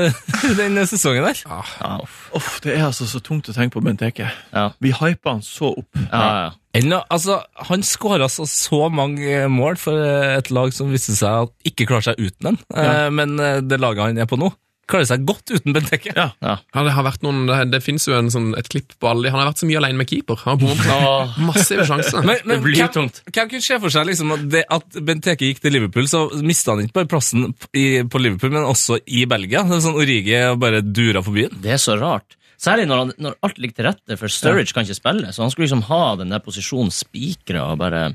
[0.60, 1.42] denne sesongen der.
[1.46, 1.96] Ja, Ja.
[2.36, 4.28] Uff, det er altså så tungt å tenke på Benteke.
[4.52, 4.68] ja.
[4.82, 5.90] Vi hypa han så opp.
[6.10, 6.54] ja, ja.
[6.76, 7.38] Ennå, altså,
[7.70, 9.96] han skåra så, så mange mål for
[10.36, 12.58] et lag som viste seg at ikke klarer seg uten den.
[12.76, 14.50] Eh, Men eh, det laget han er på nå,
[14.86, 16.12] klarer seg godt uten Benteke.
[16.14, 16.28] Ja.
[16.44, 16.52] Ja.
[16.74, 19.32] Ja, det har vært noen, det, det finnes jo en sånn, et klipp på alle.
[19.34, 20.38] Han har vært så mye alene med keeper.
[20.44, 22.22] Han har bommet massive sjanser.
[22.26, 23.20] Men, men Det blir hvem, tungt.
[23.34, 26.72] hvem kunne se for seg liksom at, det, at Benteke gikk til Liverpool, så mista
[26.76, 29.64] han ikke bare plassen i, på Liverpool, men også i Belgia?
[29.66, 31.58] Det er sånn Origi bare dura på byen.
[31.66, 32.38] det er så rart.
[32.56, 35.28] Særlig når, han, når alt ligger til rette, for Sturridge kan ikke spille.
[35.34, 38.06] Så han skulle liksom ha den der posisjonen spikra og bare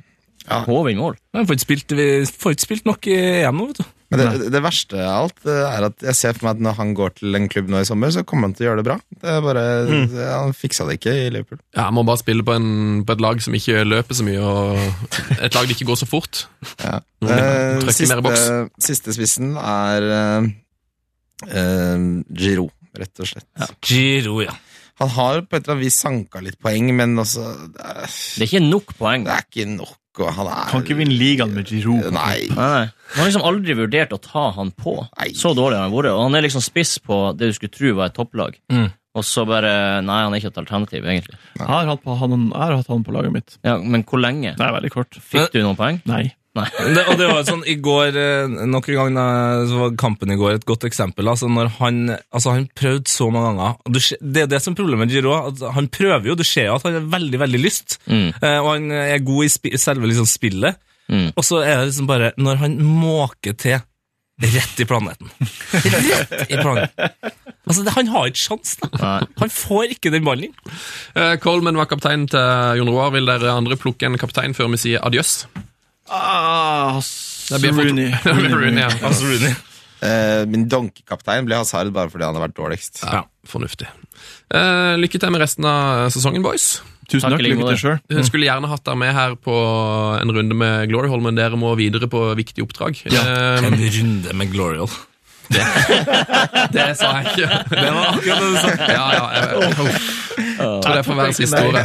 [0.47, 0.63] Ja.
[0.65, 1.19] håve inn mål.
[1.37, 3.89] Han får ikke spilt, vi får ikke spilt nok i EM nå, vet du.
[4.11, 6.89] Men det, det verste av alt er at jeg ser for meg at når han
[6.97, 8.97] går til en klubb nå i sommer, så kommer han til å gjøre det bra.
[9.21, 11.61] Det er bare, det, Han fiksa det ikke i Liverpool.
[11.77, 14.41] Ja, Han må bare spille på, en, på et lag som ikke løper så mye,
[14.43, 16.43] og et lag det ikke går så fort.
[16.83, 16.97] Ja.
[17.23, 20.51] Eh, siste, siste spissen er uh,
[21.47, 22.67] uh, Giro,
[22.99, 23.47] rett og slett.
[23.87, 24.57] Giro, ja.
[25.01, 28.43] Han har på et eller annet vis sanka litt poeng, men også det er, Det
[28.43, 29.25] er ikke nok poeng.
[29.25, 29.95] det er ikke nok.
[30.19, 32.09] Og han er Kan ikke vinne ligaen med Giroud.
[32.11, 32.49] Nei.
[32.51, 32.87] Nei, nei.
[33.13, 34.97] Man har liksom aldri vurdert å ta han på.
[35.19, 35.29] Nei.
[35.37, 36.11] Så dårlig har han vært.
[36.11, 38.57] Og han er liksom spiss på det du skulle tro var et topplag.
[38.73, 38.89] Mm.
[39.11, 39.71] Og så bare
[40.07, 41.39] Nei, han er ikke et alternativ, egentlig.
[41.59, 43.57] Jeg har hatt, på, han, jeg har hatt han på laget mitt.
[43.67, 44.53] Ja, Men hvor lenge?
[44.59, 45.19] Det er veldig kort.
[45.19, 45.99] Fikk du noen poeng?
[46.07, 46.29] Nei.
[46.57, 46.65] Nei.
[46.95, 49.19] Det, og det var sånn i går eh, Nok en gang
[49.69, 51.29] så var kampen i går et godt eksempel.
[51.31, 53.77] Altså når Han altså han prøvde så mange ganger.
[53.87, 55.53] Og du, det er det som er problemet med Giroud.
[55.53, 58.01] At han prøver jo, du ser jo at han har veldig veldig lyst.
[58.11, 58.33] Mm.
[58.35, 60.81] Eh, og han er god i sp selve liksom spillet.
[61.11, 61.31] Mm.
[61.35, 63.79] Og så er det liksom bare Når han måker til
[64.41, 65.29] rett i planeten.
[65.71, 67.09] Rett i planeten.
[67.67, 68.89] Altså, det, han har ikke sjans da.
[68.97, 69.17] Nei.
[69.43, 70.55] Han får ikke den ballen
[71.11, 73.11] Uh, Eh, Coleman var kaptein til Jon Roar.
[73.13, 75.43] Vil dere andre plukke en kaptein før vi sier adjøs?
[76.11, 76.99] Ah,
[77.51, 78.11] Det Rooney.
[78.25, 78.89] Rooney, ja.
[79.01, 79.53] Altså, Rooney.
[80.01, 83.03] Eh, min donkekaptein ble Hazard bare fordi han har vært dårligst.
[83.05, 83.87] Ja, fornuftig.
[84.51, 86.79] Uh, lykke til med resten av sesongen, boys.
[87.11, 87.45] Tusen Takk takk.
[87.45, 87.99] Lykke til sjøl.
[88.11, 89.55] Jeg skulle gjerne hatt deg med her på
[90.17, 93.01] en runde med Glory Hall, men dere må videre på viktige oppdrag.
[93.11, 94.89] Eh, En runde med Glorial.
[96.71, 97.47] det sa jeg ikke.
[97.75, 98.69] Det var akkurat det du sa.
[98.87, 99.79] Ja, ja, jeg, uff.
[100.55, 101.83] tror det får være siste ordet.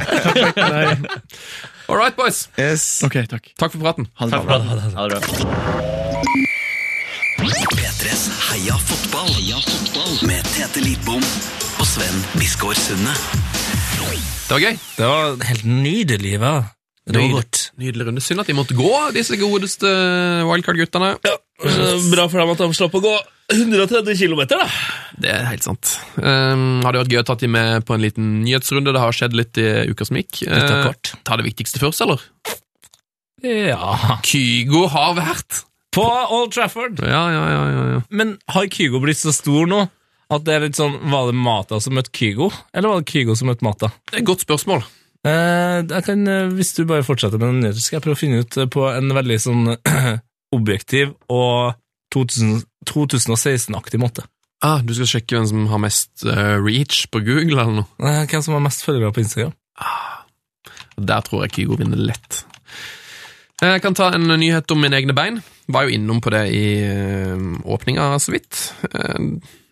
[1.88, 2.48] All right, boys.
[2.58, 3.02] Yes.
[3.06, 3.52] Ok, takk.
[3.58, 4.08] Takk for praten.
[4.18, 4.58] Ha det bra.
[4.58, 6.36] Ha det bra.
[7.76, 9.30] P3s Heia fotball.
[9.38, 10.16] Heia fotball.
[10.26, 13.14] Med Tete Lidbom og Sven Biskår Sunde.
[14.46, 14.78] Det var gøy.
[14.96, 16.54] Det var helt nydelig, hva?
[17.06, 17.70] Robert.
[17.78, 18.22] Nydelig runde.
[18.24, 19.90] Synd at de måtte gå, disse godeste
[20.48, 21.12] wildcard-guttene.
[21.22, 23.14] Bra for dem at de slapp å gå
[23.54, 24.66] 130 km, da.
[25.22, 25.92] Det er helt sant.
[26.18, 28.94] Um, hadde vært gøy å ta de med på en liten nyhetsrunde.
[28.94, 30.42] Det har skjedd litt i uka som gikk.
[30.50, 30.90] Eh,
[31.22, 32.24] ta det viktigste først, eller?
[33.44, 35.60] Ja Kygo har vært
[35.94, 36.98] På Old Trafford.
[37.04, 37.62] Ja, ja, ja.
[37.68, 38.00] ja, ja.
[38.08, 39.84] Men har Kygo blitt så stor nå
[40.32, 43.36] at det er litt sånn Var det Mata som møtte Kygo, eller var det Kygo
[43.38, 43.92] som møtte Mata?
[44.08, 44.82] Det er et godt spørsmål.
[45.26, 48.20] Eh, jeg kan, eh, hvis du bare fortsetter med den nyheten, skal jeg prøve å
[48.20, 49.64] finne ut eh, på en veldig sånn
[50.56, 51.74] objektiv og
[52.14, 54.26] 2016-aktig måte.
[54.64, 58.12] Ah, du skal sjekke hvem som har mest reach på Google, eller noe?
[58.30, 59.52] Hvem som har mest følgere på Instagram?
[60.96, 62.44] Der tror jeg Kygo vinner lett.
[63.60, 65.42] Jeg kan ta en nyhet om mine egne bein.
[65.72, 66.64] Var jo innom på det i
[67.66, 68.62] åpninga så vidt.
[68.92, 69.18] Eh,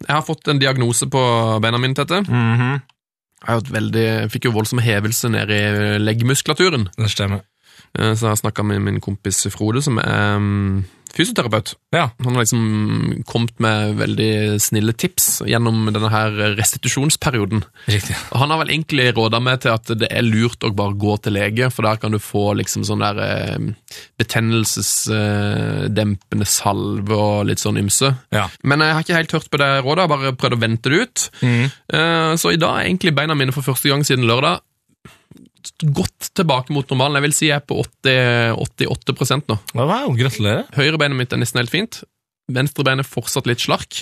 [0.05, 1.21] Jeg har fått en diagnose på
[1.65, 2.21] beina mine, Tete.
[2.29, 2.75] Mhm.
[2.75, 2.94] Hatt veldig,
[3.49, 5.62] jeg fikk jo voldsom hevelse ned i
[6.03, 6.89] leggmuskulaturen.
[6.97, 7.43] Det stemmer.
[7.99, 10.85] Eh, Så jeg snakka med min kompis Frode, som er mm,
[11.15, 11.74] fysioterapeut.
[11.95, 12.09] Ja.
[12.24, 12.62] Han har liksom
[13.31, 14.32] kommet med veldig
[14.62, 17.61] snille tips gjennom denne her restitusjonsperioden.
[17.91, 18.16] Riktig.
[18.32, 21.12] Og han har vel egentlig råda meg til at det er lurt å bare gå
[21.24, 23.59] til lege, for der kan du få liksom sånn der eh,
[24.20, 28.09] betennelsesdempende salve og litt sånn ymse.
[28.35, 28.45] Ja.
[28.66, 30.86] Men jeg har ikke helt hørt på det rådet, jeg har bare prøvd å vente
[30.93, 31.19] det ut.
[31.43, 31.65] Mm.
[31.95, 34.57] Eh, Så i dag er egentlig beina mine for første gang siden lørdag
[35.93, 37.16] godt tilbake mot normalen.
[37.19, 39.56] Jeg vil si jeg er på 80, 88 nå.
[39.77, 40.65] Wow, gratulerer.
[40.77, 41.94] Høyrebeinet mitt er nesten helt fint.
[42.52, 43.93] Venstrebeinet fortsatt litt slark.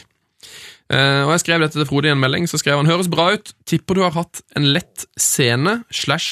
[0.92, 3.24] Uh, og jeg skrev dette til Frode i en melding, så skrev han høres bra
[3.36, 3.46] ut.
[3.68, 6.28] Tipper du har hatt en lett sene slash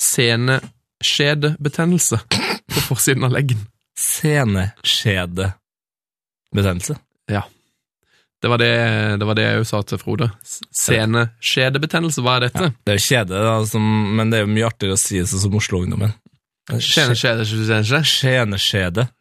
[0.00, 3.60] seneskjedebetennelse på forsiden av leggen.
[4.00, 6.94] Seneskjedebetennelse.
[8.40, 8.70] Det var det,
[9.20, 10.30] det var det jeg jo sa til Frode.
[10.72, 12.70] Seneskjedebetennelse, hva er dette?
[12.86, 15.26] Det er jo kjede, da, som, men det er jo mye artigere å si det
[15.30, 16.14] sånn som Oslo-ungdommen.
[16.70, 17.44] Skjeneskjede.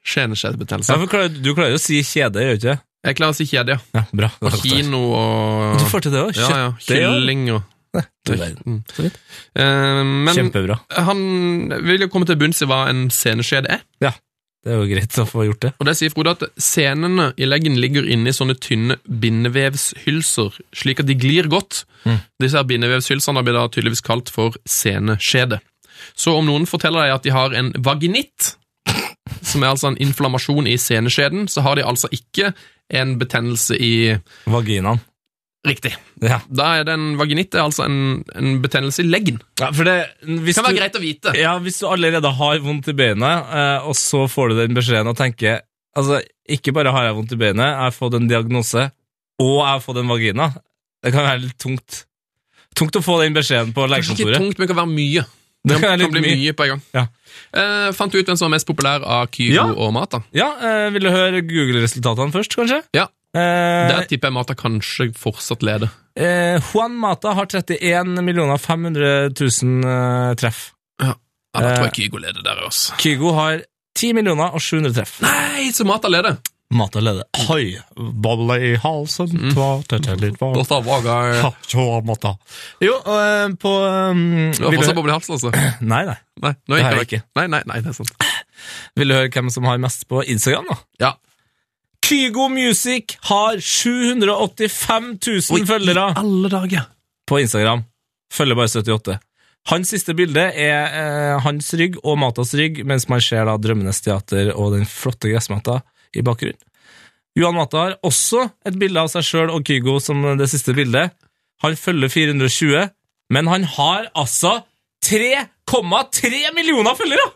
[0.06, 0.94] seneskjedebetennelse.
[0.94, 2.78] Ja, for du klarer jo å si kjede, gjør du ikke?
[3.10, 3.80] Jeg klarer å si kjede, ja.
[3.96, 4.30] Ja, bra.
[4.44, 6.40] Og kino og Du får til det òg?
[6.40, 6.72] Ja, ja.
[6.88, 7.68] Kylling og
[8.30, 8.84] Mm.
[8.94, 9.16] Så vidt.
[9.58, 10.76] Eh, Men Kjempebra.
[10.94, 11.22] han
[11.88, 13.82] vil jo komme til bunns i hva en seneskjede er.
[14.65, 15.72] Det er jo greit å få gjort det.
[15.80, 20.99] Og det sier Frode at senene i leggen ligger inne i sånne tynne bindevevshylser, slik
[21.03, 21.86] at de glir godt.
[22.03, 22.19] Mm.
[22.44, 25.61] Disse her bindevevshylsene blir da tydeligvis kalt for seneskjede.
[26.15, 28.53] Så om noen forteller deg at de har en vaginitt,
[29.40, 32.52] som er altså en inflammasjon i seneskjeden, så har de altså ikke
[32.99, 33.94] en betennelse i
[34.49, 34.99] Vaginaen.
[35.68, 35.91] Riktig.
[36.23, 36.38] Ja.
[36.48, 39.41] Da er det en vaginitt, det er altså en, en betennelse i leggen.
[39.60, 41.34] ja, for det Det kan være du, greit å vite.
[41.36, 45.11] Ja, hvis du allerede har vondt i beinet, eh, og så får du den beskjeden
[45.11, 45.60] og tenker
[45.98, 48.86] Altså, ikke bare har jeg vondt i beinet, jeg har fått en diagnose,
[49.41, 50.45] og jeg har fått en vagina.
[51.03, 52.03] Det kan være litt tungt.
[52.77, 54.38] Tungt å få den beskjeden på Kanskje ikke legekontoret.
[54.40, 55.26] tungt, men det kan være mye.
[55.68, 56.36] Det kan kan, bli mye.
[56.40, 56.84] mye på en gang.
[56.95, 57.03] Ja.
[57.52, 59.65] Eh, fant du ut hvem som var mest populær av Kygo Ja.
[59.76, 60.22] og da?
[60.31, 62.84] Ja, eh, Vil du høre Google-resultatene først, kanskje?
[62.95, 63.07] Ja.
[63.35, 65.89] Eh, Der tipper jeg Mata kanskje fortsatt leder.
[66.18, 70.72] eh, Juan Mata har 31 500 000 eh, treff.
[71.01, 71.14] Ja,
[71.53, 71.84] Da tror Eh.
[71.91, 72.97] jeg Kygo leder der også.
[72.97, 73.61] Kygo har
[73.95, 75.19] 10 millioner og 700 treff.
[75.22, 76.38] Nei, så Mata leder!
[76.72, 77.23] Mata leder.
[77.47, 79.53] Hoi, boble i halsen, Mm.
[79.56, 80.53] tva, tete, litt varm.
[80.53, 81.01] Dette var
[81.41, 82.35] Ha, tja, Mata.
[82.80, 83.72] Jo, eh, på
[84.11, 85.51] um, Du har fortsatt boble i halsen, altså?
[85.81, 86.18] Nei, nei.
[86.41, 87.23] Nei, nå Det har jeg ikke.
[87.35, 88.11] Nei, nei, nei, det er sant.
[88.95, 90.77] Vil du høre hvem som har mest på Instagram, da?
[90.99, 91.14] Ja.
[92.06, 95.10] Kygo Music har 785
[95.52, 96.88] 000 følgere Alle dager!
[97.30, 97.84] på Instagram.
[98.34, 99.18] Følger bare 78.
[99.70, 104.00] Hans siste bilde er eh, hans rygg og Matas rygg, mens man ser da Drømmenes
[104.02, 105.82] teater og den flotte gressmatta
[106.18, 106.58] i bakgrunnen.
[107.38, 111.14] Johan Mata har også et bilde av seg sjøl og Kygo som det siste bildet.
[111.62, 112.90] Han følger 420,
[113.36, 114.56] men han har altså
[115.06, 117.28] 3,3 millioner følgere!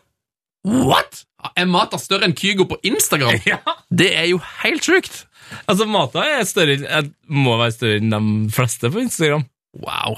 [0.65, 1.25] What?!
[1.59, 3.39] Er Mata større enn Kygo på Instagram?
[3.49, 3.59] Ja.
[3.93, 5.25] Det er jo helt sjukt!
[5.69, 9.43] Altså, Mata er større, jeg må være større enn de fleste på Instagram.
[9.83, 10.17] Wow.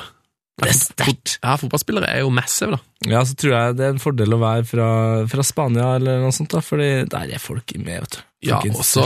[0.62, 1.34] Det er sterkt.
[1.42, 3.10] Ja, fotballspillere er jo massive, da.
[3.12, 4.88] Ja, så tror jeg det er en fordel å være fra,
[5.32, 8.22] fra Spania eller noe sånt, da, fordi der er folk med, vet du.
[8.46, 9.04] Ja, og så,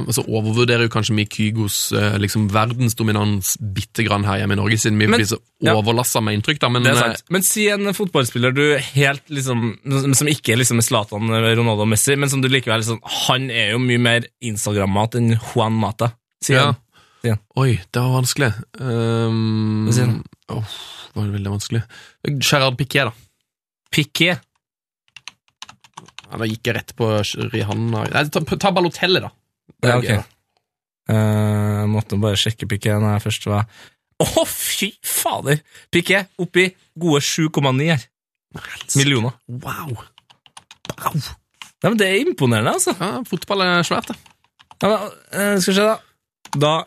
[0.00, 4.78] altså overvurderer jo kanskje vi Kygos eh, liksom, verdensdominans bitte grann her hjemme i Norge,
[4.82, 5.74] siden vi Men- blir så ja.
[5.78, 6.60] overlassa med inntrykk.
[6.60, 7.14] da, men eh.
[7.30, 9.78] Men si en fotballspiller du helt liksom
[10.14, 13.72] Som ikke er liksom Zlatan, Ronaldo og Messi, men som du likevel liksom Han er
[13.72, 16.12] jo mye mer Instagram-mat enn Juan Mata.
[16.42, 16.70] Si ja.
[16.70, 16.76] en.
[17.60, 18.52] Oi, det var vanskelig.
[18.80, 20.22] Um, Hva sier du?
[21.14, 21.82] var det veldig vanskelig.
[22.40, 23.12] Gerard Piquet, da.
[23.92, 24.38] Piqué.
[26.30, 27.06] Ja, da gikk jeg rett på
[27.50, 29.30] Rihanna Nei, ta, ta Balotelli, da.
[29.82, 30.10] Ja, ok.
[31.10, 33.62] Eh, måtte bare sjekke Piqué når jeg først var
[34.20, 35.58] Å, fy fader!
[35.90, 38.04] Piqué oppi gode 7,9 her.
[38.98, 39.32] Millioner.
[39.48, 39.96] Wow.
[41.00, 42.92] Nei, men Det er imponerende, altså.
[43.00, 44.18] Ja, fotball er svært, det.
[44.82, 45.00] Ja, men,
[45.32, 45.96] uh, skal vi se, da.
[46.60, 46.84] Da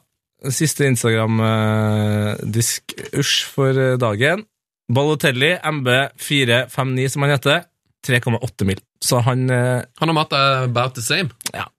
[0.51, 4.43] Siste Instagram-disk-usj for eh, dagen.
[4.91, 7.63] Balotelli, MB459, som han heter.
[8.07, 8.83] 3,8 mil.
[9.03, 11.31] Så han eh, Han og Mata er about the same.
[11.53, 11.69] Ja.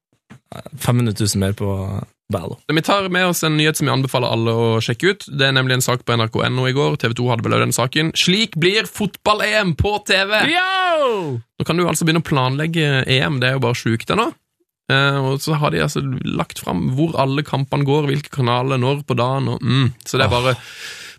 [0.78, 1.68] 500 000 mer på
[2.32, 2.56] Ballo.
[2.66, 5.26] Vi tar med oss en nyhet som jeg anbefaler alle å sjekke ut.
[5.28, 6.96] Det er nemlig en sak på NRK.no i går.
[7.02, 8.12] TV 2 hadde også den saken.
[8.16, 10.38] Slik blir fotball-EM på TV!
[10.54, 11.10] Yo!
[11.36, 14.30] Nå kan du altså begynne å planlegge EM, det er jo bare sjukt ennå.
[14.92, 19.00] Uh, og så har de altså lagt fram hvor alle kampene går, hvilke kanaler, når
[19.08, 20.56] på dagen, og mm, Så det er bare,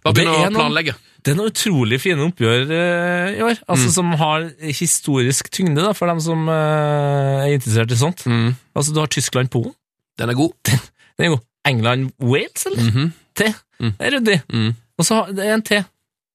[0.05, 0.97] bare begynne å planlegge.
[1.25, 5.93] Det er noen utrolig fine oppgjør eh, i år, altså som har historisk tyngde da,
[5.97, 8.21] for dem som eh, er interessert i sånt.
[8.29, 9.73] Mm, Altså, Du har Tyskland-Polen.
[10.21, 10.53] den er god.
[11.17, 11.43] Den er god.
[11.65, 12.83] England-Wales, eller?
[12.91, 13.11] Mhm.
[13.35, 13.47] T.
[13.81, 13.91] Mm.
[13.97, 14.37] Det er ryddig.
[14.53, 14.69] Mm.
[14.99, 15.79] Og så er det er en T.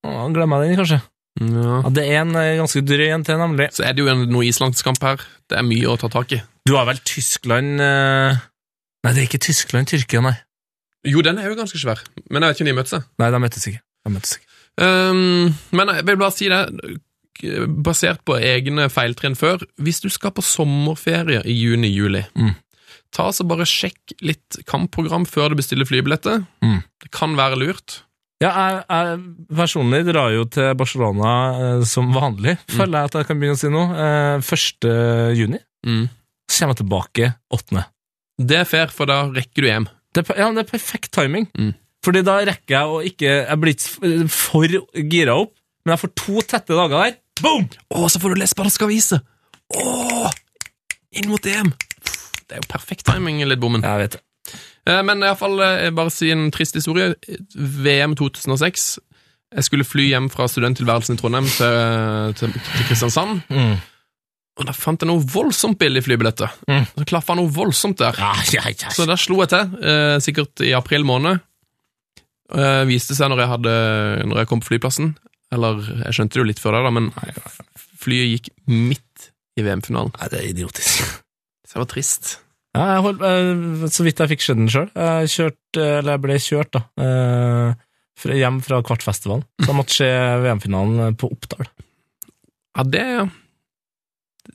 [0.04, 0.98] Å, glemmer jeg den, kanskje.
[1.40, 1.76] Ja.
[1.84, 3.68] Ja, det er en eh, ganske drøy en til, nemlig.
[3.76, 5.22] Så er det jo en, noe islandskamp her.
[5.48, 6.40] Det er mye å ta tak i.
[6.66, 8.40] Du har vel Tyskland eh,
[9.06, 10.34] Nei, det er ikke Tyskland-Tyrkia, nei.
[11.08, 13.06] Jo, den er jo ganske svær, men jeg vet ikke om de møttes.
[13.22, 13.80] Nei, de møttes ikke.
[14.04, 14.49] De møttes ikke.
[14.80, 16.98] Um, men jeg vil bare si det,
[17.84, 22.54] basert på egne feiltrinn før, hvis du skal på sommerferie i juni-juli, Mm.
[23.12, 26.44] ta så bare sjekk litt kampprogram før du bestiller flybilletter.
[26.62, 26.82] Mm.
[27.02, 28.02] Det kan være lurt.
[28.40, 31.32] Ja, jeg, jeg personlig drar jo til Barcelona
[31.78, 33.88] eh, som vanlig, føler jeg at jeg kan begynne å si noe.
[34.00, 35.36] Eh, 1.
[35.36, 35.60] juni.
[36.50, 37.84] Så kommer jeg tilbake 8.
[38.40, 39.88] Det er fair, for da rekker du hjem.
[40.14, 41.46] Det er, ja, det er perfekt timing.
[41.56, 41.74] Mm.
[42.04, 44.76] Fordi da rekker jeg å ikke Jeg blir ikke for
[45.12, 45.52] gira opp,
[45.84, 47.18] men jeg får to tette dager der.
[47.40, 47.66] Boom!
[47.92, 49.20] Å, så får du lese spansk avise!
[49.76, 50.30] Å!
[51.20, 51.72] Inn mot EM!
[52.50, 53.84] Det er jo perfekt timing, litt bommen.
[53.86, 54.22] Jeg vet det.
[54.88, 55.60] Eh, Men iallfall
[55.96, 57.12] bare si en trist historie.
[57.54, 58.88] VM 2006.
[59.50, 63.40] Jeg skulle fly hjem fra studenttilværelsen i Trondheim til, til, til Kristiansand.
[63.50, 63.76] Mm.
[64.60, 66.52] Og da fant jeg noe voldsomt billig flybilletter.
[66.68, 66.84] Mm.
[66.92, 68.18] Så klaffa noe voldsomt der.
[68.20, 68.90] Ja, ja, ja.
[68.94, 71.40] Så der slo jeg til, eh, sikkert i april måned.
[72.50, 73.74] Eh, viste seg når jeg, hadde,
[74.30, 75.12] når jeg kom på flyplassen.
[75.54, 77.10] Eller, jeg skjønte det jo litt før det, da, men
[78.00, 80.12] flyet gikk midt i VM-finalen.
[80.20, 81.02] Nei, det er idiotisk.
[81.66, 82.30] Så jeg var trist.
[82.76, 84.88] Ja, jeg holdt, uh, så vidt jeg fikk skjedd den sjøl.
[84.94, 87.74] Jeg kjørte, eller jeg ble kjørt da, Uh,
[88.20, 89.42] fra- hjem fra Kvartfestivalen.
[89.58, 90.08] Så jeg måtte se
[90.44, 91.66] VM-finalen på Oppdal.
[92.78, 93.06] Ja, det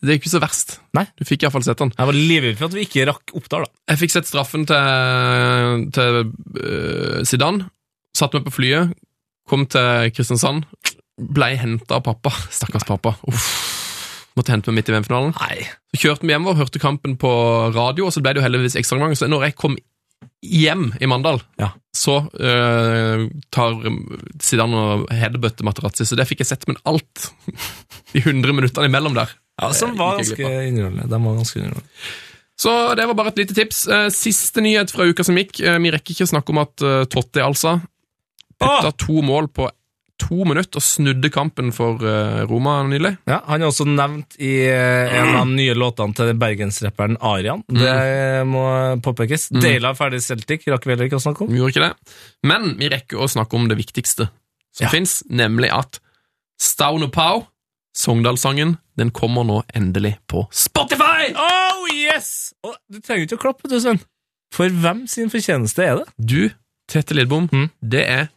[0.01, 0.73] det er ikke så verst.
[0.97, 1.05] Nei.
[1.15, 1.91] Du fikk iallfall sett den.
[1.95, 3.72] Jeg var livredd for at vi ikke rakk Oppdal, da.
[3.93, 7.67] Jeg fikk sett straffen til, til uh, Zidane.
[8.16, 8.94] Satt meg på flyet,
[9.50, 10.64] kom til Kristiansand.
[11.20, 12.32] Blei henta av pappa.
[12.58, 13.16] Stakkars pappa.
[13.30, 13.50] Uff.
[14.36, 15.34] Måtte hente meg midt i VM-finalen.
[15.96, 17.30] Så kjørte vi hjemover, hørte kampen på
[17.76, 19.14] radio, og så ble det jo heldigvis ekstraomgang.
[19.16, 19.78] Så når jeg kom
[20.44, 21.70] hjem i Mandal, Ja.
[21.96, 23.24] så uh,
[23.56, 23.78] tar
[24.44, 27.30] Zidane og headbutter Materazzi, så det fikk jeg sett, men alt
[28.14, 29.32] de 100 minuttene imellom der.
[29.62, 31.08] Ja, som var ganske underholdende.
[31.08, 31.90] De var ganske underholdende.
[32.60, 33.82] Så det var bare et lite tips.
[33.92, 35.58] Eh, Siste nyhet fra uka som gikk.
[35.64, 37.78] Eh, Vi rekker ikke å snakke om at eh, Totti altså
[38.61, 39.69] etter to mål på
[40.18, 43.18] to minutter og snudde kampen for eh, Roma nylig.
[43.27, 47.65] Ja, Han er også nevnt i eh, en av de nye låtene til bergensrapperen Arian.
[47.68, 48.64] Det må
[49.03, 49.49] påpekes.
[49.52, 51.52] Deila av ferdig Celtic rakk vi heller ikke å snakke om.
[51.52, 52.15] Vi gjorde ikke det.
[52.48, 54.30] Men vi rekker å snakke om det viktigste
[54.76, 54.90] som Ja.
[54.91, 55.99] finnes, nemlig at
[56.60, 57.45] Stauno Pau,
[57.95, 61.30] Sogndalssangen, den kommer nå endelig på Spotify!
[61.36, 62.53] Oh, yes!
[62.64, 63.99] Og du trenger ikke å klappe, du, Sven.
[64.56, 66.07] For hvem sin fortjeneste er det?
[66.19, 66.41] Du,
[66.91, 67.69] Tete Lidbom, Mm.
[67.82, 68.27] det er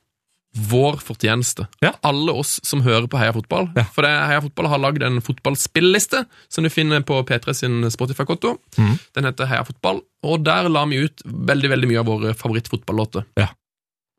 [0.71, 1.67] vår fortjeneste.
[1.85, 1.93] Ja.
[2.07, 3.71] Alle oss som hører på Heia Fotball.
[3.77, 3.85] Ja.
[3.95, 8.57] For det, Heia Fotball har lagd en fotballspilleliste som du finner på P3 sin Spotify-konto.
[8.79, 8.97] Mm.
[9.17, 13.29] Den heter Heia Fotball, og der la vi ut veldig veldig mye av våre favorittfotballåter.
[13.39, 13.51] Ja.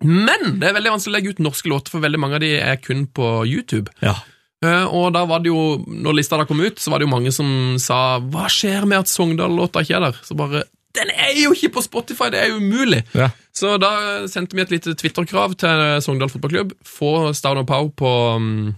[0.06, 2.54] Men det er veldig vanskelig å legge ut norske låter, for veldig mange av de
[2.62, 3.92] er kun på YouTube.
[4.06, 4.16] Ja.
[4.64, 7.14] Eh, og da var det jo, når lista da kom ut, så var det jo
[7.14, 10.20] mange som sa Hva skjer med at Sogndal-låta ikke er der?
[10.28, 10.66] Så bare
[10.98, 12.32] Den er jo ikke på Spotify!
[12.34, 13.04] Det er jo umulig!
[13.14, 13.30] Ja.
[13.54, 13.92] Så da
[14.32, 16.72] sendte vi et lite Twitter-krav til Sogndal fotballklubb.
[16.88, 18.72] Få Stavner Pau på um,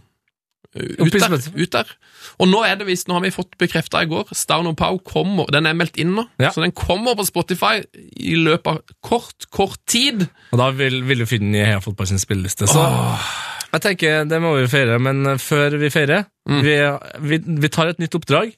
[0.75, 1.93] ut, der, ut der.
[2.41, 5.49] Og nå er det visst, nå har vi fått bekrefta i går, Stavner Pau kommer
[5.51, 6.51] Den er meldt inn nå, Ja.
[6.55, 7.79] så den kommer på Spotify
[8.15, 10.27] i løpet av kort, kort tid.
[10.51, 12.67] Og da vil, vil du finne den i Heia Fotball sin spilleliste.
[12.71, 12.83] Så
[13.71, 16.61] jeg tenker, det må vi feire, men før vi feirer, Mm.
[16.65, 16.71] vi,
[17.29, 18.49] vi, vi tar et nytt oppdrag.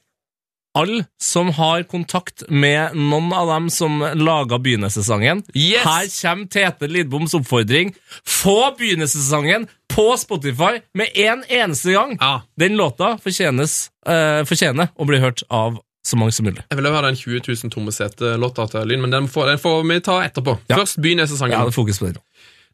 [0.74, 5.84] Alle som har kontakt med noen av dem som laga Begynnelsessangen Yes!
[5.86, 7.92] Her kommer Tete Lidboms oppfordring.
[8.26, 12.16] Få Begynnelsessangen på Spotify med en eneste gang!
[12.20, 12.40] Ja.
[12.58, 16.64] Den låta fortjenes, uh, fortjener å bli hørt av så mange som mulig.
[16.66, 19.78] Jeg vil høre den 20 000 tomme sete-låta til Lyn, men den får, den får
[19.88, 20.56] vi ta etterpå.
[20.68, 20.80] Ja.
[20.82, 21.54] Først begynnelsessangen.
[21.54, 22.18] Ja, det fokus på det.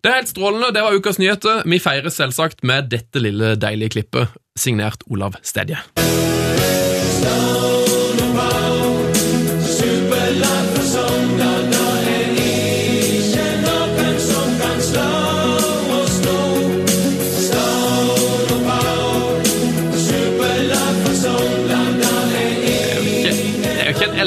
[0.01, 0.73] Det er helt strålende.
[0.73, 1.63] Det var ukas nyheter.
[1.69, 5.85] Vi feirer selvsagt med dette lille deilige klippet, signert Olav Stedje.
[7.21, 7.80] Det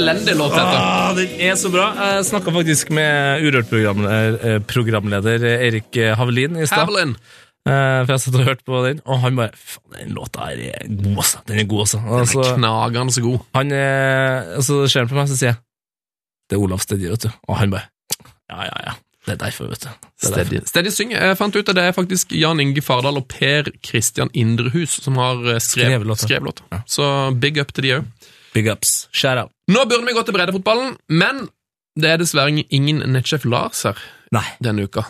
[0.04, 0.54] elendig låt.
[0.60, 1.88] Ah, den er så bra.
[1.98, 6.94] Jeg snakka faktisk med Urørt-programleder Erik Havelin i stad.
[7.64, 10.60] Eh, For jeg satt og hørte på den, og han bare Faen, den låta her
[10.74, 11.40] er god, altså.
[11.48, 12.00] Den er god, altså.
[12.04, 13.38] Den altså er knagende så god.
[13.56, 15.62] han er, Så ser han på meg, så sier jeg
[16.52, 17.30] Det er Olav Stedje, vet du.
[17.48, 17.88] Og han bare
[18.52, 18.94] Ja, ja, ja.
[19.24, 20.10] Det er derfor, vet du.
[20.20, 20.60] Steady.
[20.68, 21.24] Steady synger.
[21.30, 25.16] Jeg fant ut at det er faktisk Jan Inge Fardal og Per Christian Indrehus som
[25.16, 26.28] har eh, skrevet låta.
[26.44, 26.68] låta.
[26.76, 26.82] Ja.
[26.86, 27.08] Så
[27.40, 28.12] big up til de òg.
[28.54, 29.06] Big ups.
[29.16, 29.53] Shout out.
[29.72, 31.46] Nå burde vi gå til breddefotballen, men
[32.00, 34.00] det er dessverre ingen Netchef Lars her
[34.34, 35.04] Nei, denne uka.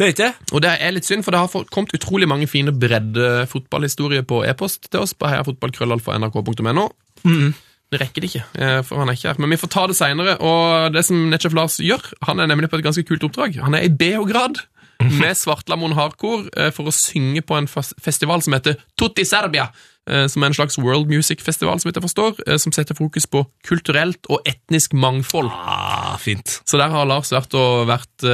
[0.00, 0.28] det er ikke.
[0.56, 4.88] Og det er litt synd, for det har kommet utrolig mange fine breddefotballhistorier på e-post
[4.90, 6.88] til oss på heiafotballkrøllalfa.nrk.no.
[7.24, 7.54] Mhm.
[7.88, 9.38] Det rekker det ikke, eh, for han er ikke her.
[9.40, 10.34] Men vi får ta det seinere.
[10.44, 13.56] Og det som Netchef Lars gjør, han er nemlig på et ganske kult oppdrag.
[13.64, 14.60] Han er i BH-grad
[15.20, 19.68] med Svartlamoen Hardcore eh, for å synge på en festival som heter Tutti Serbia.
[20.10, 23.44] eh, Som er en slags world music-festival, som jeg forstår, eh, som setter fokus på
[23.68, 25.50] kulturelt og etnisk mangfold.
[25.52, 26.60] Ah, fint.
[26.66, 28.26] Så der har Lars vært og vært,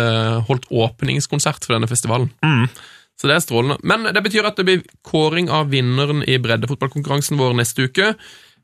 [0.49, 2.31] holdt åpningskonsert for denne festivalen.
[3.21, 3.79] Så det er strålende.
[3.85, 8.15] Men det betyr at det blir kåring av vinneren i breddefotballkonkurransen vår neste uke.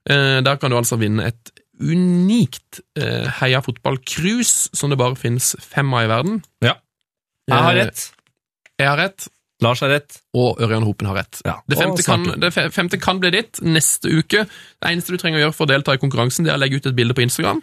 [0.08, 6.06] Der kan du altså vinne et unikt Heia fotball-cruise, som det bare finnes fem av
[6.06, 6.42] i verden.
[6.64, 6.74] Ja.
[7.50, 8.06] Jeg har Eh, rett.
[8.80, 9.28] Jeg har rett,
[9.60, 10.20] Lars har rett.
[10.34, 11.42] og Ørjan Hopen har rett.
[11.44, 14.46] Ja, Det, femte kan, det femte kan bli ditt neste uke.
[14.80, 16.80] Det eneste du trenger å gjøre for å delta i konkurransen, det er å legge
[16.80, 17.60] ut et bilde på Instagram.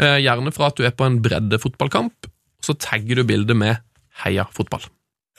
[0.00, 2.30] Eh, gjerne fra at du er på en breddefotballkamp,
[2.64, 3.76] så tagger du bildet med
[4.24, 4.80] Heia fotball.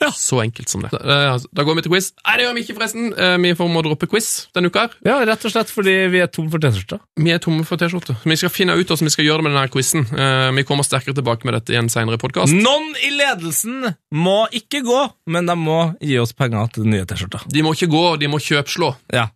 [0.00, 0.10] Ja.
[0.12, 0.90] Så enkelt som det.
[0.92, 2.10] Da, eh, da går vi til quiz.
[2.26, 3.06] Nei, det gjør vi ikke, forresten.
[3.16, 4.80] Eh, vi får må droppe quiz denne uka.
[4.86, 4.96] her.
[5.08, 7.00] Ja, rett og slett fordi vi er tomme for T-skjorter.
[7.16, 8.18] Vi er tomme for T-skjorter.
[8.24, 10.04] Vi skal finne ut hvordan vi skal gjøre det med denne quizen.
[10.12, 12.52] Eh, vi kommer sterkere tilbake med dette i en senere podkast.
[12.52, 15.00] Noen i ledelsen må ikke gå,
[15.32, 17.40] men de må gi oss penger til den nye T-skjorta.
[17.48, 18.92] De må ikke gå, de må kjøpslå.
[19.16, 19.30] Ja.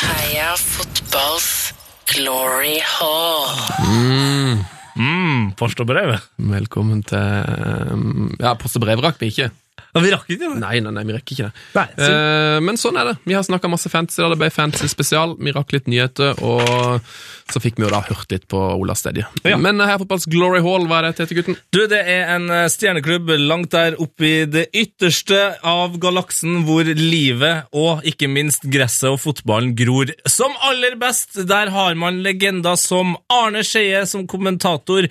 [0.00, 1.72] Heia fotballs
[2.06, 3.48] glory hall.
[3.86, 4.64] Mm,
[5.58, 6.16] post og brev.
[6.50, 7.96] Velkommen til eh,
[8.42, 9.50] Ja, post og brev rakk vi ikke.
[9.94, 10.58] Ja, vi rakk ikke det.
[10.60, 11.64] Nei, nei, nei, vi rekker ikke det.
[11.78, 13.16] Nei, så- Eh, men sånn er det.
[13.24, 15.36] Vi har snakka masse fantasy, det ble fantasy spesial.
[15.38, 17.00] Vi rakk litt nyheter, og
[17.52, 19.26] så fikk vi jo da hørt litt på Olas Stedje.
[19.46, 19.58] Ja.
[19.60, 21.58] Men her fotballs Glory Hall, hva er det, Tete Gutten?
[21.74, 26.88] Du, det er en eh, stjerneklubb langt der oppe i det ytterste av galaksen, hvor
[26.88, 31.40] livet og ikke minst gresset og fotballen gror som aller best.
[31.48, 35.08] Der har man legender som Arne Skeie som kommentator,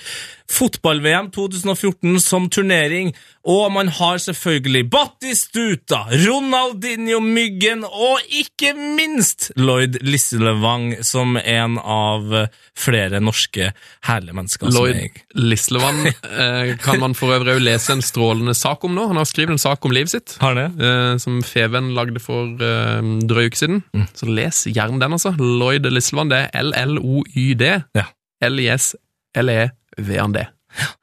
[0.48, 3.12] fotball-VM 2014 som turnering,
[3.48, 12.27] og man har selvfølgelig Battistuta, Ronaldinho Myggen og ikke minst Lloyd Lisselevang som en av
[12.34, 12.48] eh,
[12.78, 13.72] flere norske
[14.08, 14.72] herlige mennesker.
[14.74, 19.08] Lloyd Lislevann eh, kan man for øvrig lese en strålende sak om nå.
[19.12, 20.38] Han har skrevet en sak om livet sitt.
[20.44, 20.68] Har det?
[20.82, 23.84] eh, som Feven lagde for drøy uke siden.
[23.94, 24.08] Mm.
[24.18, 25.32] Så les gjerne den, altså.
[25.38, 27.64] Lloyd Lislevann, det er L-L-O-Y-D.
[27.98, 28.06] Ja.
[28.48, 30.46] L-I-S-L-E-V-A-N-D.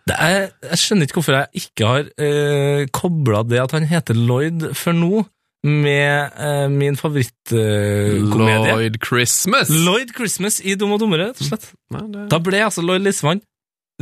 [0.06, 4.14] Det er, jeg skjønner ikke hvorfor jeg ikke har eh, kobla det at han heter
[4.18, 5.22] Lloyd før nå,
[5.65, 8.69] med uh, min favorittkomedie.
[8.69, 9.73] Lloyd Christmas.
[9.73, 11.70] Lloyd Christmas i Dum og dummere, rett og slett.
[11.95, 12.28] Nei, det...
[12.32, 13.41] Da ble altså Lloyd Lislevann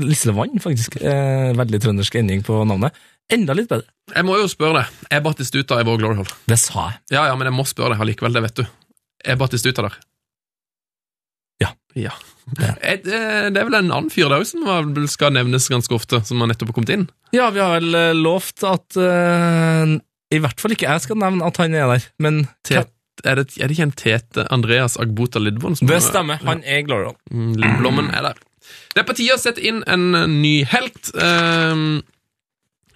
[0.00, 0.96] Lislevann, faktisk.
[1.04, 2.96] Eh, veldig trøndersk ending på navnet.
[3.32, 3.84] Enda litt bedre.
[4.12, 5.02] Jeg må jo spørre deg.
[5.12, 6.30] Er Batistuta i vår Glory Hall?
[6.48, 7.00] Det sa jeg.
[7.12, 8.64] Ja, ja, men jeg må spørre deg allikevel, det vet du.
[9.28, 9.98] Er Batistuta der?
[11.62, 11.74] Ja.
[11.94, 12.14] Ja.
[12.80, 13.20] Er Det,
[13.54, 16.50] det er vel en annen fyr der også som skal nevnes ganske ofte, som har
[16.50, 17.04] nettopp kommet inn?
[17.36, 19.94] Ja, vi har vel eh, lovt at eh,
[20.32, 22.88] I hvert fall ikke jeg skal nevne at han er der, men Tet,
[23.24, 25.76] er, det, er det ikke en Tete Andreas Agbota Lidbom?
[25.76, 26.40] som- det stemmer.
[26.48, 27.18] Han er Glorion.
[27.30, 28.40] Mm, Lindblommen er der.
[28.94, 31.10] Det er på tide å sette inn en eh, ny helt.
[31.18, 32.02] Um,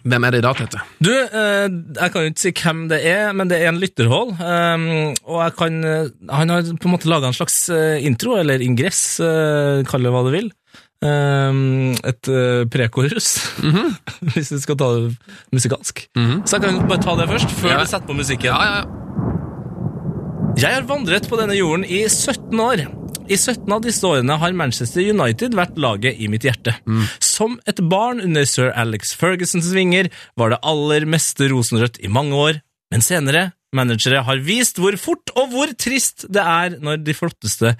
[0.07, 0.81] hvem er det i dag, Tete?
[1.03, 1.67] Du, eh,
[1.99, 4.37] jeg kan jo ikke si hvem det er, men det er en lytterhål.
[4.39, 4.85] Um,
[5.27, 7.59] og jeg kan eh, Han har på en måte laga en slags
[8.07, 9.03] intro, eller ingress,
[9.91, 10.53] kall det hva du vil.
[11.05, 13.27] Um, et mm prekorus,
[14.33, 15.11] hvis vi skal ta det
[15.53, 16.07] musikalsk.
[16.17, 16.39] Mhm.
[16.49, 17.81] Så jeg kan bare ta det først, før Ja.
[17.83, 18.49] vi setter på musikken.
[18.49, 18.85] Ja, ja, ja.
[20.57, 22.87] Jeg har vandret på denne jorden i 17 år.
[23.29, 26.73] I 17 av disse årene har Manchester United vært laget i mitt hjerte.
[27.21, 30.09] Som et barn under sir Alex Fergusons vinger
[30.39, 32.61] var det aller meste rosenrødt i mange år,
[32.95, 37.75] men senere managere har vist hvor fort og hvor trist det er når de flotteste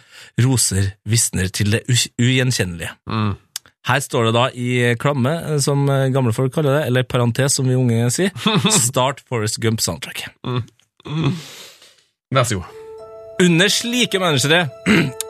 [0.45, 2.93] roser visner til det ugjenkjennelige.
[3.07, 3.35] ugjenkjennelige.
[3.87, 5.33] Her står det da i klamme,
[5.63, 8.33] som gamle folk kaller det, eller parentes, som vi unge sier,
[8.89, 10.25] Start Forest Gump soundtrack.
[12.35, 12.83] Vær så god.
[13.45, 14.65] Under slike managere,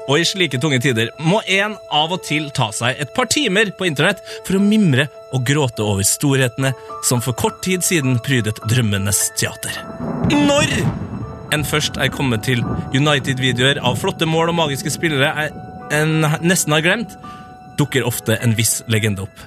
[0.07, 3.73] og i slike tunge tider, må en av og til ta seg et par timer
[3.77, 6.73] på internett for å mimre og gråte over storhetene
[7.07, 9.74] som for kort tid siden prydet drømmenes teater.
[10.31, 10.73] Når
[11.55, 12.62] en først er kommet til
[12.95, 15.57] United-videoer av flotte mål og magiske spillere er-
[15.95, 17.12] en nesten har glemt,
[17.78, 19.45] dukker ofte en viss legende opp.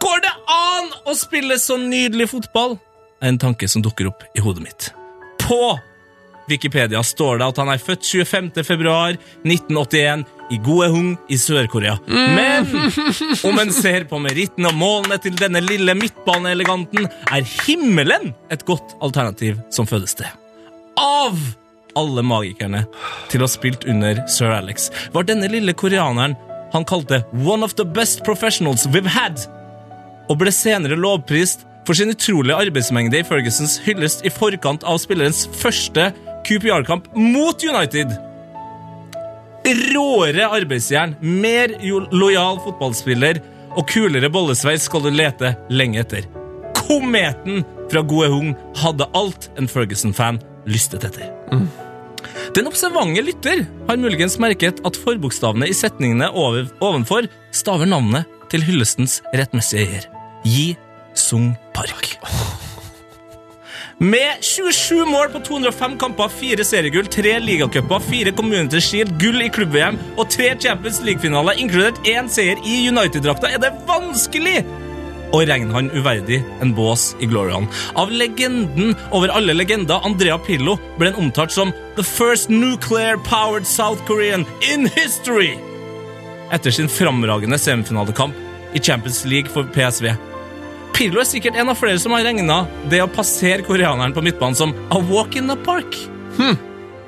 [0.00, 2.78] Går det an å spille så nydelig fotball?
[3.20, 4.90] er en tanke som dukker opp i hodet mitt.
[5.38, 5.78] På
[6.50, 8.50] Wikipedia står det at han er født 25.
[8.66, 11.96] februar 1981 i Goehung i Sør-Korea.
[12.08, 12.66] Men
[13.46, 18.96] om en ser på meritten og målene til denne lille midtbaneeleganten, er himmelen et godt
[19.00, 20.28] alternativ som fødested.
[21.00, 21.38] Av
[21.98, 22.84] alle magikerne
[23.30, 26.36] til å ha spilt under sir Alex, var denne lille koreaneren
[26.70, 29.40] han kalte one of the best professionals we've had,
[30.30, 35.46] og ble senere lovprist for sin utrolige arbeidsmengde i Fergusons hyllest i forkant av spillerens
[35.58, 36.10] første
[36.46, 38.12] QPR-kamp mot United.
[39.94, 41.74] Råere arbeidsjern, mer
[42.14, 43.42] lojal fotballspiller
[43.76, 46.26] og kulere bollesveis skal du lete lenge etter.
[46.78, 50.40] Kometen fra Goe Hung hadde alt en Ferguson-fan
[50.70, 51.30] lystet etter.
[52.56, 58.64] Den observante lytter har muligens merket at forbokstavene i setningene over, ovenfor staver navnet til
[58.66, 60.10] hyllestens rettmessige eier.
[60.42, 60.74] Yi
[61.14, 62.16] Sung Park.
[64.00, 69.48] Med 27 mål på 205 kamper, fire seriegull, tre ligacuper, fire Community Shield, gull i
[69.52, 74.62] klubb-VM og tre Champions League-finaler, inkludert én seier i United-drakta, er det vanskelig
[75.36, 77.68] å regne han uverdig en bås i Glorion.
[78.00, 84.00] Av legenden over alle legender, Andrea Pillo, ble han omtalt som «the first nuclear-powered South
[84.08, 85.58] Korean in history»
[86.50, 90.16] etter sin framragende semifinalekamp i Champions League for PSV.
[90.96, 94.58] Pirlo er sikkert en av flere som har regna det å passere koreaneren på midtbanen
[94.58, 95.96] som a walk in the park.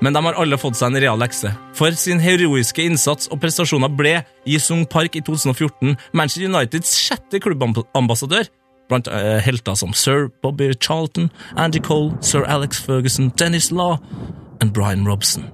[0.03, 1.53] Men de har alle fått seg en real lekse.
[1.79, 4.17] For sin heroiske innsats og prestasjoner ble
[4.49, 8.51] Jisung Park i 2014 Manchester Uniteds sjette klubbambassadør.
[8.91, 14.01] Blant uh, helter som sir Bobby Charlton, Andy Cole, sir Alex Ferguson, Dennis Law
[14.61, 15.47] og Brian Robson.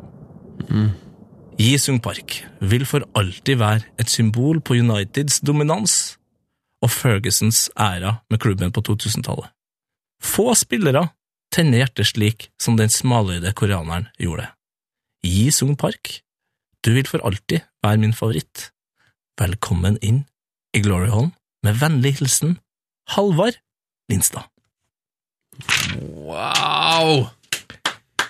[1.58, 6.17] Jisung Park vil for alltid være et symbol på Uniteds dominans
[6.84, 9.50] og Fergusons æra med klubben på 2000-tallet.
[10.22, 11.08] Få spillere
[11.54, 14.48] tenner hjertet slik som den smaløyde koreaneren gjorde.
[15.24, 16.20] Gi Sung Park.
[16.84, 18.70] Du vil for alltid være min favoritt.
[19.38, 20.24] Velkommen inn
[20.74, 21.32] i Glory Hall
[21.66, 22.58] med vennlig hilsen
[23.14, 23.58] Halvard
[24.10, 24.46] Lindstad.
[25.98, 27.37] Wow!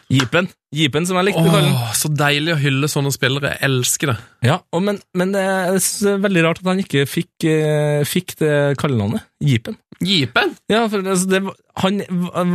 [0.08, 0.48] Jeepen.
[0.72, 1.74] Jeepen, som jeg likte å kalle den.
[1.76, 3.50] Åh, så deilig å hylle sånne spillere.
[3.56, 4.16] Jeg elsker det.
[4.48, 8.52] Ja, og men, men det er veldig rart at han ikke fikk, eh, fikk det
[8.80, 9.26] kallenavnet.
[9.44, 9.76] Jeepen.
[10.04, 10.54] Jeepen?
[10.70, 11.42] Ja, for altså, det,
[11.84, 12.00] han,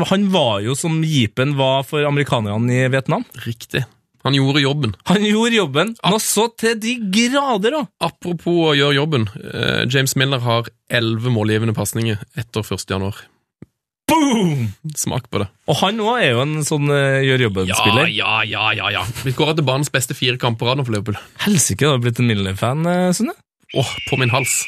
[0.10, 3.26] han var jo som jeepen var for amerikanerne i Vietnam.
[3.46, 3.84] Riktig.
[4.24, 4.94] Han gjorde jobben.
[5.10, 7.82] Han gjorde jobben, Nå så til de grader da!
[8.08, 9.26] Apropos å gjøre jobben.
[9.36, 12.88] eh, James Miller har elleve målgivende pasninger etter 1.
[12.96, 13.20] januar.
[14.10, 14.68] Boom!
[15.00, 15.48] Smak på det.
[15.72, 18.10] Og han òg er jo en sånn uh, gjør Ja, jobben-spiller.
[18.14, 19.04] ja, ja, ja, ja.
[19.24, 21.18] Vi skåra til banens beste fire kamper for Liverpool.
[21.46, 23.34] Helsike, du har blitt en Milner-fan, eh, Sunne.
[23.80, 24.66] Åh, på min hals.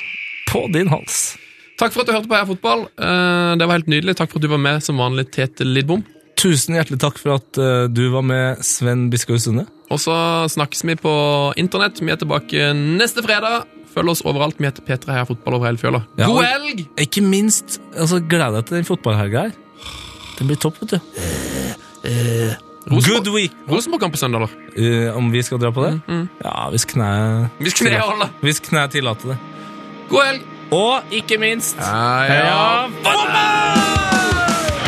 [0.49, 1.35] På din hals.
[1.77, 2.85] Takk for at du hørte på Heia Fotball.
[2.95, 4.15] Eh, Det var helt nydelig.
[4.17, 6.05] Takk for at du var med som vanlig, Tete Lidbom.
[6.39, 9.67] Tusen hjertelig takk for at eh, du var med, Sven Biskov Sunde.
[9.91, 10.15] Og så
[10.49, 11.11] snakkes vi på
[11.59, 11.99] internett.
[12.01, 13.67] Vi er tilbake neste fredag.
[13.95, 14.59] Følg oss overalt.
[14.59, 16.01] Vi heter P3 Heia Fotball over hele fjøla.
[16.19, 16.83] Ja, God helg!
[16.99, 19.53] Ikke minst, altså, gled deg til den fotballhelga her.
[20.35, 20.99] Den blir topp, vet du.
[22.91, 23.55] Good week!
[23.71, 24.49] Rosenborg-kamp på søndag, da?
[24.75, 25.95] Uh, om vi skal dra på det?
[26.43, 27.07] Ja, hvis kne...
[27.63, 28.35] Hvis kneet holder.
[28.43, 29.39] Hvis kne tillater det.
[30.11, 30.51] God helg!
[30.75, 32.89] Og ikke minst Heia